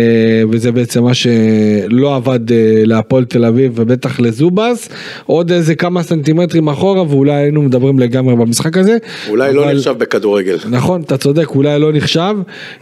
וזה 0.50 0.72
בעצם 0.72 1.02
מה 1.04 1.14
שלא 1.14 2.16
עבד 2.16 2.52
אה, 2.52 2.56
להפועל 2.84 3.24
תל 3.24 3.44
אביב 3.44 3.72
ובטח 3.74 4.20
לזובס, 4.20 4.88
עוד 5.26 5.52
איזה 5.52 5.74
כמה 5.74 6.02
סנטימטרים 6.02 6.68
אחורה 6.68 7.02
ואולי 7.02 7.32
היינו 7.32 7.62
מדברים 7.62 7.98
לגמרי 7.98 8.36
במשחק 8.36 8.76
הזה. 8.76 8.96
אולי 9.28 9.52
לא 9.54 9.72
נחשב 9.72 9.94
בכדורגל. 9.98 10.56
נכון, 10.70 11.00
אתה 11.02 11.16
צודק, 11.16 11.48
אולי 11.48 11.78
לא 11.78 11.92
נחשב. 11.92 12.34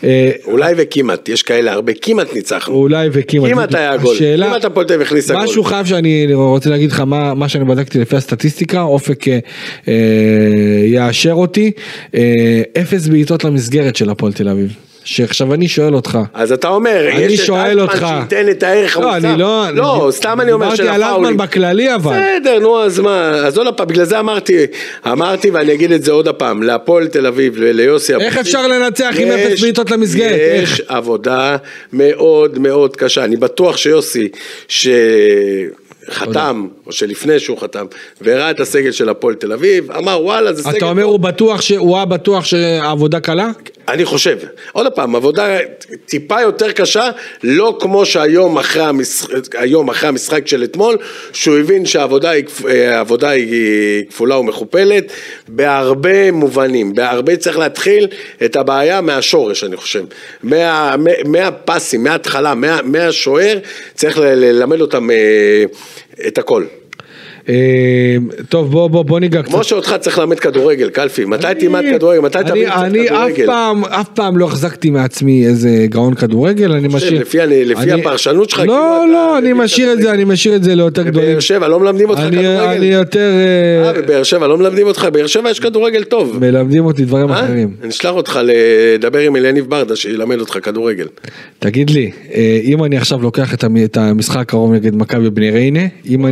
אה, 0.04 0.30
אולי 0.46 0.74
וכמעט, 0.76 1.28
יש 1.28 1.42
כאלה 1.42 1.72
הרבה, 1.72 1.92
כמעט 2.02 2.34
ניצחנו. 2.34 2.74
אולי 2.74 3.08
וכמעט. 3.12 3.50
כמעט 3.52 3.74
היה 3.74 3.96
גול. 3.96 4.16
כמעט 4.36 4.64
הפועל 4.64 4.86
תל 4.86 4.92
אביב 4.94 5.06
הכניסה 5.06 5.34
גול. 5.34 5.42
משהו 5.42 5.64
חייב 5.64 5.86
שאני 5.86 6.34
רוצה 6.34 6.70
להגיד 6.70 6.92
לך 6.98 7.04
מה, 7.06 7.34
מה 7.34 7.48
שאני 7.48 7.64
בדקתי 7.64 7.98
לפי 7.98 8.16
הסטטיסטיקה, 8.16 8.82
אופק 8.82 9.28
אה, 9.28 9.38
אה, 9.88 9.94
יאשר 10.86 11.32
אותי, 11.32 11.70
אה, 12.14 12.62
אפס 12.80 13.06
בעיטות 13.06 13.44
למסגרת 13.44 13.96
של 13.96 14.10
הפועל 14.10 14.32
תל 14.32 14.48
אביב. 14.48 14.72
שעכשיו 15.04 15.54
אני 15.54 15.68
שואל 15.68 15.94
אותך. 15.94 16.18
אז 16.34 16.52
אתה 16.52 16.68
אומר, 16.68 17.08
אני 17.12 17.20
יש 17.22 17.50
את 17.50 17.54
אלטמן. 17.54 18.08
שייתן 18.28 18.50
את 18.50 18.62
הערך 18.62 18.96
לא. 18.96 19.16
אני 19.16 19.38
לא... 19.38 19.64
לא, 19.74 20.04
אני- 20.04 20.12
סתם 20.12 20.40
אני 20.40 20.52
אומר 20.52 20.74
של 20.74 20.82
דיברתי 20.82 20.94
על 20.96 21.02
הפאולים. 21.02 21.24
אלטמן 21.30 21.46
בכללי 21.46 21.94
אבל. 21.94 22.16
בסדר, 22.16 22.58
נו, 22.58 22.82
אז 22.82 22.98
מה, 23.00 23.30
אז 23.30 23.58
עוד 23.58 23.74
פעם, 23.74 23.86
בגלל 23.86 24.04
זה 24.04 24.18
אמרתי, 24.20 24.56
אמרתי 25.06 25.50
ואני 25.50 25.74
אגיד 25.74 25.92
את 25.92 26.04
זה 26.04 26.12
עוד 26.12 26.28
פעם, 26.28 26.62
להפועל 26.62 27.06
תל 27.08 27.26
אביב 27.26 27.54
וליוסי 27.56 28.14
איך 28.14 28.22
אבוקסיס, 28.22 28.40
אפשר 28.54 28.66
לנצח 28.66 29.14
עם 29.18 29.28
אפס 29.28 29.60
בעיטות 29.60 29.90
למסגרת? 29.90 30.30
יש 30.32 30.80
איך? 30.80 30.80
עבודה 30.88 31.56
מאוד 31.92 32.58
מאוד 32.58 32.96
קשה, 32.96 33.24
אני 33.24 33.36
בטוח 33.36 33.76
שיוסי, 33.76 34.28
שחתם, 36.10 36.66
או 36.86 36.92
שלפני 36.92 37.40
שהוא 37.40 37.58
חתם, 37.58 37.86
והראה 38.20 38.50
את 38.50 38.60
הסגל 38.60 38.92
של 38.92 39.08
הפועל 39.08 39.34
תל 39.34 39.52
אביב, 39.52 39.90
אמר 39.90 40.18
וואלה 40.22 40.52
זה 40.52 40.62
סגל 40.62 40.76
אתה 40.76 40.86
אומר 40.86 41.02
הוא 41.02 41.20
בטוח, 41.20 41.60
הוא 41.78 41.96
היה 41.96 42.04
בטוח 42.04 42.44
שהעבודה 42.44 43.20
קלה? 43.20 43.50
אני 43.88 44.04
חושב, 44.04 44.38
עוד 44.72 44.86
פעם, 44.92 45.16
עבודה 45.16 45.58
טיפה 46.06 46.40
יותר 46.40 46.72
קשה, 46.72 47.10
לא 47.42 47.76
כמו 47.80 48.06
שהיום 48.06 48.58
אחרי 48.58 48.82
המשחק, 48.82 49.56
היום 49.56 49.88
אחרי 49.88 50.08
המשחק 50.08 50.46
של 50.46 50.64
אתמול, 50.64 50.96
שהוא 51.32 51.58
הבין 51.58 51.86
שהעבודה 51.86 52.30
היא, 52.30 52.44
אה, 52.68 53.30
היא 53.30 54.04
כפולה 54.10 54.38
ומכופלת, 54.38 55.12
בהרבה 55.48 56.32
מובנים, 56.32 56.94
בהרבה 56.94 57.36
צריך 57.36 57.58
להתחיל 57.58 58.06
את 58.44 58.56
הבעיה 58.56 59.00
מהשורש, 59.00 59.64
אני 59.64 59.76
חושב. 59.76 60.04
מה, 60.42 60.94
מה- 60.98 61.10
מהפסים, 61.24 62.04
מההתחלה, 62.04 62.54
מה, 62.54 62.80
מהשוער, 62.84 63.58
צריך 63.94 64.18
ללמד 64.18 64.80
אותם 64.80 65.10
אה, 65.10 65.64
את 66.26 66.38
הכל. 66.38 66.64
אה, 67.48 67.54
טוב 68.48 68.70
בוא 68.70 68.88
בוא 68.88 69.02
בוא 69.02 69.20
ניגע 69.20 69.42
קצת. 69.42 69.50
כמו 69.52 69.64
שאותך 69.64 69.94
צריך 70.00 70.18
ללמד 70.18 70.38
כדורגל, 70.40 70.88
קלפי, 70.90 71.24
מתי 71.24 71.46
תלמד 71.60 71.82
כדורגל, 71.92 72.20
מתי 72.20 72.38
תבין 72.46 72.70
קצת 72.70 72.82
אני 72.82 73.02
אף 73.08 73.14
כדורגל? 73.14 73.46
פעם, 73.46 73.84
אף 73.84 74.08
פעם 74.14 74.36
לא 74.36 74.44
החזקתי 74.46 74.90
מעצמי 74.90 75.46
איזה 75.46 75.86
גאון 75.88 76.14
כדורגל, 76.14 76.72
אני 76.72 76.88
משאיר... 76.88 77.22
לפי 77.64 77.92
הפרשנות 77.92 78.50
שלך, 78.50 78.58
כאילו 78.58 78.72
לא, 78.74 78.96
אתה 79.04 79.12
לא, 79.12 79.38
אני 79.38 79.52
משאיר 79.52 79.92
את 79.92 79.96
זה, 79.96 80.02
כדורגל. 80.02 80.14
אני 80.22 80.32
משאיר 80.32 80.56
את 80.56 80.64
זה 80.64 80.74
ליותר 80.74 81.02
גדולים. 81.02 81.28
בבאר 81.28 81.40
שבע 81.40 81.68
לא 81.68 81.80
מלמדים 81.80 82.10
אותך 82.10 82.20
אני- 82.20 82.36
אני 82.36 82.56
כדורגל? 82.58 82.82
יותר... 82.82 83.30
אה, 83.84 83.88
אה, 83.96 84.02
בבאר 84.02 84.22
שבע 84.22 84.46
לא 84.46 84.58
מלמדים 84.58 84.86
אותך? 84.86 85.08
באר 85.12 85.26
שבע 85.26 85.50
יש 85.50 85.60
כדורגל 85.60 86.04
טוב. 86.04 86.38
מלמדים 86.40 86.84
אותי 86.84 87.04
דברים 87.04 87.30
אה? 87.30 87.40
אחרים. 87.40 87.74
אני 87.82 87.88
אשלח 87.90 88.10
אותך 88.12 88.40
לדבר 88.44 89.18
עם 89.18 89.36
אליניב 89.36 89.64
ברדה 89.68 89.96
שילמד 89.96 90.40
אותך 90.40 90.58
כדורגל. 90.62 91.06
תגיד 91.58 91.90
לי, 91.90 92.10
אה, 92.34 92.60
אם 92.64 92.84
אני 92.84 92.96
עכשיו 92.96 93.22
לוקח 93.22 93.54
את 93.54 93.64
המ- 93.64 93.84
את 93.84 93.96
המשחק 93.96 94.36
הקרוב 94.40 94.72
נגד 94.72 94.96
מכבי 94.96 95.30
בני 95.30 95.50
ריינה. 95.50 95.80
אם 96.08 96.26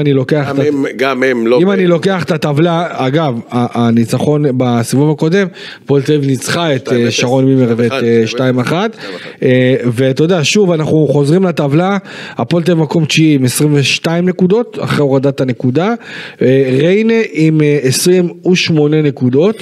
אני 0.00 0.12
לוקח 0.22 0.50
את 0.50 0.54
גם 0.56 0.60
ה- 0.60 0.66
הם- 0.68 0.84
גם 0.96 1.22
הם 1.22 1.46
לא... 1.46 1.58
אם 1.62 1.70
אני 1.70 1.86
לוקח 1.86 2.22
את 2.24 2.30
הטבלה, 2.30 2.86
אגב, 2.90 3.34
הניצחון 3.50 4.44
בסיבוב 4.56 5.10
הקודם, 5.10 5.46
הפועל 5.84 6.02
תל 6.02 6.12
אביב 6.12 6.26
ניצחה 6.30 6.74
את 6.74 6.92
אה, 6.92 7.06
2-0, 7.08 7.10
שרון 7.10 7.44
מימר 7.44 7.74
ואת 7.76 7.92
2-1, 7.92 7.94
אה, 7.94 8.24
2-1, 8.64 8.72
אה, 9.42 9.74
ואתה 9.86 10.22
יודע, 10.22 10.40
שוב, 10.42 10.70
אנחנו 10.72 11.08
חוזרים 11.10 11.44
לטבלה, 11.44 11.98
הפועל 12.36 12.62
תל 12.62 12.72
אביב 12.72 12.82
מקום 12.84 13.04
תשיעי 13.04 13.34
עם 13.34 13.44
22 13.44 14.28
נקודות, 14.28 14.78
אחרי 14.80 15.00
הורדת 15.00 15.40
הנקודה, 15.40 15.94
ריינה 16.80 17.14
עם 17.32 17.60
אה, 17.62 17.78
28 17.82 19.02
נקודות. 19.02 19.56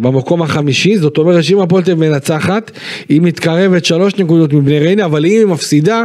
במקום 0.00 0.42
החמישי, 0.42 0.96
זאת 0.98 1.18
אומרת 1.18 1.44
שאם 1.44 1.60
הפועל 1.60 1.82
תל 1.82 1.90
אביב 1.92 2.08
מנצחת, 2.10 2.70
היא 3.08 3.20
מתקרבת 3.20 3.84
שלוש 3.84 4.14
נקודות 4.16 4.52
מבני 4.52 4.78
ריינה, 4.78 5.04
אבל 5.04 5.24
אם 5.26 5.30
היא 5.30 5.46
מפסידה, 5.46 6.04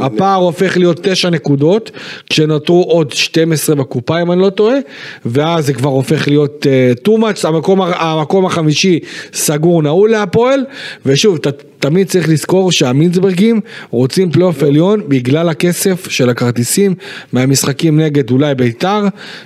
הפער 0.00 0.40
הופך 0.40 0.76
להיות 0.76 0.98
תשע 1.02 1.30
נקודות, 1.30 1.90
כשנותרו 2.30 2.82
עוד 2.82 3.12
12 3.30 3.76
בקופה 3.76 4.22
אם 4.22 4.32
אני 4.32 4.40
לא 4.40 4.50
טועה, 4.50 4.76
ואז 5.24 5.66
זה 5.66 5.72
כבר 5.72 5.88
הופך 5.88 6.28
להיות 6.28 6.66
uh, 6.66 7.08
too 7.08 7.20
much, 7.20 7.48
המקום, 7.48 7.80
המקום 7.82 8.46
החמישי 8.46 9.00
סגור 9.32 9.82
נעול 9.82 10.10
להפועל, 10.10 10.64
ושוב, 11.06 11.38
ת, 11.38 11.46
תמיד 11.78 12.08
צריך 12.08 12.28
לזכור 12.28 12.72
שהמינצברגים 12.72 13.60
רוצים 13.90 14.30
פלייאוף 14.32 14.62
עליון 14.62 15.02
בגלל 15.08 15.48
הכסף 15.48 16.08
של 16.08 16.30
הכרטיסים 16.30 16.94
מהמשחקים 17.32 18.00
נגד 18.00 18.30
אולי 18.30 18.54
ביתר, 18.54 19.02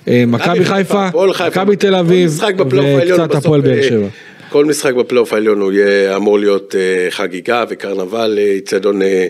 אה, 0.08 0.24
מכבי 0.26 0.64
חיפה, 0.64 1.08
מכבי 1.46 1.76
תל 1.76 1.94
אביב, 1.94 2.40
וקצת 2.70 3.34
הפועל 3.34 3.60
באר 3.60 3.78
אה, 3.78 3.82
שבע. 3.82 4.08
כל 4.54 4.64
משחק 4.64 4.94
בפלייאוף 4.94 5.32
העליון 5.32 5.60
הוא 5.60 5.72
יהיה 5.72 6.16
אמור 6.16 6.38
להיות 6.38 6.74
אה, 6.74 7.10
חגיגה 7.10 7.64
וקרנבל, 7.68 8.38
אה, 8.38 8.44
איצטדיון 8.44 9.02
אה, 9.02 9.26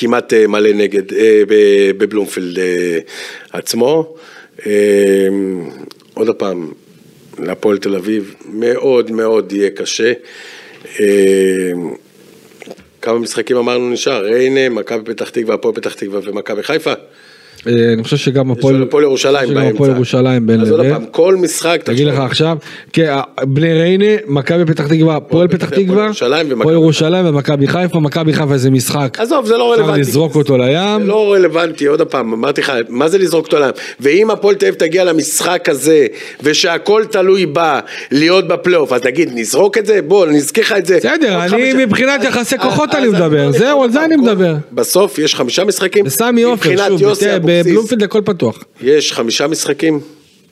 כמעט 0.00 0.32
אה, 0.32 0.46
מלא 0.46 0.72
נגד, 0.72 1.12
אה, 1.12 1.42
בבלומפילד 1.98 2.58
אה, 2.58 2.98
עצמו. 3.52 4.14
עוד 6.14 6.36
פעם, 6.36 6.72
להפועל 7.38 7.78
תל 7.78 7.94
אביב 7.96 8.34
מאוד 8.48 9.10
מאוד 9.10 9.52
יהיה 9.52 9.70
קשה. 9.70 10.12
כמה 13.02 13.18
משחקים 13.18 13.56
אמרנו 13.56 13.90
נשאר? 13.90 14.24
ריינה, 14.24 14.68
מכבי 14.68 15.14
פתח 15.14 15.30
תקווה, 15.30 15.54
הפועל 15.54 15.74
פתח 15.74 15.94
תקווה 15.94 16.20
ומכבי 16.24 16.62
חיפה. 16.62 16.92
אה, 17.66 17.92
אני 17.92 18.04
חושב 18.04 18.16
שגם 18.16 18.50
הפועל 18.50 19.02
ירושלים 19.02 19.54
באמצע. 19.54 19.74
הפועל 19.74 19.90
ירושלים 19.90 20.46
בין 20.46 20.60
אז 20.60 20.70
עוד 20.70 20.80
לבין. 20.80 20.92
פעם, 20.92 21.04
כל 21.10 21.36
משחק, 21.36 21.80
תגיד 21.84 22.06
לך 22.06 22.18
עכשיו, 22.18 22.58
כן, 22.92 23.14
בני 23.42 23.72
ריינה, 23.72 24.04
מכבי 24.26 24.64
פתח 24.64 24.86
תקווה, 24.86 25.16
הפועל 25.16 25.48
פתח 25.48 25.70
תקווה, 25.70 26.10
הפועל 26.60 26.74
ירושלים 26.74 27.26
ומכבי 27.26 27.66
חיפה, 27.66 28.00
מכבי 28.00 28.32
חיפה 28.32 28.58
זה 28.58 28.70
משחק, 28.70 29.16
עזוב, 29.20 29.46
זה 29.46 29.56
לא 29.56 29.72
אפשר 29.72 29.82
רלוונטי. 29.82 30.00
לזרוק 30.00 30.34
אותו 30.34 30.56
זה 30.56 30.64
לים, 30.64 31.06
לא 31.06 31.32
רלוונטי, 31.32 31.86
עוד 31.86 32.02
פעם, 32.02 32.32
אמרתי 32.32 32.60
לך, 32.60 32.72
מה 32.88 33.08
זה 33.08 33.18
לזרוק 33.18 33.46
אותו 33.46 33.58
לים? 33.58 33.70
ואם 34.00 34.30
הפועל 34.30 34.54
תל 34.54 34.66
אביב 34.66 34.78
תגיע 34.78 35.04
למשחק 35.04 35.68
הזה, 35.68 36.06
ושהכל 36.42 37.04
תלוי 37.10 37.46
בה, 37.46 37.80
להיות 38.10 38.48
בפלייאוף, 38.48 38.92
אז 38.92 39.00
תגיד, 39.00 39.30
נזרוק 39.34 39.78
את 39.78 39.86
זה? 39.86 40.02
בוא, 40.02 40.26
אני 40.26 40.36
אזכיר 40.38 40.64
לך 40.64 40.72
את 40.72 40.86
זה. 40.86 40.96
בסדר, 40.96 41.44
אני 41.44 41.72
מבחינת 41.84 42.24
יחסי 42.24 42.58
כוחות 42.58 42.94
אני 42.94 43.08
מדבר, 43.08 43.52
זהו, 43.52 43.82
על 43.82 43.90
זה 43.90 44.04
אני 44.04 44.16
מדבר. 44.16 44.54
בסוף 44.72 45.18
יש 45.18 45.34
חמישה 45.34 45.64
משחקים. 45.64 46.04
מבחינת 46.52 47.00
יוסי 47.00 47.26
בבלומפילד 47.48 48.02
הכל 48.02 48.20
פתוח. 48.24 48.64
יש 48.82 49.12
חמישה 49.12 49.46
משחקים. 49.46 50.00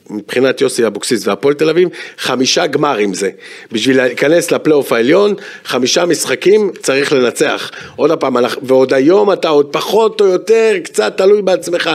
מבחינת 0.09 0.61
יוסי 0.61 0.87
אבוקסיס 0.87 1.27
והפועל 1.27 1.53
תל 1.53 1.69
אביב, 1.69 1.89
חמישה 2.17 2.67
גמרים 2.67 3.13
זה. 3.13 3.29
בשביל 3.71 3.97
להיכנס 3.97 4.51
לפלייאוף 4.51 4.91
העליון, 4.91 5.33
חמישה 5.65 6.05
משחקים 6.05 6.71
צריך 6.81 7.13
לנצח. 7.13 7.71
עוד 7.95 8.11
פעם, 8.19 8.35
ועוד 8.61 8.93
היום 8.93 9.33
אתה 9.33 9.47
עוד 9.47 9.67
פחות 9.71 10.21
או 10.21 10.25
יותר, 10.25 10.73
קצת 10.83 11.13
תלוי 11.17 11.41
בעצמך. 11.41 11.89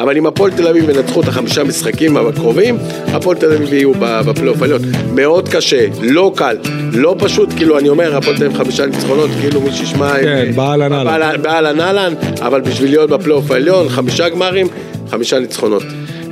אבל 0.00 0.16
אם 0.16 0.26
הפועל 0.26 0.50
תל 0.50 0.68
אביב 0.68 0.90
ינצחו 0.90 1.20
את 1.20 1.28
החמישה 1.28 1.64
משחקים 1.64 2.16
הקרובים, 2.16 2.78
הפועל 3.06 3.36
תל 3.36 3.52
אביב 3.52 3.72
יהיו 3.72 3.92
בפלייאוף 4.00 4.62
העליון. 4.62 4.82
מאוד 5.14 5.48
קשה, 5.48 5.86
לא 6.02 6.32
קל, 6.36 6.56
לא 6.92 7.16
פשוט, 7.18 7.48
כאילו 7.56 7.78
אני 7.78 7.88
אומר, 7.88 8.16
הפועל 8.16 8.36
תל 8.36 8.44
אביב 8.44 8.58
חמישה 8.58 8.86
ניצחונות, 8.86 9.30
כאילו 9.40 9.60
מי 9.60 9.72
שישמע... 9.72 10.12
כן, 10.20 10.52
באהלן 10.54 10.92
אהלן. 10.92 11.42
באהלן 11.42 11.80
אהלן, 11.80 12.14
אבל 12.40 12.60
בשביל 12.60 12.90
להיות 12.90 13.10
בפלייאוף 13.10 13.50
העליון, 13.50 13.88
חמישה 13.88 14.28
גמרים, 14.28 14.68
חמישה 15.10 15.38
ניצחונות. 15.38 15.82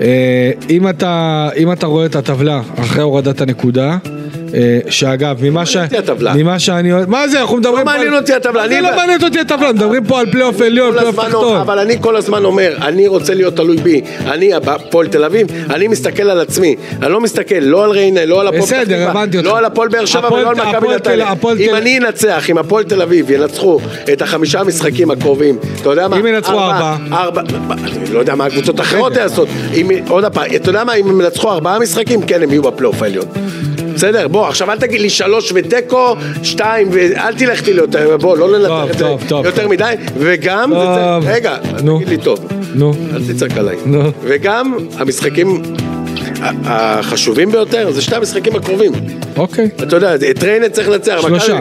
אה, 0.01 0.51
אם 0.71 0.89
אתה, 0.89 1.49
אם 1.57 1.73
אתה 1.73 1.87
רואה 1.87 2.07
את 2.07 2.17
הטבלה 2.17 2.63
אחרי 2.77 3.03
הורדת 3.03 3.41
הנקודה, 3.41 3.99
שאגב, 4.89 5.37
ממה, 5.45 5.67
ש... 5.67 5.77
אותי 5.77 5.99
הטבלה. 5.99 6.35
ממה 6.35 6.59
שאני 6.59 6.93
אוהב, 6.93 7.11
מה 7.11 7.29
זה, 7.29 7.41
אנחנו 7.41 7.57
מדברים 7.57 7.79
לא 7.79 7.85
פה 7.85 7.91
מעניין 7.91 8.13
על... 8.13 8.19
אותי 8.19 8.35
הטבלה, 8.35 8.65
אני 8.65 8.81
לא 8.81 8.97
מעניין 8.97 9.23
אותי 9.23 9.41
הטבלה, 9.41 9.73
מדברים 9.73 10.05
פה 10.05 10.21
על 10.21 10.31
פלייאוף 10.31 10.61
עליון, 10.61 10.93
פלייאוף 10.93 11.17
תחתון. 11.17 11.57
אבל 11.57 11.79
אני 11.79 11.97
כל 12.01 12.17
הזמן 12.17 12.45
אומר, 12.45 12.75
אני 12.83 13.07
רוצה 13.09 13.35
להיות 13.35 13.57
תלוי 13.57 13.77
בי, 13.77 14.01
אני 14.27 14.55
הפועל 14.55 15.07
תל 15.07 15.25
אביב, 15.25 15.47
אני 15.71 15.89
מסתכל 15.89 16.23
על 16.23 16.41
עצמי, 16.41 16.77
אני 17.03 17.13
לא 17.13 17.21
מסתכל 17.21 17.55
לא 17.55 17.85
על 17.85 17.91
ריינה, 17.91 18.25
לא 18.25 18.41
על 18.41 18.47
הפועל 18.49 18.63
פתח 18.63 18.83
תקווה. 18.85 19.25
לא 19.43 19.59
על 19.59 19.65
הפועל 19.65 19.89
באר 19.89 20.05
שבע 20.05 20.33
ולא 20.33 20.51
על 20.51 20.55
מכבי 20.55 20.89
נתניה. 20.95 21.33
אם 21.59 21.75
אני 21.75 21.99
אנצח, 21.99 22.51
אם 22.51 22.59
הפועל 22.59 22.85
תל 22.85 23.03
אביב 23.03 23.31
ינצחו 23.31 23.81
את 24.13 24.23
החמישה 24.23 24.65
משחקים 24.65 25.11
הקרובים, 25.11 25.59
אתה 25.81 25.91
יודע 25.91 26.09
מה? 26.09 26.17
אם 26.21 26.27
ינצחו 26.27 26.59
ארבע. 26.61 26.97
ארבע, 27.13 27.43
אני 27.71 28.15
לא 28.15 28.19
יודע 28.19 28.35
מה 28.35 28.47
הקבוצות 28.47 28.81
האחרות 28.81 29.17
יעשות. 29.17 29.49
עוד 30.09 30.25
פעם, 30.25 30.45
אתה 30.57 30.69
יודע 30.69 30.85
מה, 30.85 30.95
אם 30.95 31.09
הם 31.09 31.21
ינצחו 31.21 31.51
ארבעה 31.51 31.79
משחקים, 31.79 32.23
כן, 32.23 32.43
הם 32.43 32.51
יהיו 32.51 32.63
בפלייאוף 32.63 33.03
העליון. 33.03 33.25
בסדר, 33.97 34.29
בוא, 34.29 34.49
עכשיו 34.49 34.71
אל 34.71 34.79
תגיד 34.79 35.01
לי 35.01 35.11
שלוש 35.11 35.53
ותיקו, 35.55 36.17
שתיים, 36.43 36.89
ואל 36.93 37.35
תלך 37.35 37.61
איתי 37.61 37.73
ליותר, 37.73 38.17
בוא, 38.17 38.39
לא 38.39 38.53
לנתח 38.53 38.93
את 38.93 38.99
זה 38.99 39.05
יותר. 39.45 39.69
מדי, 39.69 39.95
וגם, 40.19 40.73
רגע. 41.23 41.57
תגיד 41.77 42.09
לי 42.09 42.17
טוב, 42.17 42.47
נו, 42.75 42.93
אל 43.15 43.23
תצעק 43.33 43.57
עליי. 43.57 43.77
נו. 43.87 44.13
וגם 44.23 44.77
המשחקים 44.99 45.63
החשובים 46.65 47.53
ביותר 47.53 47.91
זה 47.93 48.03
שתי 48.03 48.15
המשחקים 48.15 48.57
הקרובים. 48.57 48.93
אוקיי. 49.37 49.69
אתה 49.83 49.97
יודע, 49.97 50.15
את 50.15 50.43
ריינה 50.43 50.69
צריך 50.69 50.89
לנצח. 50.89 51.21
שלושה. 51.21 51.61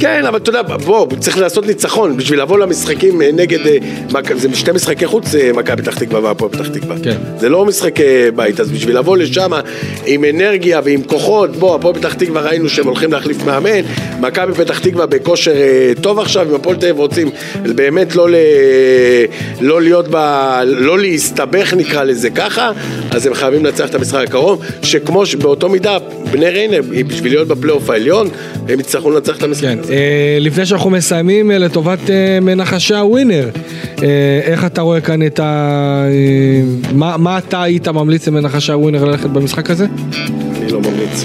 כן, 0.00 0.26
אבל 0.26 0.36
אתה 0.38 0.50
יודע, 0.50 0.62
בוא, 0.62 1.06
צריך 1.20 1.38
לעשות 1.38 1.66
ניצחון 1.66 2.16
בשביל 2.16 2.40
לבוא 2.40 2.58
למשחקים 2.58 3.22
אה, 3.22 3.30
נגד, 3.32 3.66
אה, 3.66 3.78
זה 4.34 4.48
שתי 4.54 4.72
משחקי 4.72 5.06
חוץ, 5.06 5.34
אה, 5.34 5.50
מכבי 5.52 5.82
פתח 5.82 5.98
תקווה 5.98 6.20
והפועל 6.20 6.50
פתח 6.50 6.68
תקווה. 6.68 6.96
כן. 7.02 7.16
זה 7.38 7.48
לא 7.48 7.64
משחק 7.64 8.00
אה, 8.00 8.28
בית, 8.36 8.60
אז 8.60 8.70
בשביל 8.70 8.98
לבוא 8.98 9.16
לשם 9.16 9.50
עם 10.06 10.24
אנרגיה 10.24 10.80
ועם 10.84 11.02
כוחות, 11.02 11.56
בוא, 11.56 11.74
הפועל 11.74 11.94
פתח 11.94 12.14
תקווה 12.14 12.42
ראינו 12.42 12.68
שהם 12.68 12.86
הולכים 12.86 13.12
להחליף 13.12 13.44
מאמן, 13.44 13.80
מכבי 14.20 14.54
פתח 14.54 14.78
תקווה 14.78 15.06
בכושר 15.06 15.54
טוב 16.00 16.18
עכשיו, 16.18 16.46
אם 16.50 16.54
הפועל 16.54 16.76
תל 16.76 16.86
אביב 16.86 16.98
רוצים 16.98 17.30
באמת 17.74 18.16
לא, 18.16 18.30
ל... 18.30 18.34
לא 19.60 19.82
להיות 19.82 20.06
ב... 20.10 20.16
לא 20.66 20.98
להסתבך 20.98 21.74
נקרא 21.74 22.04
לזה 22.04 22.30
ככה, 22.30 22.72
אז 23.10 23.26
הם 23.26 23.34
חייבים 23.34 23.64
לנצח 23.64 23.88
את 23.88 23.94
המשחק 23.94 24.28
הקרוב, 24.28 24.64
שכמו 24.82 25.26
שבאותו 25.26 25.68
מידה, 25.68 25.98
בני 26.30 26.48
ריינה, 26.48 26.76
בשביל 27.06 27.32
להיות 27.32 27.48
בפלייאוף 27.48 27.90
העליון, 27.90 28.28
הם 28.68 28.80
יצטרכו 28.80 29.10
לנצח 29.10 29.36
את 29.38 29.42
המשחק 29.42 29.62
כן, 29.62 29.78
הזה. 29.78 29.92
אה, 29.92 30.38
לפני 30.40 30.66
שאנחנו 30.66 30.90
מסיימים, 30.90 31.50
אה, 31.50 31.58
לטובת 31.58 32.10
אה, 32.10 32.38
מנחשי 32.42 32.94
הווינר, 32.94 33.48
איך 34.42 34.64
אתה 34.64 34.80
רואה 34.80 35.00
כאן 35.00 35.26
את 35.26 35.40
ה... 35.40 36.04
מה, 36.92 37.16
מה 37.16 37.38
אתה 37.38 37.62
היית 37.62 37.88
ממליץ 37.88 38.28
למנחשי 38.28 38.72
הווינר 38.72 39.04
ללכת 39.04 39.30
במשחק 39.30 39.70
הזה? 39.70 39.86
אני 40.56 40.72
לא 40.72 40.80
ממליץ. 40.80 41.24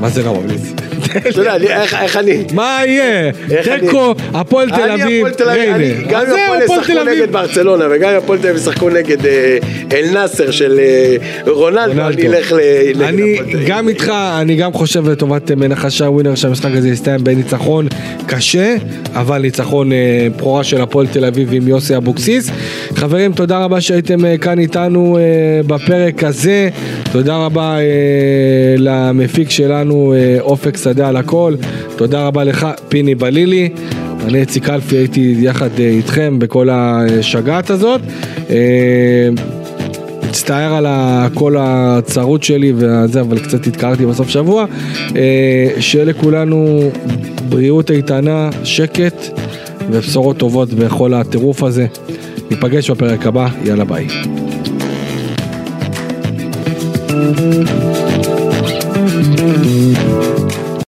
מה 0.00 0.08
זה 0.08 0.22
לא 0.22 0.34
ממליץ? 0.34 0.87
אתה 1.16 1.40
יודע, 1.40 1.56
אני- 1.56 1.66
איך 2.02 2.16
אני... 2.16 2.44
מה 2.54 2.80
יהיה? 2.86 3.30
תיקו, 3.80 4.14
הפועל 4.34 4.68
תל 4.70 4.90
אביב, 5.02 5.26
ריינה. 5.40 6.02
גם 6.08 6.20
אם 6.26 6.36
הפועל 6.44 6.80
ישחקו. 6.80 7.04
נגד 7.04 7.32
ברצלונה 7.32 7.84
וגם 7.90 8.10
אם 8.10 8.16
הפועל 8.16 8.38
תל 8.38 8.46
אביב 8.48 8.60
ישחקו 8.62 8.90
נגד 8.90 9.26
אה, 9.26 9.58
אל 9.92 10.10
נאסר 10.12 10.50
של 10.50 10.78
אה, 10.78 11.16
רונלדו. 11.46 12.00
אני 12.02 12.26
אלך 12.28 12.52
ל- 12.52 13.02
אני. 13.02 13.36
גם 13.66 13.88
איתך, 13.88 14.12
אני 14.40 14.56
גם 14.56 14.72
חושב 14.72 15.08
לטובת 15.08 15.50
אה, 15.50 15.56
מנחשי 15.56 16.04
הווינר 16.04 16.34
שהמשחק 16.34 16.70
הזה 16.74 16.88
יסתיים 16.88 17.24
בניצחון 17.24 17.88
קשה, 18.26 18.76
אבל 19.14 19.38
ניצחון 19.38 19.90
בכורה 20.36 20.64
של 20.64 20.80
הפועל 20.80 21.06
תל 21.06 21.24
אביב 21.24 21.48
עם 21.52 21.68
יוסי 21.68 21.96
אבוקסיס. 21.96 22.50
חברים, 22.94 23.32
תודה 23.32 23.58
רבה 23.58 23.80
שהייתם 23.80 24.36
כאן 24.40 24.58
איתנו 24.58 25.18
בפרק 25.66 26.24
הזה. 26.24 26.68
תודה 27.12 27.36
רבה 27.36 27.76
למפיק 28.78 29.50
שלנו, 29.50 30.14
אופק 30.40 30.76
שדה 30.76 30.97
על 31.06 31.16
הכל. 31.16 31.54
תודה 31.96 32.26
רבה 32.26 32.44
לך, 32.44 32.66
פיני 32.88 33.14
בלילי. 33.14 33.68
אני 34.24 34.42
אצי 34.42 34.60
קלפי 34.60 34.96
הייתי 34.96 35.36
יחד 35.38 35.80
אה, 35.80 35.88
איתכם 35.88 36.38
בכל 36.38 36.68
השגעת 36.72 37.70
הזאת. 37.70 38.00
אה, 38.50 39.28
מצטער 40.28 40.74
על 40.74 40.86
הקול 40.88 41.56
הצרוד 41.60 42.42
שלי 42.42 42.72
וזה, 42.76 43.20
אבל 43.20 43.38
קצת 43.38 43.66
התקררתי 43.66 44.06
בסוף 44.06 44.28
שבוע. 44.28 44.64
אה, 45.16 45.68
שיהיה 45.80 46.04
לכולנו 46.04 46.90
בריאות 47.48 47.90
איתנה, 47.90 48.50
שקט 48.64 49.40
ובשורות 49.90 50.36
טובות 50.36 50.72
בכל 50.74 51.14
הטירוף 51.14 51.62
הזה. 51.62 51.86
ניפגש 52.50 52.90
בפרק 52.90 53.26
הבא, 53.26 53.48
יאללה 53.64 53.84
ביי. 53.84 54.08
thank 57.18 57.68
you 57.98 58.07